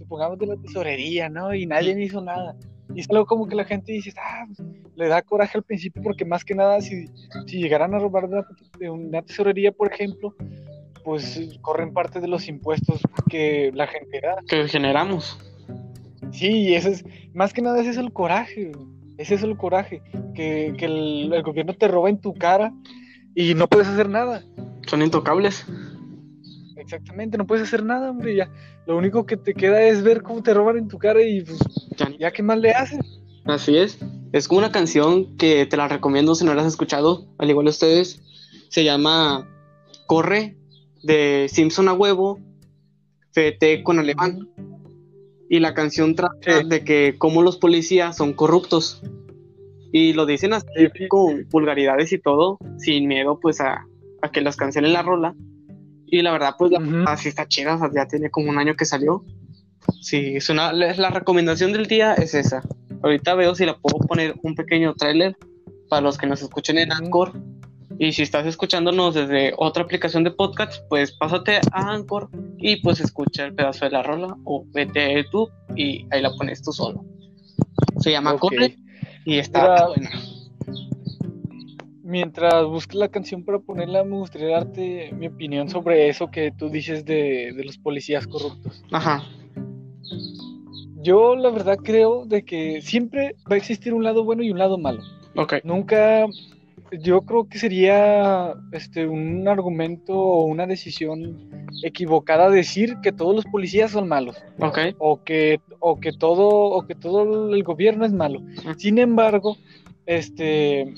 supongamos, 0.09 0.39
de 0.39 0.47
la 0.47 0.57
tesorería, 0.57 1.29
¿no? 1.29 1.55
Y 1.55 1.67
nadie 1.67 2.03
hizo 2.03 2.23
nada. 2.23 2.57
Y 2.95 3.01
es 3.01 3.11
algo 3.11 3.27
como 3.27 3.47
que 3.47 3.55
la 3.55 3.65
gente 3.65 3.93
dice, 3.93 4.15
ah, 4.17 4.47
pues, 4.47 4.67
le 4.97 5.07
da 5.07 5.21
coraje 5.21 5.59
al 5.59 5.65
principio 5.65 6.03
porque 6.03 6.25
más 6.25 6.45
que 6.45 6.55
nada 6.55 6.81
si, 6.81 7.07
si 7.47 7.59
llegaran 7.59 7.95
a 7.95 7.99
robar 7.99 8.29
de 8.29 8.37
una, 8.37 8.47
de 8.79 8.91
una 8.91 9.23
tesorería, 9.23 9.71
por 9.71 9.93
ejemplo, 9.93 10.35
pues 11.05 11.39
corren 11.61 11.93
parte 11.93 12.21
de 12.21 12.29
los 12.29 12.49
impuestos 12.49 13.03
que 13.29 13.71
la 13.75 13.87
gente 13.87 14.21
da. 14.23 14.37
Que 14.49 14.67
generamos. 14.67 15.39
Sí, 16.33 16.49
y 16.49 16.75
ese 16.75 16.93
es, 16.93 17.05
más 17.35 17.53
que 17.53 17.61
nada 17.61 17.81
ese 17.81 17.91
es 17.91 17.97
el 17.99 18.13
coraje, 18.13 18.73
ese 19.19 19.35
es 19.35 19.43
el 19.43 19.57
coraje, 19.59 20.03
que, 20.35 20.75
que 20.79 20.87
el, 20.87 21.33
el 21.35 21.43
gobierno 21.43 21.75
te 21.75 21.89
roba 21.89 22.09
en 22.09 22.19
tu 22.19 22.33
cara 22.33 22.73
y 23.35 23.55
no 23.55 23.69
puedes 23.69 23.89
hacer 23.89 24.09
nada. 24.09 24.43
Son 24.87 25.03
intocables. 25.03 25.67
Exactamente, 26.79 27.37
no 27.37 27.47
puedes 27.47 27.65
hacer 27.67 27.85
nada, 27.85 28.11
hombre, 28.11 28.35
ya. 28.37 28.51
Lo 28.87 28.97
único 28.97 29.27
que 29.27 29.37
te 29.37 29.53
queda 29.53 29.83
es 29.83 30.03
ver 30.03 30.23
cómo 30.23 30.43
te 30.43 30.55
roban 30.55 30.79
en 30.79 30.89
tu 30.89 30.99
cara 30.99 31.21
y 31.23 31.43
pues, 31.43 31.59
Ya 32.19 32.31
qué 32.31 32.43
más 32.43 32.59
le 32.59 32.71
haces. 32.73 33.01
Así 33.45 33.77
es. 33.77 33.99
Es 34.33 34.47
como 34.47 34.59
una 34.59 34.71
canción 34.71 35.37
que 35.37 35.67
te 35.67 35.77
la 35.77 35.89
recomiendo 35.89 36.35
si 36.35 36.45
no 36.45 36.55
la 36.55 36.63
has 36.63 36.69
escuchado, 36.69 37.27
al 37.39 37.51
igual 37.51 37.67
ustedes. 37.67 38.21
Se 38.69 38.85
llama 38.85 39.49
Corre 40.07 40.57
de 41.03 41.49
Simpson 41.51 41.89
a 41.89 41.95
huevo, 41.95 42.39
FT 43.33 43.83
con 43.83 43.99
alemán. 43.99 44.49
Y 45.49 45.61
la 45.61 45.73
canción 45.75 46.15
trata 46.15 46.59
Sí. 46.61 46.69
de 46.69 46.85
que 46.85 47.15
cómo 47.19 47.43
los 47.43 47.57
policías 47.57 48.17
son 48.17 48.35
corruptos. 48.35 49.03
Y 49.93 50.13
lo 50.13 50.27
dicen 50.27 50.53
así 50.53 50.67
Sí, 50.95 51.09
con 51.09 51.47
vulgaridades 51.51 52.13
y 52.13 52.19
todo, 52.19 52.59
sin 52.77 53.09
miedo 53.09 53.41
pues 53.41 53.61
a, 53.63 53.87
a 54.21 54.31
que 54.31 54.43
las 54.43 54.57
cancelen 54.57 54.93
la 54.93 55.03
rola. 55.03 55.35
Y 56.11 56.23
la 56.23 56.33
verdad 56.33 56.55
pues 56.59 56.71
la 56.73 56.81
Ujú. 56.81 57.05
así 57.07 57.29
está 57.29 57.47
chida, 57.47 57.75
o 57.75 57.79
sea, 57.79 57.91
ya 57.95 58.09
tiene 58.09 58.31
como 58.31 58.51
un 58.51 58.59
año 58.59 58.75
que 58.77 58.85
salió. 58.85 59.25
Sí, 60.01 60.37
es 60.37 60.49
una, 60.49 60.73
la, 60.73 61.11
recomendación 61.11 61.73
del 61.73 61.87
día 61.87 62.15
es 62.15 62.35
esa. 62.35 62.63
Ahorita 63.03 63.35
veo 63.35 63.55
si 63.55 63.65
la 63.65 63.77
puedo 63.77 63.99
poner 64.07 64.35
un 64.43 64.55
pequeño 64.55 64.95
tráiler 64.95 65.37
para 65.89 66.03
los 66.03 66.19
que 66.19 66.27
nos 66.27 66.43
escuchen 66.43 66.79
en. 66.79 66.93
Anchor. 66.93 67.33
Y 67.99 68.13
si 68.13 68.23
estás 68.23 68.47
escuchándonos 68.47 69.15
desde 69.15 69.55
otra 69.57 69.83
aplicación 69.83 70.23
de 70.23 70.31
podcast, 70.31 70.83
pues 70.89 71.13
pásate 71.13 71.61
a 71.73 71.93
Anchor 71.93 72.29
y 72.59 72.77
pues 72.77 73.01
escucha 73.01 73.47
el 73.47 73.55
pedazo 73.55 73.87
de 73.87 73.91
la 73.91 74.03
rola 74.03 74.37
o 74.45 74.65
vete 74.73 75.03
a 75.03 75.17
YouTube 75.17 75.51
y 75.75 76.07
ahí 76.11 76.23
la 76.23 76.31
pones 76.31 76.63
tú 76.63 76.73
solo. 76.73 77.05
Se 77.99 78.13
llama 78.13 78.35
Ok. 78.35 78.41
Corre 78.41 78.77
y 79.25 79.39
está 79.39 79.63
Mira, 79.63 79.87
buena. 79.89 80.11
Mientras 82.09 82.65
busques 82.65 82.95
la 82.97 83.09
canción 83.09 83.45
para 83.45 83.59
ponerla, 83.59 84.03
me 84.03 84.17
gustaría 84.17 84.49
darte 84.49 85.13
mi 85.13 85.27
opinión 85.27 85.69
sobre 85.69 86.09
eso 86.09 86.31
que 86.31 86.51
tú 86.51 86.71
dices 86.71 87.05
de, 87.05 87.53
de 87.55 87.65
los 87.65 87.77
policías 87.77 88.27
corruptos. 88.27 88.83
Ajá, 88.91 89.23
Yo 91.03 91.37
la 91.37 91.51
verdad 91.51 91.77
creo 91.77 92.25
de 92.25 92.45
que 92.45 92.81
siempre 92.81 93.37
va 93.51 93.57
a 93.57 93.59
existir 93.59 93.93
un 93.93 94.05
lado 94.05 94.25
bueno 94.25 94.43
y 94.43 94.51
un 94.51 94.59
lado 94.59 94.79
malo. 94.79 95.03
ok. 95.37 95.57
Nunca, 95.65 96.25
yo 96.99 97.21
creo 97.23 97.47
que 97.47 97.59
sería 97.59 98.55
este, 98.73 99.07
un 99.07 99.47
argumento 99.47 100.15
o 100.15 100.45
una 100.45 100.67
decisión 100.67 101.67
equivocada 101.83 102.49
decir 102.49 102.97
que 103.03 103.13
todos 103.13 103.37
los 103.37 103.45
policías 103.45 103.91
son 103.91 104.09
malos 104.09 104.43
Ok, 104.61 104.79
o 104.97 105.23
que, 105.23 105.61
o 105.79 106.01
que 106.01 106.13
todo 106.13 106.49
o 106.49 106.87
que 106.87 106.95
todo 106.95 107.55
el 107.55 107.63
gobierno 107.63 108.07
es 108.07 108.13
malo. 108.15 108.41
Sin 108.79 108.97
embargo, 108.99 109.59
este 110.07 110.95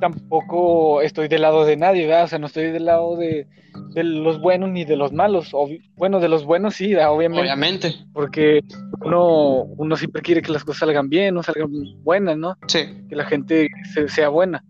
tampoco 0.00 1.00
estoy 1.02 1.28
del 1.28 1.42
lado 1.42 1.64
de 1.64 1.76
nadie, 1.76 2.06
¿verdad? 2.06 2.24
O 2.24 2.28
sea, 2.28 2.38
no 2.38 2.46
estoy 2.46 2.70
del 2.70 2.84
lado 2.84 3.16
de, 3.16 3.46
de 3.90 4.04
los 4.04 4.40
buenos 4.40 4.70
ni 4.70 4.84
de 4.84 4.96
los 4.96 5.12
malos. 5.12 5.52
Bueno, 5.96 6.20
de 6.20 6.28
los 6.28 6.44
buenos 6.44 6.74
sí, 6.74 6.94
obviamente 6.94 7.40
obviamente. 7.40 7.94
porque 8.12 8.60
uno, 9.04 9.62
uno 9.76 9.96
siempre 9.96 10.22
quiere 10.22 10.42
que 10.42 10.52
las 10.52 10.64
cosas 10.64 10.80
salgan 10.80 11.08
bien, 11.08 11.34
no 11.34 11.42
salgan 11.42 11.70
buenas, 12.02 12.36
¿no? 12.36 12.56
Sí, 12.66 12.80
Que 13.08 13.16
la 13.16 13.24
gente 13.24 13.68
se- 13.92 14.08
sea 14.08 14.28
buena. 14.28 14.64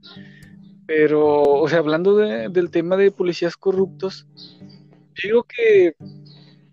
Pero, 0.86 1.42
o 1.42 1.68
sea, 1.68 1.78
hablando 1.78 2.16
de- 2.16 2.48
del 2.50 2.70
tema 2.70 2.96
de 2.96 3.10
policías 3.10 3.56
corruptos, 3.56 4.26
digo 5.22 5.44
que 5.44 5.94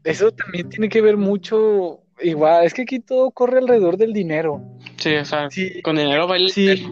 eso 0.03 0.31
también 0.31 0.67
tiene 0.69 0.89
que 0.89 1.01
ver 1.01 1.15
mucho, 1.15 1.99
igual, 2.21 2.65
es 2.65 2.73
que 2.73 2.81
aquí 2.81 2.99
todo 2.99 3.31
corre 3.31 3.59
alrededor 3.59 3.97
del 3.97 4.11
dinero. 4.13 4.61
sí, 4.97 5.15
o 5.15 5.25
sea, 5.25 5.49
Sí, 5.49 5.81
con 5.81 5.95
dinero 5.95 6.27
baila 6.27 6.49
Sí. 6.49 6.87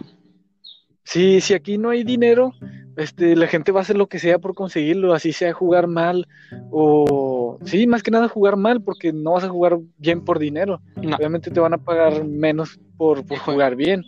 Sí, 1.04 1.40
si 1.40 1.54
aquí 1.54 1.78
no 1.78 1.90
hay 1.90 2.04
dinero, 2.04 2.52
este, 2.96 3.36
la 3.36 3.46
gente 3.46 3.72
va 3.72 3.80
a 3.80 3.82
hacer 3.82 3.96
lo 3.96 4.08
que 4.08 4.18
sea 4.18 4.38
por 4.38 4.54
conseguirlo, 4.54 5.14
así 5.14 5.32
sea 5.32 5.52
jugar 5.52 5.86
mal 5.86 6.26
o, 6.70 7.58
sí, 7.64 7.86
más 7.86 8.02
que 8.02 8.10
nada 8.10 8.28
jugar 8.28 8.56
mal, 8.56 8.82
porque 8.82 9.12
no 9.12 9.32
vas 9.32 9.44
a 9.44 9.48
jugar 9.48 9.78
bien 9.98 10.24
por 10.24 10.38
dinero. 10.38 10.80
No. 11.00 11.16
Obviamente 11.16 11.50
te 11.50 11.60
van 11.60 11.74
a 11.74 11.78
pagar 11.78 12.24
menos 12.24 12.78
por, 12.96 13.26
jugar 13.38 13.76
bien. 13.76 14.04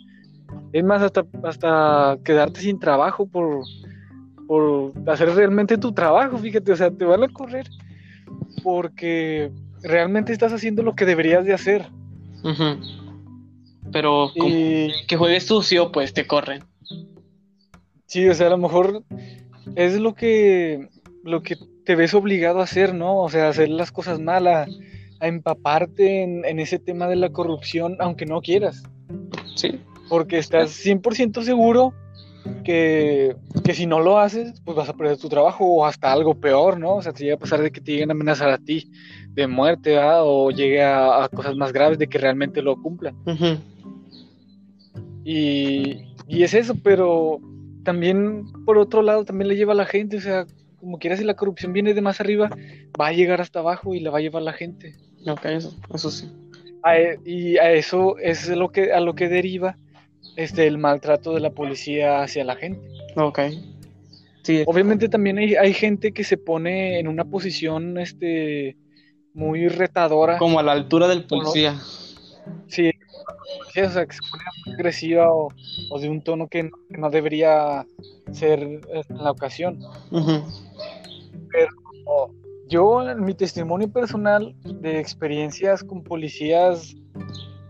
Es 0.71 0.83
más, 0.83 1.01
hasta, 1.01 1.25
hasta 1.43 2.17
quedarte 2.23 2.61
sin 2.61 2.79
trabajo 2.79 3.25
por, 3.25 3.63
por 4.47 4.93
hacer 5.07 5.29
realmente 5.33 5.77
tu 5.77 5.91
trabajo, 5.91 6.37
fíjate, 6.37 6.71
o 6.71 6.75
sea, 6.75 6.91
te 6.91 7.05
van 7.05 7.23
a 7.23 7.29
correr 7.29 7.67
porque 8.61 9.51
realmente 9.81 10.33
estás 10.33 10.53
haciendo 10.53 10.83
lo 10.83 10.95
que 10.95 11.05
deberías 11.05 11.45
de 11.45 11.53
hacer. 11.53 11.87
Pero 13.91 14.31
Y 14.35 14.91
que 15.07 15.17
juegues 15.17 15.45
sucio, 15.45 15.91
pues 15.91 16.13
te 16.13 16.27
corren. 16.27 16.63
Sí, 18.05 18.27
o 18.27 18.33
sea, 18.33 18.47
a 18.47 18.51
lo 18.51 18.57
mejor 18.57 19.03
es 19.75 19.99
lo 19.99 20.13
que, 20.13 20.89
lo 21.23 21.41
que 21.43 21.57
te 21.85 21.95
ves 21.95 22.13
obligado 22.13 22.59
a 22.59 22.63
hacer, 22.63 22.93
¿no? 22.93 23.19
O 23.19 23.29
sea, 23.29 23.49
hacer 23.49 23.69
las 23.69 23.91
cosas 23.91 24.19
malas, 24.19 24.69
a 25.19 25.27
empaparte 25.27 26.23
en, 26.23 26.45
en 26.45 26.59
ese 26.59 26.79
tema 26.79 27.07
de 27.07 27.15
la 27.15 27.29
corrupción, 27.29 27.95
aunque 27.99 28.25
no 28.25 28.41
quieras. 28.41 28.83
Sí, 29.55 29.79
porque 30.09 30.37
estás 30.37 30.71
100% 30.85 31.43
seguro 31.43 31.93
que, 32.63 33.35
que 33.63 33.73
si 33.73 33.85
no 33.85 33.99
lo 33.99 34.19
haces, 34.19 34.59
pues 34.65 34.75
vas 34.75 34.89
a 34.89 34.93
perder 34.93 35.17
tu 35.17 35.29
trabajo 35.29 35.65
o 35.65 35.85
hasta 35.85 36.11
algo 36.11 36.35
peor, 36.35 36.79
¿no? 36.79 36.95
O 36.95 37.01
sea, 37.01 37.13
te 37.13 37.23
llega 37.23 37.35
a 37.35 37.39
pasar 37.39 37.61
de 37.61 37.71
que 37.71 37.81
te 37.81 37.93
lleguen 37.93 38.11
a 38.11 38.13
amenazar 38.13 38.49
a 38.49 38.57
ti 38.57 38.91
de 39.29 39.47
muerte, 39.47 39.91
¿verdad? 39.91 40.21
O 40.23 40.51
llegue 40.51 40.83
a, 40.83 41.23
a 41.23 41.29
cosas 41.29 41.55
más 41.55 41.71
graves 41.71 41.97
de 41.97 42.07
que 42.07 42.17
realmente 42.17 42.61
lo 42.61 42.81
cumplan. 42.81 43.15
Ujú. 43.25 43.57
Y, 45.23 46.03
y 46.27 46.43
es 46.43 46.53
eso, 46.53 46.75
pero 46.83 47.39
también, 47.83 48.45
por 48.65 48.77
otro 48.77 49.01
lado, 49.01 49.25
también 49.25 49.47
le 49.49 49.55
lleva 49.55 49.73
a 49.73 49.75
la 49.75 49.85
gente, 49.85 50.17
o 50.17 50.21
sea, 50.21 50.45
como 50.79 50.99
quiera, 50.99 51.15
si 51.17 51.23
la 51.23 51.35
corrupción 51.35 51.73
viene 51.73 51.93
de 51.93 52.01
más 52.01 52.19
arriba, 52.19 52.49
va 52.99 53.07
a 53.07 53.13
llegar 53.13 53.39
hasta 53.41 53.59
abajo 53.59 53.93
y 53.95 53.99
la 53.99 54.09
va 54.11 54.17
a 54.17 54.21
llevar 54.21 54.43
la 54.43 54.53
gente. 54.53 54.95
Ok, 55.27 55.45
eso, 55.45 55.75
eso 55.93 56.11
sí. 56.11 56.29
A 56.83 56.97
e- 56.97 57.19
y 57.25 57.57
a 57.57 57.71
eso 57.71 58.17
es 58.17 58.49
lo 58.49 58.69
que, 58.69 58.91
a 58.91 58.99
lo 58.99 59.15
que 59.15 59.29
deriva 59.29 59.77
este, 60.35 60.67
el 60.67 60.77
maltrato 60.77 61.33
de 61.33 61.39
la 61.39 61.51
policía 61.51 62.21
hacia 62.23 62.43
la 62.43 62.55
gente. 62.55 62.81
Ok. 63.15 63.39
Sí, 64.41 64.63
Obviamente 64.65 65.07
también 65.07 65.37
hay, 65.37 65.55
hay 65.55 65.73
gente 65.73 66.11
que 66.11 66.25
se 66.25 66.35
pone 66.37 66.99
en 66.99 67.07
una 67.07 67.23
posición 67.23 67.97
este, 67.97 68.75
muy 69.33 69.69
retadora. 69.69 70.37
como 70.37 70.59
a 70.59 70.63
la 70.63 70.73
altura 70.73 71.07
del 71.07 71.23
policía. 71.23 71.79
Sí, 72.67 72.91
sí, 73.73 73.81
o 73.81 73.89
sea, 73.89 74.05
que 74.05 74.13
se 74.13 74.19
pone 74.31 74.43
muy 74.65 74.73
agresiva 74.75 75.31
o, 75.31 75.49
o 75.89 75.99
de 75.99 76.09
un 76.09 76.21
tono 76.21 76.47
que 76.47 76.63
no, 76.63 76.71
que 76.89 76.97
no 76.97 77.09
debería 77.09 77.85
ser 78.31 78.61
en 78.61 78.81
la 79.09 79.31
ocasión. 79.31 79.79
Ujú. 80.11 80.43
O- 82.05 82.31
Yo, 82.67 83.07
en 83.09 83.23
mi 83.23 83.33
testimonio 83.33 83.89
personal 83.91 84.55
de 84.63 84.99
experiencias 84.99 85.83
con 85.83 86.03
policías, 86.03 86.95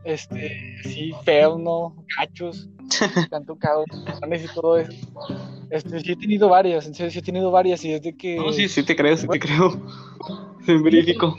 este, 0.05 0.77
sí, 0.83 1.13
feos, 1.23 1.59
¿no? 1.59 1.95
Gachos, 2.17 2.69
que 3.29 3.35
han 3.35 3.45
tocado 3.45 3.83
y 3.85 4.53
todo 4.53 4.77
eso. 4.77 4.91
Este, 5.69 5.99
sí 6.01 6.11
he 6.11 6.15
tenido 6.15 6.49
varias, 6.49 6.85
en 6.85 6.93
serio, 6.93 7.11
sí 7.11 7.19
he 7.19 7.23
tenido 7.23 7.49
varias 7.51 7.83
y 7.83 7.93
es 7.93 8.01
de 8.01 8.15
que... 8.15 8.37
No, 8.37 8.51
sí, 8.51 8.69
sí 8.69 8.83
te 8.83 8.95
creo, 8.95 9.17
sí 9.17 9.27
te 9.27 9.39
creo. 9.39 9.73
Es 10.67 10.81
verídico. 10.81 11.35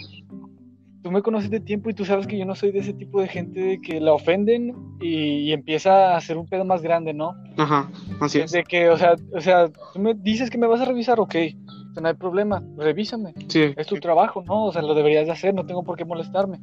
Tú 1.04 1.10
me 1.10 1.20
conoces 1.20 1.50
de 1.50 1.60
tiempo 1.60 1.90
y 1.90 1.94
tú 1.94 2.06
sabes 2.06 2.26
que 2.26 2.38
yo 2.38 2.46
no 2.46 2.54
soy 2.54 2.72
de 2.72 2.78
ese 2.78 2.94
tipo 2.94 3.20
de 3.20 3.28
gente 3.28 3.60
de 3.60 3.78
que 3.82 4.00
la 4.00 4.14
ofenden 4.14 4.74
y, 5.02 5.40
y 5.40 5.52
empieza 5.52 6.14
a 6.14 6.16
hacer 6.16 6.38
un 6.38 6.46
pedo 6.46 6.64
más 6.64 6.80
grande, 6.80 7.12
¿no? 7.12 7.34
Ajá, 7.58 7.90
así 8.20 8.40
es. 8.40 8.52
De 8.52 8.64
que, 8.64 8.88
o 8.88 8.96
sea, 8.96 9.14
o 9.34 9.40
sea, 9.42 9.68
tú 9.68 10.00
me 10.00 10.14
dices 10.14 10.48
que 10.48 10.56
me 10.56 10.66
vas 10.66 10.80
a 10.80 10.86
revisar, 10.86 11.20
ok, 11.20 11.30
pues 11.34 12.02
no 12.02 12.08
hay 12.08 12.14
problema, 12.14 12.62
revísame. 12.78 13.34
Sí, 13.48 13.74
Es 13.76 13.86
tu 13.86 13.96
trabajo, 13.96 14.42
¿no? 14.46 14.64
O 14.64 14.72
sea, 14.72 14.80
lo 14.80 14.94
deberías 14.94 15.26
de 15.26 15.32
hacer, 15.32 15.52
no 15.52 15.66
tengo 15.66 15.84
por 15.84 15.98
qué 15.98 16.06
molestarme. 16.06 16.58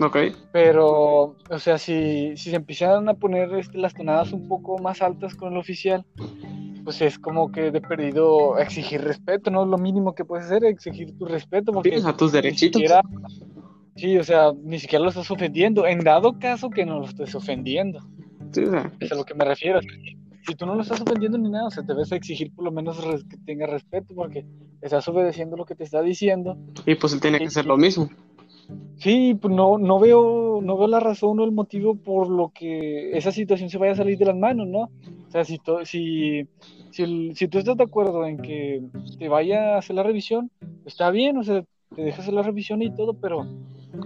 ok. 0.00 0.16
Pero, 0.50 1.36
o 1.48 1.58
sea, 1.60 1.78
si, 1.78 2.36
si 2.36 2.50
se 2.50 2.56
empiezan 2.56 3.08
a 3.08 3.14
poner 3.14 3.54
este, 3.54 3.78
las 3.78 3.94
tonadas 3.94 4.32
un 4.32 4.48
poco 4.48 4.78
más 4.78 5.00
altas 5.00 5.36
con 5.36 5.52
el 5.52 5.58
oficial, 5.58 6.04
pues 6.82 7.00
es 7.02 7.20
como 7.20 7.52
que 7.52 7.70
de 7.70 7.80
perdido 7.80 8.58
exigir 8.58 9.00
respeto, 9.02 9.50
¿no? 9.52 9.64
Lo 9.64 9.78
mínimo 9.78 10.14
que 10.16 10.24
puedes 10.24 10.46
hacer 10.46 10.64
es 10.64 10.70
exigir 10.72 11.16
tu 11.16 11.24
respeto, 11.26 11.70
porque 11.72 12.00
a 12.04 12.16
tus 12.16 12.32
ni 12.32 12.36
derechitos. 12.40 12.80
siquiera, 12.80 13.00
sí, 13.96 14.16
o 14.18 14.24
sea, 14.24 14.52
ni 14.62 14.78
siquiera 14.78 15.02
lo 15.02 15.10
estás 15.10 15.30
ofendiendo, 15.30 15.86
en 15.86 16.00
dado 16.00 16.38
caso 16.38 16.70
que 16.70 16.84
no 16.86 17.00
lo 17.00 17.06
estés 17.06 17.34
ofendiendo, 17.34 18.00
Sí, 18.52 18.62
o 18.64 18.70
sea, 18.70 18.92
es 19.00 19.12
a 19.12 19.16
lo 19.16 19.24
que 19.24 19.34
me 19.34 19.44
refiero. 19.44 19.80
Si 20.46 20.54
tú 20.54 20.64
no 20.66 20.76
lo 20.76 20.82
estás 20.82 21.00
ofendiendo 21.00 21.36
ni 21.38 21.50
nada, 21.50 21.66
o 21.66 21.70
sea, 21.70 21.82
te 21.84 21.92
debes 21.92 22.12
exigir 22.12 22.52
por 22.54 22.64
lo 22.64 22.70
menos 22.70 22.96
que 23.28 23.36
tenga 23.44 23.66
respeto, 23.66 24.14
porque 24.14 24.46
estás 24.80 25.06
obedeciendo 25.08 25.56
lo 25.56 25.64
que 25.64 25.74
te 25.74 25.82
está 25.84 26.00
diciendo. 26.02 26.56
y 26.86 26.94
pues 26.94 27.12
él 27.12 27.20
tiene 27.20 27.38
que 27.38 27.46
hacer 27.46 27.66
lo 27.66 27.76
mismo. 27.76 28.08
Sí, 28.98 29.36
pues 29.40 29.52
no, 29.54 29.76
no 29.78 29.98
veo, 29.98 30.60
no 30.62 30.78
veo 30.78 30.88
la 30.88 31.00
razón 31.00 31.38
o 31.40 31.44
el 31.44 31.52
motivo 31.52 31.96
por 31.96 32.28
lo 32.30 32.50
que 32.54 33.16
esa 33.16 33.30
situación 33.32 33.68
se 33.68 33.78
vaya 33.78 33.92
a 33.92 33.96
salir 33.96 34.16
de 34.18 34.24
las 34.26 34.36
manos, 34.36 34.66
¿no? 34.68 34.82
O 35.26 35.30
sea, 35.30 35.44
si, 35.44 35.58
to- 35.58 35.84
si, 35.84 36.46
si, 36.90 37.02
el- 37.02 37.32
si 37.36 37.48
tú 37.48 37.58
estás 37.58 37.76
de 37.76 37.84
acuerdo 37.84 38.24
en 38.26 38.38
que 38.38 38.82
te 39.18 39.28
vaya 39.28 39.74
a 39.74 39.78
hacer 39.78 39.96
la 39.96 40.02
revisión, 40.02 40.50
está 40.86 41.10
bien, 41.10 41.36
o 41.36 41.42
sea, 41.42 41.62
te 41.94 42.02
dejas 42.02 42.20
hacer 42.20 42.34
la 42.34 42.42
revisión 42.42 42.80
y 42.82 42.90
todo, 42.94 43.14
pero 43.14 43.46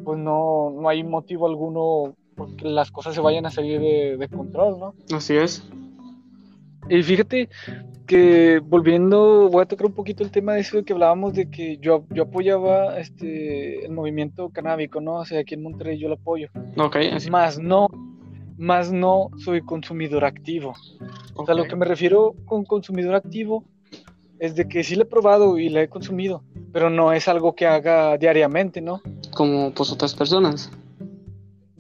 pues 0.05 0.19
no, 0.19 0.71
no 0.71 0.89
hay 0.89 1.03
motivo 1.03 1.47
alguno 1.47 2.15
porque 2.37 2.65
las 2.65 2.91
cosas 2.91 3.15
se 3.15 3.21
vayan 3.21 3.47
a 3.47 3.51
salir 3.51 3.81
de, 3.81 4.17
de 4.17 4.29
control, 4.29 4.79
¿no? 4.79 4.95
Así 5.15 5.37
es. 5.37 5.69
Y 6.89 7.03
fíjate 7.03 7.49
que 8.07 8.59
volviendo, 8.59 9.49
voy 9.49 9.63
a 9.63 9.67
tocar 9.67 9.87
un 9.87 9.93
poquito 9.93 10.25
el 10.25 10.33
tema 10.33 10.55
de 10.55 10.61
eso 10.61 10.79
de 10.79 10.85
que 10.85 10.93
hablábamos 10.93 11.35
de 11.35 11.49
que 11.49 11.77
yo, 11.79 12.05
yo 12.11 12.25
apoyaba 12.25 12.99
este 12.99 13.85
el 13.85 13.93
movimiento 13.93 14.49
canábico, 14.49 15.01
¿no? 15.01 15.19
O 15.19 15.25
sea, 15.25 15.41
aquí 15.41 15.55
en 15.55 15.63
Monterrey 15.63 15.97
yo 15.97 16.09
lo 16.09 16.15
apoyo. 16.15 16.49
Ok, 16.77 16.97
así. 17.13 17.31
Más 17.31 17.61
no, 17.61 17.87
más 18.59 18.93
no 18.93 19.31
soy 19.39 19.61
consumidor 19.61 20.25
activo. 20.25 20.75
O 21.35 21.47
sea, 21.47 21.55
lo 21.55 21.65
que 21.65 21.77
me 21.77 21.85
refiero 21.85 22.35
con 22.47 22.65
consumidor 22.65 23.15
activo 23.15 23.65
es 24.41 24.57
de 24.57 24.67
que 24.67 24.83
sí 24.83 24.97
lo 24.97 25.03
he 25.03 25.07
probado 25.07 25.57
y 25.59 25.69
la 25.69 25.83
he 25.83 25.89
consumido, 25.89 26.43
pero 26.73 26.91
no 26.91 27.13
es 27.13 27.29
algo 27.29 27.55
que 27.55 27.67
haga 27.69 28.19
diariamente, 28.19 28.81
¿no? 28.81 29.03
Como 29.41 29.73
pues 29.73 29.91
otras 29.91 30.13
personas. 30.13 30.71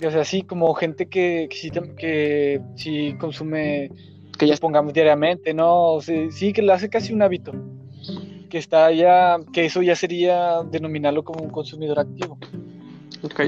O 0.02 0.11
sea, 0.11 0.24
sí, 0.24 0.40
como 0.40 0.72
gente 0.72 1.11
que, 1.11 1.46
que, 1.50 1.56
sí, 1.58 1.70
que 1.94 2.62
sí 2.74 3.14
consume 3.20 3.90
Que 4.38 4.46
ya 4.46 4.56
pongamos 4.56 4.94
diariamente, 4.94 5.52
¿no? 5.52 5.92
O 5.92 6.00
sea, 6.00 6.30
sí, 6.30 6.54
que 6.54 6.62
lo 6.62 6.72
hace 6.72 6.88
casi 6.88 7.12
un 7.12 7.20
hábito. 7.20 7.52
Que 8.48 8.56
está 8.56 8.90
ya, 8.92 9.36
que 9.52 9.66
eso 9.66 9.82
ya 9.82 9.94
sería 9.94 10.62
denominarlo 10.70 11.22
como 11.22 11.44
un 11.44 11.50
consumidor 11.50 11.98
activo. 11.98 12.38
Ok. 13.24 13.40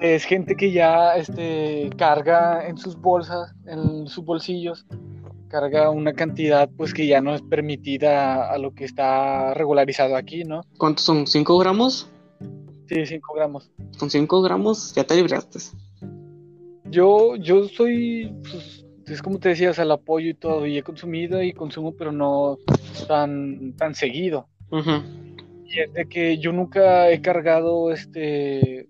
Es 0.00 0.22
gente 0.22 0.54
que 0.54 0.70
ya 0.70 1.16
este, 1.16 1.90
carga 1.96 2.68
en 2.68 2.78
sus 2.78 2.94
bolsas, 2.94 3.52
en 3.66 4.06
sus 4.06 4.24
bolsillos, 4.24 4.86
carga 5.48 5.90
una 5.90 6.12
cantidad 6.12 6.70
pues 6.76 6.94
que 6.94 7.08
ya 7.08 7.20
no 7.20 7.34
es 7.34 7.42
permitida 7.42 8.48
a 8.48 8.58
lo 8.58 8.72
que 8.74 8.84
está 8.84 9.54
regularizado 9.54 10.14
aquí, 10.14 10.44
¿no? 10.44 10.60
¿Cuántos 10.78 11.04
son? 11.04 11.26
¿5 11.26 11.58
gramos? 11.58 12.08
Sí, 12.92 13.06
5 13.06 13.34
gramos. 13.34 13.70
Con 13.98 14.10
5 14.10 14.42
gramos 14.42 14.94
ya 14.94 15.04
te 15.04 15.14
libraste. 15.16 15.58
Yo, 16.90 17.36
yo 17.36 17.68
soy, 17.68 18.32
pues, 18.42 18.84
es 19.06 19.22
como 19.22 19.38
te 19.38 19.50
decía, 19.50 19.70
o 19.70 19.74
sea, 19.74 19.84
el 19.84 19.90
apoyo 19.92 20.28
y 20.28 20.34
todo, 20.34 20.66
y 20.66 20.76
he 20.76 20.82
consumido 20.82 21.42
y 21.42 21.52
consumo, 21.52 21.92
pero 21.96 22.12
no 22.12 22.58
tan, 23.08 23.72
tan 23.76 23.94
seguido. 23.94 24.46
Y 25.66 25.80
es 25.80 25.92
de 25.94 26.06
que 26.06 26.38
yo 26.38 26.52
nunca 26.52 27.10
he 27.10 27.22
cargado, 27.22 27.92
este, 27.92 28.88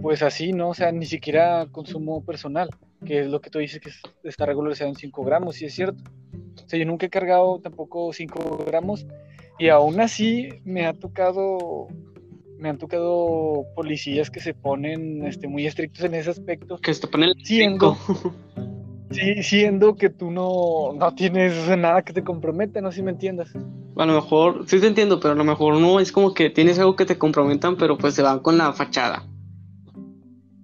pues 0.00 0.22
así, 0.22 0.52
¿no? 0.52 0.70
O 0.70 0.74
sea, 0.74 0.92
ni 0.92 1.04
siquiera 1.04 1.66
consumo 1.70 2.24
personal, 2.24 2.70
que 3.04 3.20
es 3.20 3.26
lo 3.26 3.40
que 3.40 3.50
tú 3.50 3.58
dices 3.58 3.80
que 3.80 3.90
es- 3.90 4.00
está 4.24 4.46
regularizado 4.46 4.88
en 4.88 4.96
5 4.96 5.22
gramos, 5.24 5.56
sí 5.56 5.66
es 5.66 5.74
cierto. 5.74 6.02
O 6.64 6.68
sea, 6.68 6.78
yo 6.78 6.86
nunca 6.86 7.04
he 7.06 7.10
cargado 7.10 7.58
tampoco 7.60 8.12
5 8.14 8.64
gramos 8.66 9.06
y 9.58 9.68
aún 9.68 10.00
así 10.00 10.48
me 10.64 10.86
ha 10.86 10.94
tocado, 10.94 11.88
me 12.62 12.68
han 12.68 12.78
tocado 12.78 13.66
policías 13.74 14.30
que 14.30 14.38
se 14.40 14.54
ponen, 14.54 15.26
este, 15.26 15.48
muy 15.48 15.66
estrictos 15.66 16.04
en 16.04 16.14
ese 16.14 16.30
aspecto, 16.30 16.78
Que 16.78 16.94
se 16.94 17.00
te 17.02 17.08
pone 17.08 17.26
el 17.26 17.34
Siendo. 17.44 17.96
5. 18.06 18.34
sí, 19.10 19.42
siendo 19.42 19.96
que 19.96 20.08
tú 20.10 20.30
no, 20.30 20.92
no 20.96 21.14
tienes 21.14 21.52
nada 21.76 22.02
que 22.02 22.12
te 22.12 22.22
comprometa, 22.22 22.80
no 22.80 22.92
sé 22.92 22.96
si 22.98 23.02
me 23.02 23.10
entiendas. 23.10 23.50
A 23.96 24.06
lo 24.06 24.14
mejor, 24.14 24.64
sí 24.68 24.80
te 24.80 24.86
entiendo, 24.86 25.18
pero 25.20 25.32
a 25.32 25.36
lo 25.36 25.44
mejor 25.44 25.74
no 25.78 25.98
es 26.00 26.12
como 26.12 26.32
que 26.32 26.48
tienes 26.50 26.78
algo 26.78 26.94
que 26.96 27.04
te 27.04 27.18
comprometan, 27.18 27.76
pero 27.76 27.98
pues 27.98 28.14
se 28.14 28.22
van 28.22 28.38
con 28.38 28.56
la 28.56 28.72
fachada. 28.72 29.24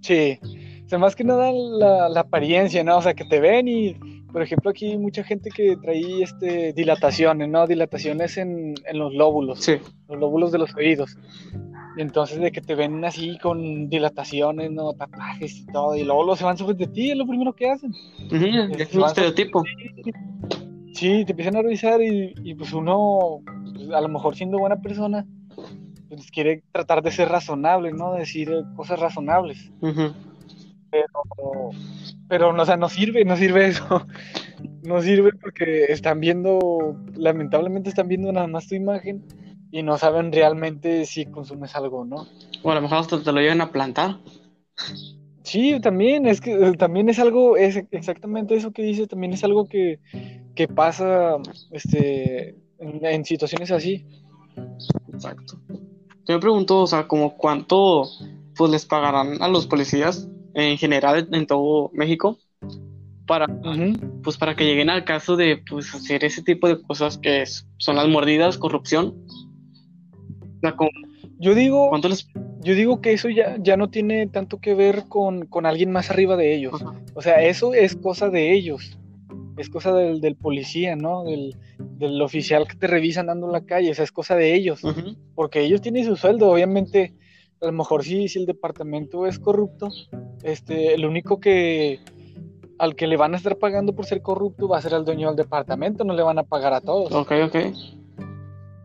Sí, 0.01 0.39
o 0.87 0.89
sea, 0.89 0.99
más 0.99 1.15
que 1.17 1.25
nada 1.25 1.51
la, 1.53 2.09
la 2.09 2.21
apariencia, 2.21 2.83
¿no? 2.85 2.97
O 2.99 3.03
sea, 3.03 3.13
que 3.15 3.25
te 3.25 3.41
ven 3.41 3.69
y, 3.69 3.95
por 4.33 4.41
ejemplo, 4.43 4.71
aquí 4.71 4.87
hay 4.93 4.99
mucha 4.99 5.23
gente 5.25 5.51
que 5.51 5.77
trae 5.77 6.23
este, 6.23 6.73
dilataciones, 6.73 7.49
¿no? 7.51 7.67
Dilataciones 7.67 8.39
en, 8.39 8.75
en 8.87 8.99
los 8.99 9.13
lóbulos, 9.13 9.61
Sí. 9.63 9.75
los 10.09 10.19
lóbulos 10.19 10.53
de 10.53 10.59
los 10.59 10.75
oídos. 10.75 11.19
Entonces 11.99 12.39
de 12.39 12.53
que 12.53 12.61
te 12.61 12.77
ven 12.77 13.05
así 13.05 13.39
con 13.39 13.89
dilataciones, 13.89 14.71
¿no? 14.71 14.93
Tatuajes 14.93 15.59
y 15.59 15.67
todo, 15.67 15.97
y 15.97 16.05
luego 16.05 16.23
los 16.23 16.39
se 16.39 16.45
van 16.45 16.57
sobre 16.57 16.75
de 16.75 16.87
ti, 16.87 17.11
es 17.11 17.17
lo 17.17 17.27
primero 17.27 17.53
que 17.53 17.71
hacen. 17.71 17.93
Es 18.79 18.95
un 18.95 19.05
estereotipo. 19.05 19.65
Sí, 20.95 21.25
te 21.25 21.33
empiezan 21.33 21.57
a 21.57 21.63
revisar 21.63 22.01
y, 22.01 22.35
y, 22.45 22.55
pues 22.55 22.73
uno, 22.73 23.41
pues, 23.75 23.91
a 23.91 24.01
lo 24.01 24.09
mejor 24.09 24.37
siendo 24.37 24.59
buena 24.59 24.81
persona, 24.81 25.27
pues 26.09 26.31
quiere 26.31 26.63
tratar 26.73 27.03
de 27.03 27.11
ser 27.11 27.29
razonable, 27.29 27.93
¿no? 27.93 28.15
Decir 28.15 28.51
eh, 28.51 28.63
cosas 28.77 29.01
razonables. 29.01 29.71
Pero, 30.91 31.71
pero 32.29 32.51
o 32.51 32.65
sea, 32.65 32.77
no 32.77 32.89
sirve, 32.89 33.25
no 33.25 33.37
sirve 33.37 33.69
eso. 33.69 34.07
No 34.83 35.01
sirve 35.03 35.33
porque 35.41 35.85
están 35.85 36.19
viendo, 36.19 36.97
lamentablemente 37.15 37.91
están 37.91 38.09
viendo 38.09 38.33
nada 38.33 38.49
más 38.49 38.67
tu 38.67 38.75
imagen 38.75 39.23
y 39.71 39.83
no 39.83 39.99
saben 39.99 40.33
realmente 40.33 41.05
si 41.07 41.27
consumes 41.27 41.75
algo, 41.77 42.05
¿no? 42.05 42.27
O 42.63 42.71
a 42.71 42.75
lo 42.75 42.83
mejor 42.83 42.99
hasta 42.99 43.23
te 43.23 43.33
lo 43.33 43.41
llevan 43.41 43.61
a 43.61 43.71
plantar. 43.73 44.19
Sí, 45.43 45.81
también, 45.81 46.27
es 46.27 46.41
que 46.41 46.53
eh, 46.53 46.73
también 46.73 47.09
es 47.09 47.19
algo, 47.19 47.57
es 47.57 47.83
exactamente 47.91 48.55
eso 48.55 48.71
que 48.73 48.83
dices, 48.83 49.09
también 49.09 49.33
es 49.33 49.43
algo 49.45 49.67
que, 49.67 49.99
que 50.55 50.69
pasa 50.69 51.37
este, 51.71 52.51
en, 52.79 53.05
en 53.05 53.25
situaciones 53.25 53.71
así. 53.71 54.05
Exacto. 55.13 55.59
Yo 56.27 56.35
me 56.35 56.41
pregunto, 56.41 56.83
o 56.83 56.87
sea, 56.87 57.09
como 57.09 57.37
cuánto 57.37 58.03
pues 58.57 58.71
les 58.71 58.85
pagarán 58.85 59.41
a 59.41 59.49
los 59.49 59.67
policías 59.67 60.29
en 60.55 60.77
general 60.77 61.29
en 61.33 61.47
todo 61.47 61.91
México 61.95 62.39
para 63.27 63.47
pues 64.23 64.37
para 64.37 64.57
que 64.57 64.65
lleguen 64.65 64.91
al 64.91 65.05
caso 65.05 65.37
de 65.37 65.63
pues 65.69 65.95
hacer 65.95 66.25
ese 66.25 66.43
tipo 66.43 66.67
de 66.67 66.83
cosas 66.83 67.19
que 67.19 67.43
es- 67.43 67.67
son 67.79 67.97
las 67.97 68.09
mordidas, 68.09 68.59
corrupción. 68.59 69.15
Sea, 70.61 70.75
Yo 71.39 71.55
digo, 71.55 71.89
¿cuánto 71.89 72.09
les 72.09 72.29
yo 72.61 72.75
digo 72.75 73.01
que 73.01 73.13
eso 73.13 73.29
ya, 73.29 73.57
ya 73.61 73.77
no 73.77 73.89
tiene 73.89 74.27
tanto 74.27 74.61
que 74.61 74.75
ver 74.75 75.05
con, 75.09 75.47
con 75.47 75.65
alguien 75.67 75.93
más 75.93 76.11
arriba 76.11 76.37
de 76.37 76.55
ellos. 76.55 76.75
Ajá. 76.83 76.95
O 77.15 77.23
sea, 77.23 77.43
eso 77.43 77.73
es 77.75 77.97
cosa 77.97 78.31
de 78.31 78.53
ellos. 78.53 78.99
Es 79.57 79.71
cosa 79.71 79.93
del, 79.93 80.21
del 80.21 80.37
policía, 80.37 80.97
¿no? 80.97 81.25
Del, 81.25 81.57
del 81.79 82.21
oficial 82.21 82.67
que 82.67 82.77
te 82.77 82.87
revisa 82.87 83.21
andando 83.21 83.47
en 83.47 83.53
la 83.53 83.65
calle. 83.65 83.91
O 83.91 83.95
sea, 83.95 84.05
es 84.05 84.13
cosa 84.13 84.37
de 84.37 84.55
ellos. 84.55 84.83
Porque 85.35 85.61
ellos 85.61 85.81
tienen 85.81 86.05
su 86.05 86.17
sueldo. 86.17 86.51
Obviamente, 86.51 87.15
a 87.61 87.67
lo 87.67 87.73
mejor 87.73 88.05
sí, 88.05 88.29
si 88.29 88.39
el 88.39 88.47
departamento 88.47 89.27
es 89.27 89.39
corrupto, 89.39 89.89
este, 90.43 90.95
el 90.95 91.05
único 91.05 91.41
que 91.41 92.01
al 92.79 92.95
que 92.95 93.09
le 93.09 93.17
van 93.17 93.35
a 93.35 93.37
estar 93.37 93.57
pagando 93.57 93.93
por 93.93 94.07
ser 94.07 94.23
corrupto 94.23 94.69
va 94.69 94.79
a 94.79 94.83
ser 94.83 94.95
al 94.95 95.05
dueño 95.05 95.29
del 95.29 95.37
departamento, 95.37 96.05
no 96.05 96.15
le 96.15 96.23
van 96.23 96.39
a 96.39 96.45
pagar 96.45 96.73
a 96.75 96.81
todos. 96.81 97.11
Ok, 97.13 97.33
ok. 97.47 97.57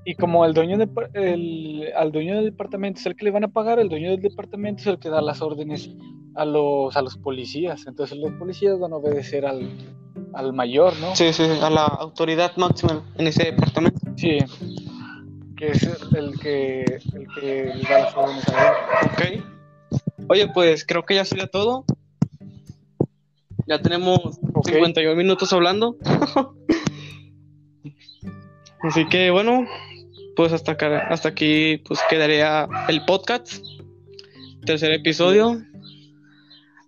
Y 0.05 0.15
como 0.15 0.45
el 0.45 0.53
dueño 0.53 0.77
de, 0.77 0.89
el, 1.13 1.89
al 1.95 2.11
dueño 2.11 2.35
del 2.35 2.45
departamento 2.45 2.99
es 2.99 3.05
el 3.05 3.15
que 3.15 3.25
le 3.25 3.31
van 3.31 3.45
a 3.45 3.47
pagar, 3.47 3.79
el 3.79 3.89
dueño 3.89 4.11
del 4.11 4.21
departamento 4.21 4.81
es 4.81 4.87
el 4.87 4.99
que 4.99 5.09
da 5.09 5.21
las 5.21 5.41
órdenes 5.41 5.89
a 6.35 6.45
los, 6.45 6.95
a 6.97 7.01
los 7.01 7.17
policías. 7.17 7.87
Entonces 7.87 8.17
los 8.17 8.31
policías 8.33 8.77
van 8.79 8.93
a 8.93 8.97
obedecer 8.97 9.45
al, 9.45 9.69
al 10.33 10.53
mayor, 10.53 10.93
¿no? 10.99 11.15
Sí, 11.15 11.31
sí, 11.31 11.43
a 11.43 11.69
la 11.69 11.85
autoridad 11.85 12.55
máxima 12.57 13.03
en 13.17 13.27
ese 13.27 13.45
departamento. 13.45 13.99
Sí. 14.17 14.39
Que 15.55 15.67
es 15.67 15.83
el 16.15 16.37
que, 16.39 16.81
el 17.13 17.27
que 17.39 17.71
da 17.87 17.99
las 17.99 18.17
órdenes 18.17 18.49
a. 18.49 18.73
Ok. 19.05 19.43
Oye, 20.29 20.47
pues 20.53 20.85
creo 20.85 21.05
que 21.05 21.15
ya 21.15 21.25
sería 21.25 21.47
todo. 21.47 21.85
Ya 23.67 23.81
tenemos 23.81 24.19
Ok. 24.53 24.69
51 24.69 25.15
minutos 25.15 25.53
hablando. 25.53 25.95
Así 28.83 29.07
que 29.07 29.31
bueno, 29.31 29.65
pues 30.35 30.51
hasta 30.51 30.73
acá, 30.73 31.07
hasta 31.09 31.29
aquí 31.29 31.77
pues 31.85 31.99
quedaría 32.09 32.67
el 32.87 33.03
podcast. 33.05 33.63
tercer 34.65 34.91
episodio. 34.91 35.61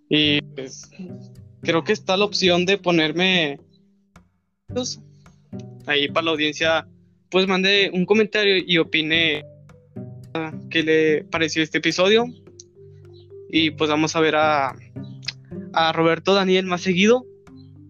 Y 0.08 0.40
pues 0.40 0.90
creo 1.62 1.84
que 1.84 1.92
está 1.92 2.16
la 2.16 2.24
opción 2.24 2.64
de 2.64 2.78
ponerme 2.78 3.58
ahí 5.86 6.08
para 6.08 6.24
la 6.24 6.30
audiencia, 6.32 6.86
pues 7.30 7.46
mande 7.46 7.90
un 7.92 8.06
comentario 8.06 8.56
y 8.64 8.78
opine 8.78 9.44
qué 10.70 10.82
le 10.82 11.24
pareció 11.24 11.62
este 11.62 11.78
episodio. 11.78 12.26
Y 13.50 13.70
pues 13.70 13.90
vamos 13.90 14.16
a 14.16 14.20
ver 14.20 14.36
a, 14.36 14.74
a 15.72 15.92
Roberto 15.92 16.34
Daniel 16.34 16.66
más 16.66 16.82
seguido. 16.82 17.24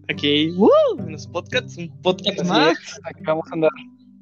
Aquí 0.09 0.53
en 0.97 1.11
los 1.11 1.27
podcasts, 1.27 1.77
un 1.77 1.89
podcast 2.01 2.43
más. 2.45 2.77
Aquí 3.03 3.23
vamos 3.25 3.45
a 3.51 3.53
andar. 3.55 3.71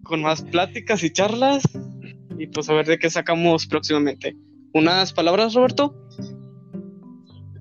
Con 0.05 0.21
más 0.21 0.41
pláticas 0.41 1.03
y 1.03 1.09
charlas. 1.11 1.63
Y 2.37 2.47
pues 2.47 2.69
a 2.69 2.73
ver 2.73 2.85
de 2.85 2.97
qué 2.97 3.09
sacamos 3.09 3.67
próximamente. 3.67 4.35
¿Unas 4.73 5.11
palabras, 5.11 5.53
Roberto? 5.53 5.93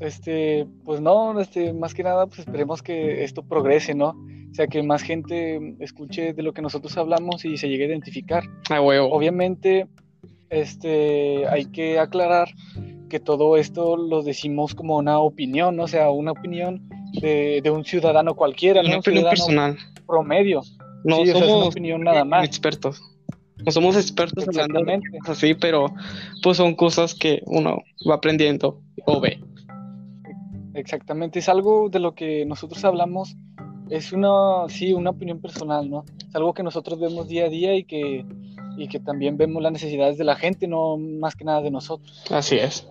Este, 0.00 0.66
pues 0.84 1.00
no, 1.00 1.40
este, 1.40 1.72
más 1.72 1.94
que 1.94 2.02
nada, 2.02 2.26
pues 2.26 2.40
esperemos 2.40 2.82
que 2.82 3.24
esto 3.24 3.42
progrese, 3.42 3.94
¿no? 3.94 4.10
O 4.10 4.54
sea, 4.54 4.66
que 4.66 4.82
más 4.82 5.02
gente 5.02 5.76
escuche 5.80 6.32
de 6.32 6.42
lo 6.42 6.52
que 6.52 6.62
nosotros 6.62 6.96
hablamos 6.96 7.44
y 7.44 7.56
se 7.56 7.68
llegue 7.68 7.84
a 7.84 7.88
identificar. 7.88 8.44
Ah, 8.70 8.80
huevo. 8.80 9.08
Obviamente, 9.10 9.88
este, 10.50 11.46
hay 11.48 11.66
que 11.66 11.98
aclarar 11.98 12.48
que 13.08 13.20
todo 13.20 13.56
esto 13.56 13.96
lo 13.96 14.22
decimos 14.22 14.74
como 14.74 14.96
una 14.96 15.18
opinión, 15.18 15.76
¿no? 15.76 15.84
o 15.84 15.88
sea, 15.88 16.10
una 16.10 16.32
opinión 16.32 16.88
de, 17.20 17.62
un 17.72 17.84
ciudadano 17.84 18.34
cualquiera, 18.34 18.80
una 18.80 18.98
opinión 18.98 19.24
personal. 19.24 19.78
Promedio. 20.06 20.62
No 21.04 21.24
somos 21.24 21.42
una 21.42 21.66
opinión 21.66 22.00
nada 22.02 22.24
más. 22.24 22.44
expertos. 22.44 23.00
No 23.64 23.70
somos 23.70 23.96
expertos 23.96 24.48
Exactamente. 24.48 25.06
así, 25.26 25.54
pero 25.54 25.86
pues 26.42 26.56
son 26.56 26.74
cosas 26.74 27.14
que 27.14 27.42
uno 27.46 27.78
va 28.08 28.16
aprendiendo 28.16 28.80
o 29.06 29.20
ve. 29.20 29.40
Exactamente, 30.74 31.38
es 31.38 31.48
algo 31.48 31.88
de 31.88 32.00
lo 32.00 32.14
que 32.14 32.44
nosotros 32.46 32.84
hablamos, 32.84 33.36
es 33.90 34.12
una, 34.12 34.68
sí, 34.68 34.92
una 34.92 35.10
opinión 35.10 35.40
personal, 35.40 35.88
¿no? 35.88 36.04
Es 36.28 36.34
algo 36.34 36.52
que 36.52 36.64
nosotros 36.64 36.98
vemos 36.98 37.28
día 37.28 37.44
a 37.44 37.48
día 37.48 37.76
y 37.76 37.84
que, 37.84 38.26
y 38.76 38.88
que 38.88 38.98
también 38.98 39.36
vemos 39.36 39.62
las 39.62 39.70
necesidades 39.72 40.18
de 40.18 40.24
la 40.24 40.34
gente, 40.34 40.66
no 40.66 40.96
más 40.96 41.36
que 41.36 41.44
nada 41.44 41.62
de 41.62 41.70
nosotros. 41.70 42.24
Así 42.28 42.56
es. 42.56 42.88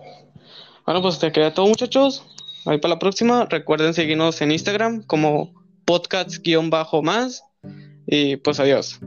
Bueno, 0.86 1.02
pues 1.02 1.18
te 1.18 1.30
queda 1.30 1.52
todo, 1.52 1.66
muchachos. 1.66 2.24
Ahí 2.64 2.78
para 2.78 2.94
la 2.94 2.98
próxima. 2.98 3.46
Recuerden 3.50 3.92
seguirnos 3.92 4.40
en 4.40 4.52
Instagram 4.52 5.02
como 5.02 5.52
podcast-más. 5.84 7.44
Y 8.06 8.36
pues 8.36 8.60
adiós. 8.60 9.00